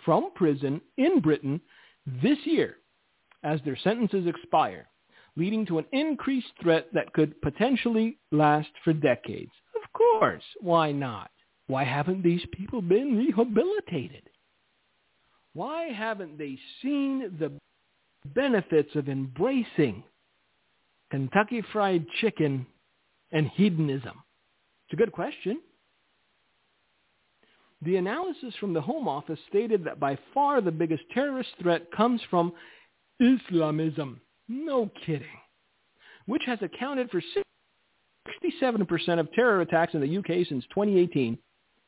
from 0.05 0.31
prison 0.35 0.81
in 0.97 1.21
Britain 1.21 1.61
this 2.23 2.39
year 2.45 2.77
as 3.43 3.61
their 3.65 3.77
sentences 3.77 4.27
expire, 4.27 4.87
leading 5.37 5.67
to 5.67 5.79
an 5.79 5.87
increased 5.93 6.53
threat 6.61 6.87
that 6.93 7.13
could 7.13 7.41
potentially 7.43 8.19
last 8.31 8.69
for 8.85 8.93
decades. 8.93 9.51
Of 9.75 9.93
course, 9.93 10.43
why 10.61 10.93
not? 10.93 11.31
Why 11.67 11.85
haven't 11.85 12.23
these 12.23 12.45
people 12.53 12.83
been 12.83 13.17
rehabilitated? 13.17 14.29
Why 15.55 15.85
haven't 15.89 16.39
they 16.39 16.59
seen 16.81 17.37
the 17.39 17.53
benefits 18.35 18.95
of 18.95 19.09
embracing 19.09 20.03
Kentucky 21.11 21.63
Fried 21.73 22.07
Chicken 22.21 22.67
and 23.33 23.49
hedonism? 23.49 24.23
It's 24.87 24.95
a 24.95 24.97
good 24.97 25.13
question. 25.13 25.61
The 27.85 27.97
analysis 27.97 28.55
from 28.61 28.73
the 28.73 28.81
Home 28.81 29.09
Office 29.09 29.41
stated 29.49 29.85
that 29.85 29.99
by 29.99 30.17
far 30.33 30.61
the 30.61 30.71
biggest 30.71 31.03
terrorist 31.13 31.51
threat 31.61 31.91
comes 31.91 32.21
from 32.31 32.53
Islamism. 33.21 34.21
No 34.49 34.91
kidding. 35.05 35.27
Which 36.27 36.43
has 36.47 36.61
accounted 36.63 37.11
for 37.11 37.21
67% 38.63 39.19
of 39.19 39.33
terror 39.33 39.63
attacks 39.63 39.95
in 39.95 40.01
the 40.01 40.19
UK 40.19 40.47
since 40.47 40.65
2018 40.75 41.37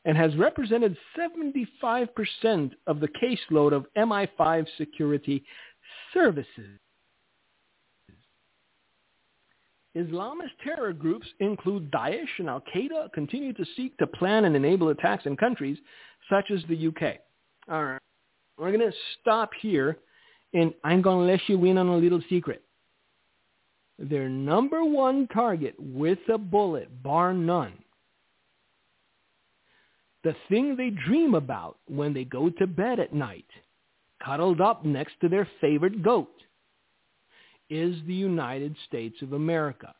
and 0.03 0.17
has 0.17 0.35
represented 0.35 0.97
75% 1.17 2.71
of 2.87 2.99
the 2.99 3.07
caseload 3.07 3.73
of 3.73 3.85
MI5 3.97 4.67
security 4.77 5.43
services. 6.13 6.79
Islamist 9.95 10.51
terror 10.63 10.93
groups 10.93 11.27
include 11.39 11.91
Daesh 11.91 12.27
and 12.39 12.49
Al-Qaeda 12.49 13.13
continue 13.13 13.53
to 13.53 13.65
seek 13.77 13.97
to 13.97 14.07
plan 14.07 14.45
and 14.45 14.55
enable 14.55 14.89
attacks 14.89 15.25
in 15.25 15.37
countries 15.37 15.77
such 16.29 16.51
as 16.51 16.61
the 16.67 16.87
UK. 16.87 17.19
All 17.69 17.85
right. 17.85 18.01
We're 18.57 18.71
going 18.71 18.89
to 18.89 18.97
stop 19.21 19.51
here, 19.61 19.97
and 20.53 20.73
I'm 20.83 21.01
going 21.01 21.25
to 21.27 21.31
let 21.31 21.41
you 21.47 21.63
in 21.65 21.77
on 21.77 21.87
a 21.87 21.97
little 21.97 22.21
secret. 22.29 22.61
their 23.97 24.29
number 24.29 24.83
one 24.83 25.27
target 25.27 25.75
with 25.79 26.19
a 26.33 26.37
bullet, 26.37 27.03
bar 27.03 27.33
none, 27.33 27.73
the 30.23 30.35
thing 30.49 30.75
they 30.75 30.89
dream 30.89 31.35
about 31.35 31.77
when 31.87 32.13
they 32.13 32.23
go 32.25 32.49
to 32.49 32.67
bed 32.67 32.99
at 32.99 33.13
night, 33.13 33.45
cuddled 34.23 34.59
up 34.59 34.83
next 34.83 35.13
to 35.21 35.29
their 35.29 35.47
favorite 35.61 36.03
goat, 36.03 36.31
is 37.69 37.95
the 38.07 38.13
United 38.13 38.75
States 38.87 39.21
of 39.21 39.33
America. 39.33 39.93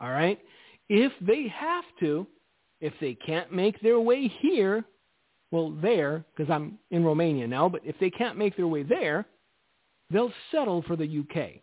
All 0.00 0.10
right? 0.10 0.38
If 0.88 1.12
they 1.20 1.48
have 1.48 1.84
to, 2.00 2.26
if 2.80 2.92
they 3.00 3.14
can't 3.14 3.52
make 3.52 3.80
their 3.80 4.00
way 4.00 4.28
here, 4.40 4.84
well, 5.50 5.70
there, 5.82 6.24
because 6.36 6.50
I'm 6.50 6.78
in 6.90 7.04
Romania 7.04 7.46
now, 7.46 7.68
but 7.68 7.82
if 7.84 7.96
they 7.98 8.10
can't 8.10 8.38
make 8.38 8.56
their 8.56 8.68
way 8.68 8.82
there, 8.82 9.26
they'll 10.10 10.32
settle 10.50 10.82
for 10.82 10.96
the 10.96 11.04
UK. 11.20 11.62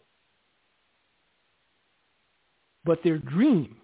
But 2.84 3.00
their 3.04 3.18
dream 3.18 3.78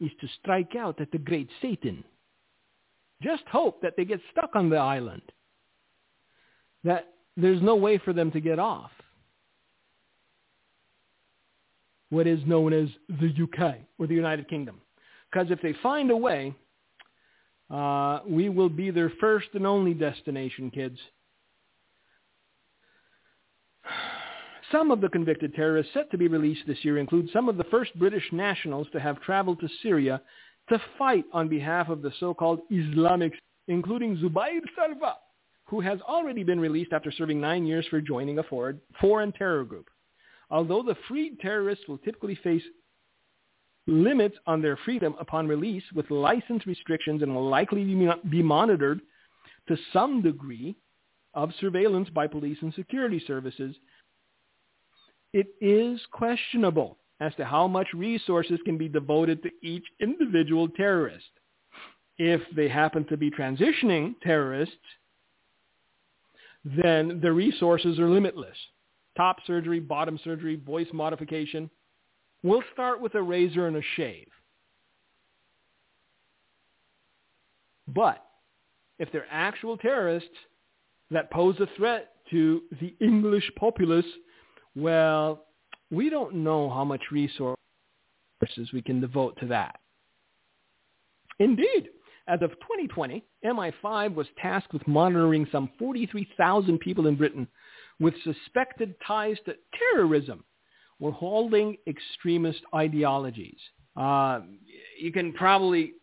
is 0.00 0.10
to 0.20 0.28
strike 0.40 0.74
out 0.76 1.00
at 1.00 1.10
the 1.12 1.18
great 1.18 1.48
Satan. 1.60 2.04
Just 3.22 3.42
hope 3.50 3.82
that 3.82 3.94
they 3.96 4.04
get 4.04 4.20
stuck 4.32 4.50
on 4.54 4.70
the 4.70 4.76
island, 4.76 5.22
that 6.84 7.12
there's 7.42 7.62
no 7.62 7.76
way 7.76 7.98
for 7.98 8.12
them 8.12 8.30
to 8.32 8.40
get 8.40 8.58
off. 8.58 8.90
What 12.10 12.26
is 12.26 12.40
known 12.46 12.72
as 12.72 12.88
the 13.08 13.32
UK 13.42 13.76
or 13.98 14.06
the 14.06 14.14
United 14.14 14.48
Kingdom. 14.48 14.80
Because 15.30 15.50
if 15.50 15.62
they 15.62 15.74
find 15.82 16.10
a 16.10 16.16
way, 16.16 16.54
uh, 17.70 18.20
we 18.26 18.48
will 18.48 18.68
be 18.68 18.90
their 18.90 19.12
first 19.20 19.48
and 19.54 19.66
only 19.66 19.94
destination, 19.94 20.70
kids. 20.70 20.98
Some 24.72 24.90
of 24.90 25.00
the 25.00 25.08
convicted 25.08 25.54
terrorists 25.54 25.92
set 25.94 26.10
to 26.10 26.18
be 26.18 26.28
released 26.28 26.62
this 26.66 26.84
year 26.84 26.98
include 26.98 27.28
some 27.32 27.48
of 27.48 27.56
the 27.56 27.64
first 27.64 27.96
British 27.98 28.24
nationals 28.32 28.86
to 28.92 29.00
have 29.00 29.20
traveled 29.20 29.60
to 29.60 29.68
Syria 29.82 30.20
to 30.68 30.80
fight 30.96 31.24
on 31.32 31.48
behalf 31.48 31.88
of 31.88 32.02
the 32.02 32.12
so-called 32.20 32.60
Islamic, 32.70 33.32
including 33.66 34.16
Zubair 34.16 34.60
Sarva, 34.78 35.14
who 35.70 35.80
has 35.80 36.00
already 36.00 36.42
been 36.42 36.58
released 36.58 36.92
after 36.92 37.12
serving 37.12 37.40
nine 37.40 37.64
years 37.64 37.86
for 37.88 38.00
joining 38.00 38.40
a 38.40 38.42
foreign 39.00 39.32
terror 39.32 39.64
group. 39.64 39.88
Although 40.50 40.82
the 40.82 40.96
freed 41.06 41.38
terrorists 41.38 41.86
will 41.86 41.98
typically 41.98 42.34
face 42.34 42.62
limits 43.86 44.36
on 44.46 44.60
their 44.60 44.76
freedom 44.84 45.14
upon 45.20 45.46
release 45.46 45.84
with 45.94 46.10
license 46.10 46.66
restrictions 46.66 47.22
and 47.22 47.32
will 47.32 47.48
likely 47.48 47.84
be 48.28 48.42
monitored 48.42 49.00
to 49.68 49.76
some 49.92 50.20
degree 50.22 50.74
of 51.34 51.50
surveillance 51.60 52.08
by 52.10 52.26
police 52.26 52.58
and 52.62 52.74
security 52.74 53.22
services, 53.24 53.76
it 55.32 55.46
is 55.60 56.00
questionable 56.10 56.98
as 57.20 57.32
to 57.36 57.44
how 57.44 57.68
much 57.68 57.86
resources 57.94 58.58
can 58.64 58.76
be 58.76 58.88
devoted 58.88 59.40
to 59.44 59.50
each 59.62 59.84
individual 60.00 60.68
terrorist. 60.68 61.30
If 62.18 62.40
they 62.56 62.68
happen 62.68 63.04
to 63.06 63.16
be 63.16 63.30
transitioning 63.30 64.16
terrorists, 64.20 64.74
then 66.64 67.20
the 67.22 67.32
resources 67.32 67.98
are 67.98 68.08
limitless. 68.08 68.56
Top 69.16 69.36
surgery, 69.46 69.80
bottom 69.80 70.18
surgery, 70.22 70.56
voice 70.56 70.86
modification. 70.92 71.70
We'll 72.42 72.62
start 72.72 73.00
with 73.00 73.14
a 73.14 73.22
razor 73.22 73.66
and 73.66 73.76
a 73.76 73.82
shave. 73.96 74.28
But 77.88 78.24
if 78.98 79.10
they're 79.12 79.26
actual 79.30 79.76
terrorists 79.76 80.28
that 81.10 81.30
pose 81.30 81.58
a 81.60 81.66
threat 81.76 82.12
to 82.30 82.62
the 82.80 82.94
English 83.00 83.50
populace 83.56 84.06
well, 84.76 85.46
we 85.90 86.08
don't 86.08 86.36
know 86.36 86.70
how 86.70 86.84
much 86.84 87.00
resources 87.10 87.56
we 88.72 88.82
can 88.82 89.00
devote 89.00 89.36
to 89.40 89.46
that. 89.46 89.80
Indeed, 91.40 91.88
as 92.30 92.42
of 92.42 92.50
2020, 92.60 93.24
MI5 93.44 94.14
was 94.14 94.26
tasked 94.40 94.72
with 94.72 94.86
monitoring 94.86 95.46
some 95.50 95.70
43,000 95.78 96.78
people 96.78 97.06
in 97.06 97.16
Britain 97.16 97.48
with 97.98 98.14
suspected 98.22 98.94
ties 99.06 99.36
to 99.44 99.54
terrorism 99.78 100.44
or 101.00 101.12
holding 101.12 101.76
extremist 101.86 102.60
ideologies. 102.74 103.58
Uh, 103.96 104.40
you 104.98 105.12
can 105.12 105.32
probably, 105.32 105.94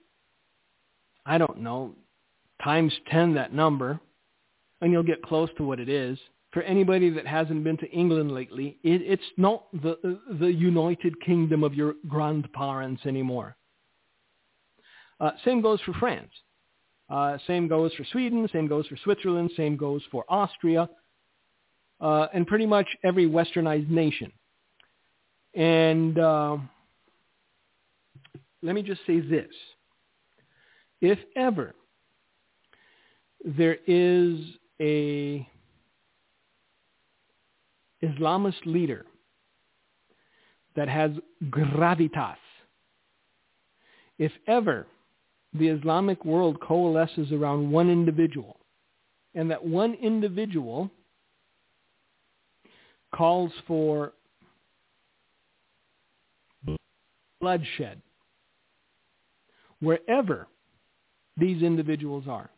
I 1.26 1.38
don't 1.38 1.62
know, 1.62 1.96
times 2.64 2.94
10 3.12 3.36
that 3.36 3.54
number, 3.54 4.00
and 4.82 4.92
you'll 4.92 5.04
get 5.04 5.22
close 5.24 5.50
to 5.58 5.64
what 5.64 5.80
it 5.80 5.90
is 5.90 6.18
for 6.52 6.62
anybody 6.64 7.10
that 7.10 7.28
hasn't 7.28 7.64
been 7.64 7.78
to 7.78 7.92
England 7.92 8.32
lately, 8.32 8.78
it, 8.84 9.02
it's 9.02 9.22
not 9.38 9.66
the, 9.74 10.20
the 10.40 10.52
United 10.52 11.20
Kingdom 11.22 11.64
of 11.64 11.74
your 11.74 11.96
grandparents 12.08 13.06
anymore. 13.06 13.57
Uh, 15.20 15.32
same 15.44 15.62
goes 15.62 15.80
for 15.82 15.94
France. 15.94 16.32
Uh, 17.10 17.38
same 17.48 17.68
goes 17.68 17.94
for 17.94 18.04
Sweden. 18.12 18.48
Same 18.52 18.68
goes 18.68 18.86
for 18.88 18.98
Switzerland. 18.98 19.52
Same 19.56 19.78
goes 19.78 20.02
for 20.12 20.26
Austria. 20.30 20.90
Uh, 22.00 22.28
and 22.34 22.46
pretty 22.46 22.66
much 22.66 22.88
every 23.04 23.28
westernized 23.28 23.90
nation. 23.90 24.32
And 25.56 26.20
uh, 26.20 26.58
let 28.62 28.76
me 28.76 28.84
just 28.84 29.02
say 29.08 29.20
this. 29.20 29.48
If 31.02 31.20
ever 31.36 31.74
there 33.44 33.78
is 33.88 34.40
a 34.82 35.48
Islamist 38.04 38.66
leader 38.66 39.06
that 40.76 40.88
has 40.88 41.12
gravitas. 41.50 42.36
If 44.20 44.32
ever 44.48 44.86
the 45.58 45.68
Islamic 45.68 46.24
world 46.26 46.60
coalesces 46.62 47.32
around 47.32 47.72
one 47.72 47.90
individual, 47.90 48.58
and 49.36 49.52
that 49.52 49.64
one 49.64 49.94
individual 49.96 50.90
calls 53.14 53.52
for 53.68 54.14
bloodshed 57.40 58.02
wherever 59.80 60.48
these 61.38 61.62
individuals 61.62 62.26
are. 62.28 62.50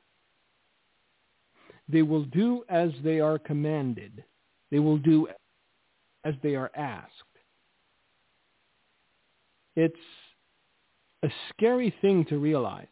They 1.87 2.01
will 2.01 2.23
do 2.23 2.63
as 2.69 2.91
they 3.03 3.19
are 3.19 3.39
commanded. 3.39 4.23
They 4.71 4.79
will 4.79 4.97
do 4.97 5.27
as 6.23 6.35
they 6.43 6.55
are 6.55 6.71
asked. 6.75 7.11
It's 9.75 9.95
a 11.23 11.29
scary 11.49 11.93
thing 12.01 12.25
to 12.25 12.37
realize 12.37 12.87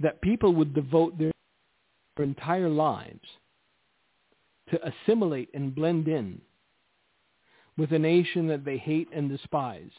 that 0.00 0.20
people 0.22 0.54
would 0.54 0.74
devote 0.74 1.18
their 1.18 1.32
entire 2.18 2.68
lives 2.68 3.26
to 4.70 4.80
assimilate 4.86 5.48
and 5.54 5.74
blend 5.74 6.08
in 6.08 6.40
with 7.76 7.92
a 7.92 7.98
nation 7.98 8.48
that 8.48 8.64
they 8.64 8.76
hate 8.76 9.08
and 9.14 9.28
despise. 9.28 9.90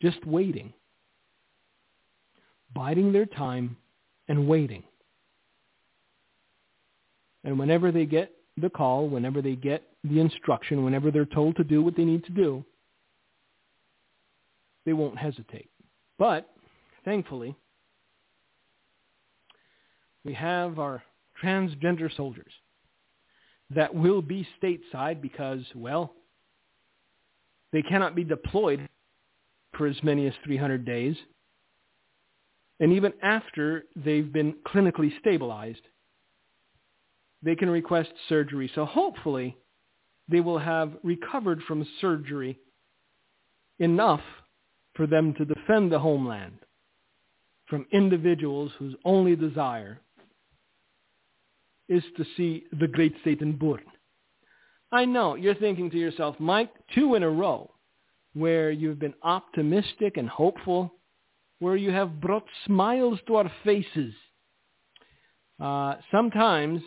Just 0.00 0.24
waiting, 0.24 0.72
biding 2.74 3.12
their 3.12 3.26
time 3.26 3.76
and 4.28 4.48
waiting. 4.48 4.82
And 7.44 7.58
whenever 7.58 7.92
they 7.92 8.06
get 8.06 8.32
the 8.56 8.70
call, 8.70 9.08
whenever 9.08 9.42
they 9.42 9.56
get 9.56 9.82
the 10.04 10.20
instruction, 10.20 10.84
whenever 10.84 11.10
they're 11.10 11.26
told 11.26 11.56
to 11.56 11.64
do 11.64 11.82
what 11.82 11.96
they 11.96 12.04
need 12.04 12.24
to 12.24 12.32
do, 12.32 12.64
they 14.86 14.92
won't 14.92 15.18
hesitate. 15.18 15.70
But 16.18 16.48
thankfully, 17.04 17.54
we 20.24 20.34
have 20.34 20.78
our 20.78 21.02
transgender 21.42 22.14
soldiers 22.14 22.52
that 23.70 23.94
will 23.94 24.22
be 24.22 24.46
stateside 24.62 25.20
because, 25.20 25.60
well, 25.74 26.14
they 27.72 27.82
cannot 27.82 28.14
be 28.14 28.24
deployed 28.24 28.88
for 29.76 29.86
as 29.86 30.02
many 30.02 30.26
as 30.26 30.34
300 30.44 30.84
days. 30.84 31.16
And 32.80 32.92
even 32.92 33.12
after 33.22 33.84
they've 33.94 34.32
been 34.32 34.54
clinically 34.66 35.16
stabilized, 35.20 35.82
they 37.42 37.54
can 37.54 37.70
request 37.70 38.10
surgery. 38.28 38.70
So 38.74 38.84
hopefully 38.84 39.56
they 40.30 40.40
will 40.40 40.58
have 40.58 40.92
recovered 41.02 41.60
from 41.66 41.86
surgery 42.00 42.58
enough 43.78 44.22
for 44.94 45.06
them 45.06 45.34
to 45.34 45.44
defend 45.44 45.90
the 45.90 45.98
homeland 45.98 46.58
from 47.66 47.86
individuals 47.92 48.72
whose 48.78 48.94
only 49.04 49.36
desire 49.36 50.00
is 51.88 52.02
to 52.16 52.24
see 52.36 52.64
the 52.78 52.86
great 52.86 53.14
Satan 53.24 53.52
burn. 53.52 53.82
I 54.92 55.04
know 55.04 55.36
you're 55.36 55.54
thinking 55.54 55.90
to 55.90 55.98
yourself, 55.98 56.36
Mike, 56.38 56.70
two 56.94 57.14
in 57.14 57.22
a 57.22 57.30
row 57.30 57.70
where 58.34 58.70
you've 58.70 58.98
been 58.98 59.14
optimistic 59.22 60.16
and 60.16 60.28
hopeful, 60.28 60.92
where 61.58 61.76
you 61.76 61.90
have 61.90 62.20
brought 62.20 62.44
smiles 62.66 63.18
to 63.26 63.36
our 63.36 63.50
faces. 63.64 64.14
Uh, 65.60 65.94
sometimes 66.10 66.80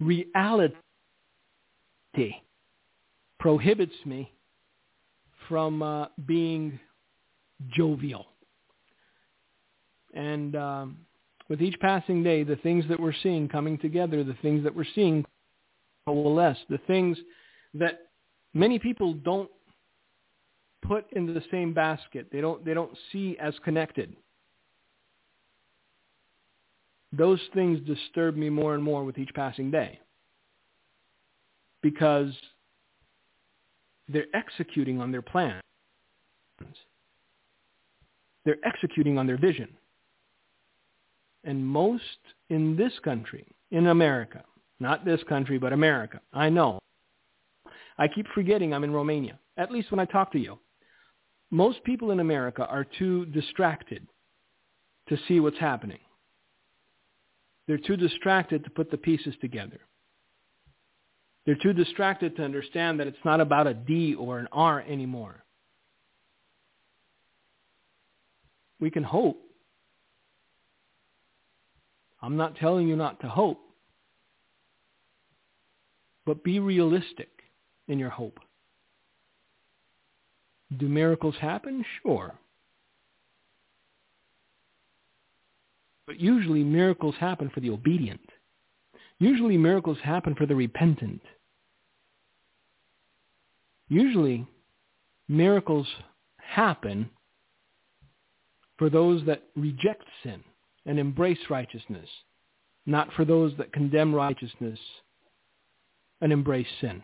reality 0.00 0.74
prohibits 3.38 3.94
me 4.04 4.32
from 5.48 5.82
uh, 5.82 6.06
being 6.26 6.78
jovial. 7.76 8.26
And 10.14 10.56
um, 10.56 10.98
with 11.48 11.60
each 11.60 11.78
passing 11.80 12.22
day, 12.22 12.42
the 12.44 12.56
things 12.56 12.84
that 12.88 12.98
we're 12.98 13.14
seeing 13.22 13.48
coming 13.48 13.78
together, 13.78 14.24
the 14.24 14.36
things 14.42 14.64
that 14.64 14.74
we're 14.74 14.86
seeing 14.94 15.24
coalesce, 16.06 16.58
the 16.70 16.78
things 16.86 17.18
that 17.74 18.08
many 18.54 18.78
people 18.78 19.14
don't 19.14 19.50
put 20.82 21.06
into 21.12 21.32
the 21.32 21.42
same 21.50 21.74
basket. 21.74 22.28
They 22.30 22.40
don't 22.40 22.64
they 22.64 22.74
don't 22.74 22.96
see 23.12 23.36
as 23.40 23.54
connected. 23.64 24.14
Those 27.12 27.40
things 27.54 27.80
disturb 27.86 28.36
me 28.36 28.50
more 28.50 28.74
and 28.74 28.82
more 28.82 29.04
with 29.04 29.18
each 29.18 29.32
passing 29.34 29.70
day. 29.70 30.00
Because 31.84 32.32
they're 34.08 34.34
executing 34.34 35.02
on 35.02 35.12
their 35.12 35.20
plans. 35.20 35.60
They're 38.46 38.64
executing 38.64 39.18
on 39.18 39.26
their 39.26 39.36
vision. 39.36 39.68
And 41.44 41.66
most 41.66 42.02
in 42.48 42.74
this 42.74 42.92
country, 43.04 43.46
in 43.70 43.88
America, 43.88 44.44
not 44.80 45.04
this 45.04 45.22
country, 45.28 45.58
but 45.58 45.74
America, 45.74 46.22
I 46.32 46.48
know. 46.48 46.78
I 47.98 48.08
keep 48.08 48.26
forgetting 48.34 48.72
I'm 48.72 48.84
in 48.84 48.92
Romania, 48.92 49.38
at 49.58 49.70
least 49.70 49.90
when 49.90 50.00
I 50.00 50.06
talk 50.06 50.32
to 50.32 50.38
you. 50.38 50.58
Most 51.50 51.84
people 51.84 52.12
in 52.12 52.20
America 52.20 52.66
are 52.66 52.86
too 52.98 53.26
distracted 53.26 54.06
to 55.10 55.18
see 55.28 55.38
what's 55.38 55.58
happening. 55.58 56.00
They're 57.66 57.76
too 57.76 57.98
distracted 57.98 58.64
to 58.64 58.70
put 58.70 58.90
the 58.90 58.96
pieces 58.96 59.34
together. 59.42 59.80
They're 61.44 61.54
too 61.54 61.72
distracted 61.72 62.36
to 62.36 62.42
understand 62.42 63.00
that 63.00 63.06
it's 63.06 63.16
not 63.24 63.40
about 63.40 63.66
a 63.66 63.74
D 63.74 64.14
or 64.14 64.38
an 64.38 64.48
R 64.50 64.80
anymore. 64.80 65.44
We 68.80 68.90
can 68.90 69.02
hope. 69.02 69.40
I'm 72.22 72.36
not 72.36 72.56
telling 72.56 72.88
you 72.88 72.96
not 72.96 73.20
to 73.20 73.28
hope. 73.28 73.60
But 76.24 76.42
be 76.42 76.58
realistic 76.58 77.28
in 77.88 77.98
your 77.98 78.08
hope. 78.08 78.40
Do 80.78 80.88
miracles 80.88 81.34
happen? 81.38 81.84
Sure. 82.02 82.34
But 86.06 86.18
usually 86.18 86.64
miracles 86.64 87.14
happen 87.18 87.50
for 87.52 87.60
the 87.60 87.70
obedient. 87.70 88.20
Usually 89.24 89.56
miracles 89.56 89.96
happen 90.04 90.34
for 90.34 90.44
the 90.44 90.54
repentant. 90.54 91.22
Usually 93.88 94.46
miracles 95.28 95.86
happen 96.36 97.08
for 98.76 98.90
those 98.90 99.24
that 99.24 99.42
reject 99.56 100.04
sin 100.22 100.44
and 100.84 100.98
embrace 100.98 101.38
righteousness, 101.48 102.06
not 102.84 103.10
for 103.14 103.24
those 103.24 103.54
that 103.56 103.72
condemn 103.72 104.14
righteousness 104.14 104.78
and 106.20 106.30
embrace 106.30 106.66
sin. 106.82 107.02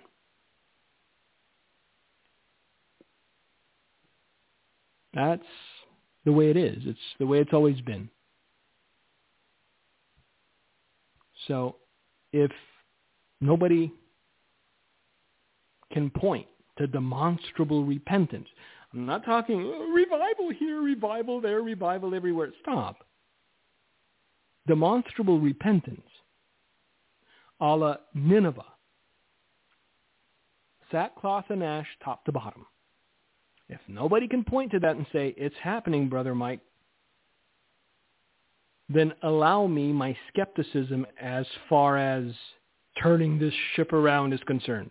That's 5.14 5.42
the 6.26 6.32
way 6.32 6.50
it 6.50 6.58
is. 6.58 6.82
It's 6.84 6.98
the 7.18 7.26
way 7.26 7.38
it's 7.38 7.54
always 7.54 7.80
been. 7.80 8.10
So 11.48 11.76
if 12.32 12.50
nobody 13.40 13.92
can 15.92 16.10
point 16.10 16.46
to 16.78 16.86
demonstrable 16.86 17.84
repentance, 17.84 18.48
I'm 18.92 19.06
not 19.06 19.24
talking 19.24 19.60
oh, 19.60 19.92
revival 19.92 20.50
here, 20.50 20.80
revival 20.80 21.40
there, 21.40 21.62
revival 21.62 22.14
everywhere. 22.14 22.52
Stop. 22.62 23.04
Demonstrable 24.66 25.40
repentance 25.40 26.02
a 27.60 27.76
la 27.76 27.96
Nineveh. 28.14 28.64
Sackcloth 30.90 31.44
and 31.50 31.62
ash 31.62 31.86
top 32.02 32.24
to 32.24 32.32
bottom. 32.32 32.66
If 33.68 33.80
nobody 33.86 34.26
can 34.26 34.42
point 34.42 34.72
to 34.72 34.80
that 34.80 34.96
and 34.96 35.06
say, 35.12 35.34
it's 35.36 35.54
happening, 35.62 36.08
Brother 36.08 36.34
Mike, 36.34 36.60
then 38.92 39.14
allow 39.22 39.66
me 39.68 39.92
my 39.92 40.16
skepticism 40.28 41.06
as 41.20 41.46
far 41.68 41.96
as 41.96 42.24
turning 43.00 43.38
this 43.38 43.54
ship 43.74 43.92
around 43.92 44.32
is 44.32 44.40
concerned. 44.46 44.90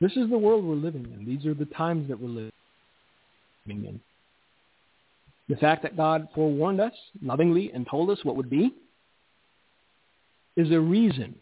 This 0.00 0.12
is 0.12 0.28
the 0.28 0.38
world 0.38 0.64
we're 0.64 0.74
living 0.74 1.06
in. 1.16 1.24
These 1.24 1.46
are 1.46 1.54
the 1.54 1.64
times 1.66 2.08
that 2.08 2.20
we're 2.20 2.28
living 2.28 2.50
in. 3.66 4.00
The 5.48 5.56
fact 5.56 5.82
that 5.82 5.96
God 5.96 6.28
forewarned 6.34 6.80
us 6.80 6.92
lovingly 7.22 7.70
and 7.72 7.86
told 7.88 8.10
us 8.10 8.18
what 8.24 8.36
would 8.36 8.50
be 8.50 8.74
is 10.56 10.70
a 10.72 10.80
reason 10.80 11.36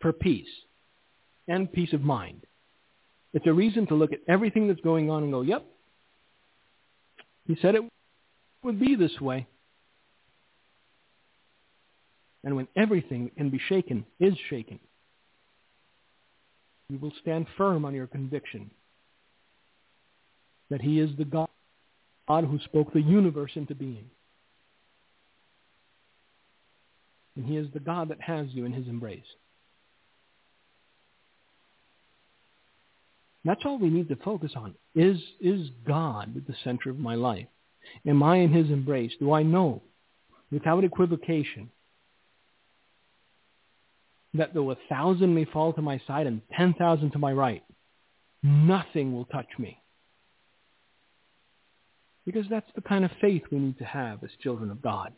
for 0.00 0.12
peace 0.12 0.48
and 1.48 1.72
peace 1.72 1.92
of 1.92 2.02
mind. 2.02 2.42
It's 3.32 3.46
a 3.46 3.52
reason 3.52 3.86
to 3.86 3.94
look 3.94 4.12
at 4.12 4.20
everything 4.28 4.66
that's 4.66 4.80
going 4.80 5.10
on 5.10 5.22
and 5.22 5.32
go, 5.32 5.42
yep, 5.42 5.64
he 7.46 7.56
said 7.60 7.74
it 7.74 7.82
would 8.62 8.80
be 8.80 8.96
this 8.96 9.20
way. 9.20 9.46
And 12.44 12.54
when 12.56 12.68
everything 12.76 13.24
that 13.24 13.36
can 13.36 13.50
be 13.50 13.60
shaken 13.68 14.04
is 14.20 14.34
shaken, 14.48 14.78
you 16.88 16.98
will 16.98 17.12
stand 17.20 17.46
firm 17.56 17.84
on 17.84 17.94
your 17.94 18.06
conviction 18.06 18.70
that 20.70 20.80
he 20.80 21.00
is 21.00 21.10
the 21.16 21.24
God, 21.24 21.48
God 22.28 22.44
who 22.44 22.58
spoke 22.60 22.92
the 22.92 23.00
universe 23.00 23.52
into 23.54 23.74
being. 23.74 24.10
And 27.36 27.44
he 27.44 27.56
is 27.56 27.68
the 27.72 27.80
God 27.80 28.08
that 28.08 28.20
has 28.20 28.46
you 28.50 28.64
in 28.64 28.72
his 28.72 28.88
embrace. 28.88 29.26
That's 33.46 33.62
all 33.64 33.78
we 33.78 33.90
need 33.90 34.08
to 34.08 34.16
focus 34.16 34.52
on. 34.56 34.74
Is, 34.96 35.18
is 35.40 35.70
God 35.86 36.36
at 36.36 36.46
the 36.48 36.54
center 36.64 36.90
of 36.90 36.98
my 36.98 37.14
life? 37.14 37.46
Am 38.04 38.20
I 38.22 38.38
in 38.38 38.52
his 38.52 38.70
embrace? 38.70 39.12
Do 39.20 39.32
I 39.32 39.44
know 39.44 39.82
without 40.50 40.82
equivocation 40.82 41.70
that 44.34 44.52
though 44.52 44.72
a 44.72 44.76
thousand 44.88 45.32
may 45.32 45.44
fall 45.44 45.72
to 45.74 45.80
my 45.80 46.00
side 46.08 46.26
and 46.26 46.42
ten 46.56 46.74
thousand 46.74 47.12
to 47.12 47.18
my 47.20 47.32
right, 47.32 47.62
nothing 48.42 49.12
will 49.12 49.26
touch 49.26 49.46
me? 49.60 49.80
Because 52.26 52.46
that's 52.50 52.70
the 52.74 52.82
kind 52.82 53.04
of 53.04 53.12
faith 53.20 53.42
we 53.52 53.60
need 53.60 53.78
to 53.78 53.84
have 53.84 54.24
as 54.24 54.30
children 54.42 54.72
of 54.72 54.82
God. 54.82 55.12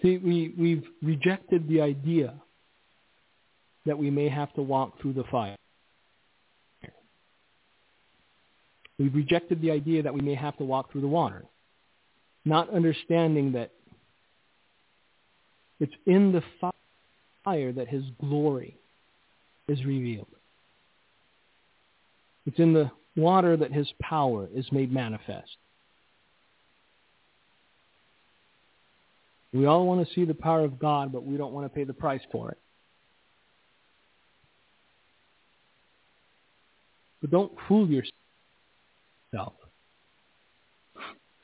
See, 0.00 0.18
we, 0.18 0.54
we've 0.56 0.84
rejected 1.02 1.68
the 1.68 1.80
idea 1.80 2.34
that 3.86 3.98
we 3.98 4.10
may 4.10 4.28
have 4.28 4.52
to 4.54 4.62
walk 4.62 5.00
through 5.00 5.14
the 5.14 5.24
fire. 5.24 5.56
We've 8.98 9.14
rejected 9.14 9.60
the 9.60 9.70
idea 9.70 10.02
that 10.02 10.14
we 10.14 10.20
may 10.20 10.34
have 10.34 10.56
to 10.58 10.64
walk 10.64 10.90
through 10.90 11.02
the 11.02 11.08
water, 11.08 11.44
not 12.44 12.70
understanding 12.70 13.52
that 13.52 13.70
it's 15.78 15.92
in 16.06 16.32
the 16.32 16.42
fire 17.44 17.72
that 17.72 17.88
his 17.88 18.04
glory 18.18 18.78
is 19.68 19.84
revealed. 19.84 20.28
It's 22.46 22.58
in 22.58 22.72
the 22.72 22.90
water 23.16 23.56
that 23.56 23.72
his 23.72 23.88
power 24.00 24.48
is 24.54 24.70
made 24.72 24.90
manifest. 24.92 25.56
We 29.52 29.66
all 29.66 29.86
want 29.86 30.06
to 30.06 30.14
see 30.14 30.24
the 30.24 30.34
power 30.34 30.64
of 30.64 30.78
God, 30.78 31.12
but 31.12 31.24
we 31.24 31.36
don't 31.36 31.52
want 31.52 31.66
to 31.66 31.74
pay 31.74 31.84
the 31.84 31.94
price 31.94 32.20
for 32.32 32.50
it. 32.50 32.58
Don't 37.26 37.52
fool 37.68 37.88
yourself. 37.88 39.54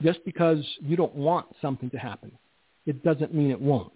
Just 0.03 0.25
because 0.25 0.65
you 0.81 0.97
don't 0.97 1.15
want 1.15 1.47
something 1.61 1.91
to 1.91 1.99
happen, 1.99 2.33
it 2.87 3.05
doesn't 3.05 3.35
mean 3.35 3.51
it 3.51 3.61
won't. 3.61 3.93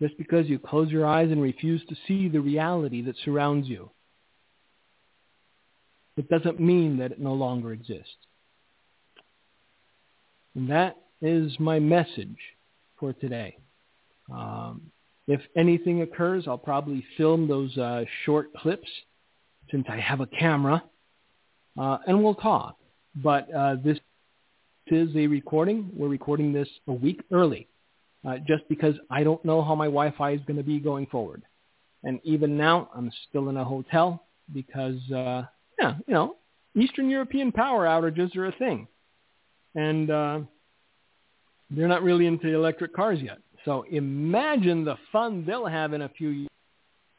Just 0.00 0.16
because 0.16 0.48
you 0.48 0.58
close 0.58 0.90
your 0.90 1.06
eyes 1.06 1.30
and 1.30 1.40
refuse 1.40 1.82
to 1.88 1.96
see 2.08 2.28
the 2.28 2.40
reality 2.40 3.02
that 3.02 3.14
surrounds 3.24 3.68
you, 3.68 3.90
it 6.16 6.28
doesn't 6.28 6.60
mean 6.60 6.98
that 6.98 7.12
it 7.12 7.20
no 7.20 7.34
longer 7.34 7.72
exists. 7.72 8.16
And 10.54 10.70
that 10.70 10.96
is 11.20 11.58
my 11.58 11.78
message 11.78 12.36
for 12.98 13.12
today. 13.12 13.56
Um, 14.32 14.90
if 15.26 15.40
anything 15.56 16.02
occurs, 16.02 16.44
I'll 16.46 16.58
probably 16.58 17.04
film 17.16 17.48
those 17.48 17.76
uh, 17.78 18.04
short 18.24 18.52
clips 18.54 18.88
since 19.72 19.86
I 19.88 19.98
have 19.98 20.20
a 20.20 20.26
camera, 20.26 20.84
uh, 21.76 21.98
and 22.06 22.22
we'll 22.22 22.36
talk. 22.36 22.76
But 23.16 23.52
uh, 23.52 23.76
this 23.82 23.98
is 24.86 25.08
a 25.16 25.26
recording. 25.26 25.90
We're 25.94 26.08
recording 26.08 26.52
this 26.52 26.68
a 26.86 26.92
week 26.92 27.22
early 27.32 27.66
uh, 28.26 28.38
just 28.46 28.68
because 28.68 28.94
I 29.10 29.24
don't 29.24 29.44
know 29.44 29.62
how 29.62 29.74
my 29.74 29.86
Wi-Fi 29.86 30.32
is 30.32 30.40
going 30.46 30.58
to 30.58 30.62
be 30.62 30.78
going 30.78 31.06
forward. 31.06 31.42
And 32.04 32.20
even 32.24 32.56
now, 32.56 32.90
I'm 32.94 33.10
still 33.28 33.48
in 33.48 33.56
a 33.56 33.64
hotel 33.64 34.24
because, 34.52 34.98
uh, 35.10 35.42
yeah, 35.78 35.94
you 36.06 36.14
know, 36.14 36.36
Eastern 36.76 37.08
European 37.08 37.52
power 37.52 37.84
outages 37.86 38.36
are 38.36 38.46
a 38.46 38.52
thing. 38.52 38.88
And 39.74 40.10
uh, 40.10 40.40
they're 41.70 41.88
not 41.88 42.02
really 42.02 42.26
into 42.26 42.48
electric 42.48 42.94
cars 42.94 43.20
yet. 43.22 43.38
So 43.64 43.84
imagine 43.90 44.84
the 44.84 44.96
fun 45.12 45.44
they'll 45.46 45.66
have 45.66 45.92
in 45.92 46.02
a 46.02 46.08
few 46.08 46.46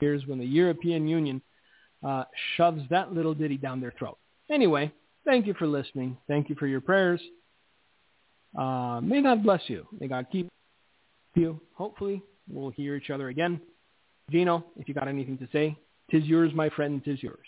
years 0.02 0.24
when 0.28 0.40
the 0.40 0.46
European 0.46 1.08
Union 1.08 1.42
uh, 2.04 2.26
shoves 2.56 2.82
that 2.90 3.14
little 3.14 3.34
ditty 3.34 3.58
down 3.58 3.80
their 3.80 3.94
throat. 3.98 4.18
Anyway, 4.50 4.92
thank 5.26 5.48
you 5.48 5.54
for 5.54 5.68
listening. 5.68 6.18
Thank 6.28 6.50
you 6.50 6.56
for 6.56 6.68
your 6.68 6.82
prayers. 6.82 7.22
Uh, 8.58 9.00
may 9.02 9.22
God 9.22 9.44
bless 9.44 9.62
you. 9.68 9.88
May 10.00 10.08
God 10.08 10.28
keep 10.32 10.50
you. 11.36 11.60
Hopefully, 11.74 12.22
we'll 12.48 12.70
hear 12.70 12.96
each 12.96 13.10
other 13.10 13.30
again. 13.30 13.60
Gino, 14.30 14.66
if 14.78 14.88
you 14.88 14.94
got 14.94 15.08
anything 15.08 15.38
to 15.38 15.48
say, 15.52 15.78
tis 16.12 16.24
yours, 16.26 16.52
my 16.54 16.70
friend, 16.70 17.04
tis 17.04 17.22
yours. 17.22 17.46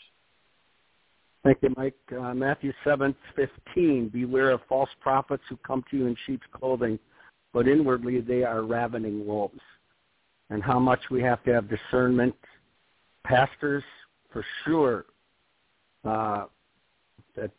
Thank 1.43 1.59
you, 1.61 1.73
Mike. 1.77 1.93
Uh, 2.11 2.33
Matthew 2.33 2.73
7, 2.83 3.15
15, 3.35 4.09
beware 4.09 4.49
of 4.49 4.61
false 4.67 4.89
prophets 4.99 5.43
who 5.47 5.57
come 5.57 5.83
to 5.91 5.97
you 5.97 6.07
in 6.07 6.15
sheep's 6.25 6.45
clothing, 6.51 6.97
but 7.53 7.67
inwardly 7.67 8.19
they 8.19 8.43
are 8.43 8.63
ravening 8.63 9.25
wolves. 9.25 9.59
And 10.49 10.63
how 10.63 10.79
much 10.79 10.99
we 11.11 11.21
have 11.21 11.43
to 11.43 11.53
have 11.53 11.69
discernment. 11.69 12.35
Pastors, 13.23 13.83
for 14.35 14.45
sure, 14.65 15.05
uh, 16.03 16.47
that 17.37 17.51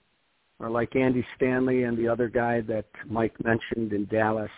are 0.60 0.68
like 0.68 0.94
Andy 0.94 1.24
Stanley 1.34 1.84
and 1.84 1.96
the 1.96 2.06
other 2.06 2.28
guy 2.28 2.60
that 2.60 2.84
Mike 3.08 3.32
mentioned 3.42 3.94
in 3.94 4.04
Dallas. 4.04 4.50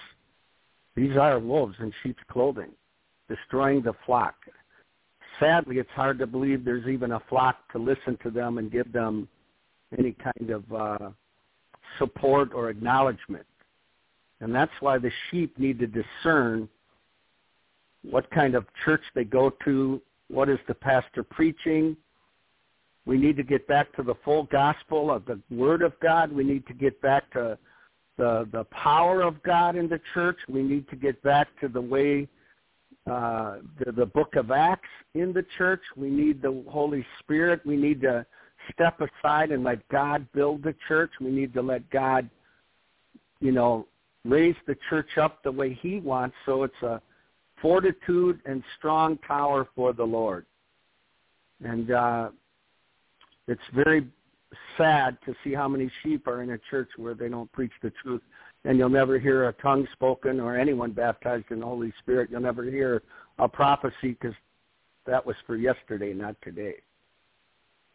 These 0.96 1.16
are 1.16 1.38
wolves 1.38 1.76
in 1.78 1.92
sheep's 2.02 2.22
clothing, 2.28 2.72
destroying 3.28 3.82
the 3.82 3.92
flock. 4.04 4.34
Sadly, 5.38 5.78
it's 5.78 5.90
hard 5.90 6.18
to 6.18 6.26
believe 6.26 6.64
there's 6.64 6.88
even 6.88 7.12
a 7.12 7.20
flock 7.28 7.70
to 7.70 7.78
listen 7.78 8.18
to 8.24 8.30
them 8.30 8.58
and 8.58 8.72
give 8.72 8.92
them 8.92 9.28
any 9.96 10.10
kind 10.10 10.50
of 10.50 10.72
uh, 10.72 11.10
support 12.00 12.52
or 12.52 12.68
acknowledgement. 12.68 13.46
And 14.40 14.52
that's 14.52 14.72
why 14.80 14.98
the 14.98 15.12
sheep 15.30 15.56
need 15.56 15.78
to 15.78 15.86
discern 15.86 16.68
what 18.02 18.28
kind 18.32 18.56
of 18.56 18.66
church 18.84 19.02
they 19.14 19.22
go 19.22 19.52
to, 19.64 20.02
what 20.26 20.48
is 20.48 20.58
the 20.66 20.74
pastor 20.74 21.22
preaching. 21.22 21.96
We 23.08 23.16
need 23.16 23.38
to 23.38 23.42
get 23.42 23.66
back 23.66 23.90
to 23.96 24.02
the 24.02 24.16
full 24.22 24.42
gospel 24.44 25.10
of 25.10 25.24
the 25.24 25.40
Word 25.50 25.80
of 25.80 25.98
God. 25.98 26.30
We 26.30 26.44
need 26.44 26.66
to 26.66 26.74
get 26.74 27.00
back 27.00 27.32
to 27.32 27.56
the 28.18 28.46
the 28.52 28.64
power 28.64 29.22
of 29.22 29.42
God 29.42 29.76
in 29.76 29.88
the 29.88 29.98
church. 30.12 30.36
We 30.46 30.62
need 30.62 30.86
to 30.90 30.96
get 30.96 31.22
back 31.22 31.48
to 31.62 31.68
the 31.68 31.80
way 31.80 32.28
uh, 33.10 33.60
the, 33.82 33.92
the 33.92 34.04
Book 34.04 34.36
of 34.36 34.50
Acts 34.50 34.90
in 35.14 35.32
the 35.32 35.46
church. 35.56 35.80
We 35.96 36.10
need 36.10 36.42
the 36.42 36.62
Holy 36.68 37.02
Spirit. 37.20 37.64
We 37.64 37.76
need 37.76 38.02
to 38.02 38.26
step 38.74 39.00
aside 39.00 39.52
and 39.52 39.64
let 39.64 39.88
God 39.88 40.26
build 40.34 40.62
the 40.62 40.74
church. 40.86 41.12
We 41.18 41.30
need 41.30 41.54
to 41.54 41.62
let 41.62 41.88
God, 41.88 42.28
you 43.40 43.52
know, 43.52 43.86
raise 44.26 44.56
the 44.66 44.76
church 44.90 45.16
up 45.16 45.42
the 45.42 45.52
way 45.52 45.72
He 45.80 45.98
wants. 46.00 46.36
So 46.44 46.62
it's 46.62 46.82
a 46.82 47.00
fortitude 47.62 48.42
and 48.44 48.62
strong 48.76 49.16
tower 49.26 49.66
for 49.74 49.94
the 49.94 50.04
Lord. 50.04 50.44
And 51.64 51.90
uh, 51.90 52.28
it's 53.48 53.60
very 53.74 54.06
sad 54.76 55.18
to 55.24 55.34
see 55.42 55.52
how 55.54 55.66
many 55.66 55.90
sheep 56.02 56.28
are 56.28 56.42
in 56.42 56.50
a 56.50 56.58
church 56.70 56.88
where 56.96 57.14
they 57.14 57.28
don't 57.28 57.50
preach 57.52 57.72
the 57.82 57.90
truth. 58.02 58.22
And 58.64 58.78
you'll 58.78 58.88
never 58.88 59.18
hear 59.18 59.48
a 59.48 59.52
tongue 59.54 59.86
spoken 59.92 60.38
or 60.40 60.56
anyone 60.56 60.92
baptized 60.92 61.46
in 61.50 61.60
the 61.60 61.66
Holy 61.66 61.92
Spirit. 61.98 62.28
You'll 62.30 62.40
never 62.40 62.64
hear 62.64 63.02
a 63.38 63.48
prophecy 63.48 64.16
because 64.20 64.34
that 65.06 65.24
was 65.24 65.36
for 65.46 65.56
yesterday, 65.56 66.12
not 66.12 66.36
today. 66.42 66.74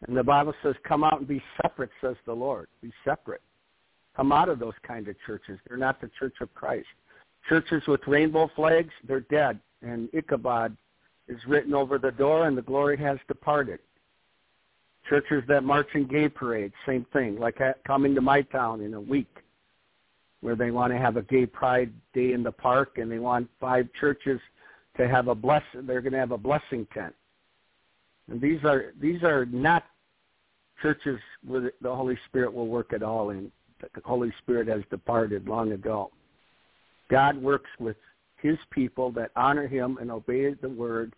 And 0.06 0.16
the 0.16 0.22
Bible 0.22 0.54
says, 0.62 0.74
come 0.86 1.04
out 1.04 1.18
and 1.18 1.28
be 1.28 1.42
separate, 1.62 1.90
says 2.00 2.16
the 2.26 2.32
Lord. 2.32 2.68
Be 2.82 2.92
separate. 3.04 3.42
Come 4.16 4.32
out 4.32 4.48
of 4.48 4.58
those 4.58 4.74
kind 4.86 5.08
of 5.08 5.16
churches. 5.26 5.58
They're 5.68 5.78
not 5.78 6.00
the 6.00 6.10
church 6.18 6.34
of 6.40 6.52
Christ. 6.54 6.86
Churches 7.48 7.82
with 7.86 8.00
rainbow 8.06 8.50
flags, 8.56 8.92
they're 9.06 9.20
dead. 9.20 9.60
And 9.82 10.08
Ichabod 10.12 10.76
is 11.28 11.38
written 11.46 11.74
over 11.74 11.98
the 11.98 12.10
door 12.10 12.46
and 12.46 12.56
the 12.56 12.62
glory 12.62 12.96
has 12.98 13.18
departed. 13.28 13.80
Churches 15.08 15.42
that 15.48 15.64
march 15.64 15.88
in 15.94 16.06
gay 16.06 16.28
parades, 16.28 16.74
same 16.86 17.06
thing, 17.12 17.38
like 17.38 17.58
coming 17.86 18.14
to 18.14 18.20
my 18.20 18.42
town 18.42 18.80
in 18.80 18.94
a 18.94 19.00
week 19.00 19.28
where 20.40 20.56
they 20.56 20.70
want 20.70 20.92
to 20.92 20.98
have 20.98 21.16
a 21.16 21.22
gay 21.22 21.46
pride 21.46 21.90
day 22.12 22.32
in 22.32 22.42
the 22.42 22.52
park 22.52 22.98
and 22.98 23.10
they 23.10 23.18
want 23.18 23.48
five 23.60 23.88
churches 23.98 24.40
to 24.96 25.08
have 25.08 25.28
a 25.28 25.34
bless 25.34 25.62
they're 25.82 26.00
going 26.00 26.12
to 26.12 26.18
have 26.18 26.32
a 26.32 26.38
blessing 26.38 26.86
tent. 26.92 27.14
And 28.30 28.40
these 28.40 28.62
are 28.64 28.92
these 29.00 29.22
are 29.22 29.46
not 29.46 29.84
churches 30.82 31.18
where 31.46 31.72
the 31.80 31.94
Holy 31.94 32.18
Spirit 32.28 32.52
will 32.52 32.68
work 32.68 32.92
at 32.92 33.02
all 33.02 33.30
in. 33.30 33.50
The 33.80 33.88
Holy 34.04 34.32
Spirit 34.42 34.68
has 34.68 34.82
departed 34.90 35.48
long 35.48 35.72
ago. 35.72 36.10
God 37.10 37.36
works 37.36 37.70
with 37.78 37.96
his 38.36 38.56
people 38.70 39.10
that 39.12 39.30
honor 39.36 39.66
him 39.66 39.98
and 40.00 40.10
obey 40.10 40.52
the 40.54 40.68
word 40.68 41.14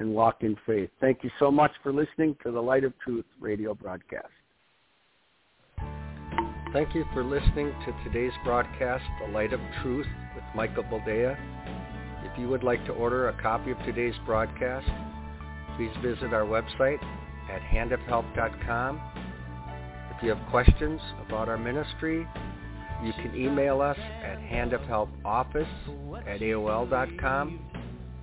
and 0.00 0.14
walk 0.14 0.38
in 0.40 0.56
faith. 0.66 0.88
Thank 0.98 1.22
you 1.22 1.30
so 1.38 1.50
much 1.50 1.70
for 1.82 1.92
listening 1.92 2.34
to 2.42 2.50
the 2.50 2.60
Light 2.60 2.84
of 2.84 2.98
Truth 3.00 3.26
radio 3.38 3.74
broadcast. 3.74 4.28
Thank 6.72 6.94
you 6.94 7.04
for 7.12 7.22
listening 7.22 7.74
to 7.84 7.94
today's 8.04 8.32
broadcast, 8.42 9.04
The 9.20 9.30
Light 9.30 9.52
of 9.52 9.60
Truth 9.82 10.06
with 10.34 10.44
Michael 10.54 10.84
Boldea. 10.84 11.36
If 12.24 12.38
you 12.38 12.48
would 12.48 12.62
like 12.62 12.82
to 12.86 12.92
order 12.92 13.28
a 13.28 13.42
copy 13.42 13.72
of 13.72 13.78
today's 13.80 14.14
broadcast, 14.24 14.88
please 15.76 15.90
visit 16.02 16.32
our 16.32 16.44
website 16.44 17.02
at 17.50 17.60
handofhelp.com. 17.60 19.00
If 20.16 20.22
you 20.22 20.30
have 20.30 20.50
questions 20.50 21.00
about 21.26 21.50
our 21.50 21.58
ministry, 21.58 22.26
you 23.04 23.12
can 23.14 23.34
email 23.34 23.82
us 23.82 23.98
at 23.98 24.38
handofhelpoffice 24.38 26.26
at 26.26 26.40
AOL.com 26.40 27.79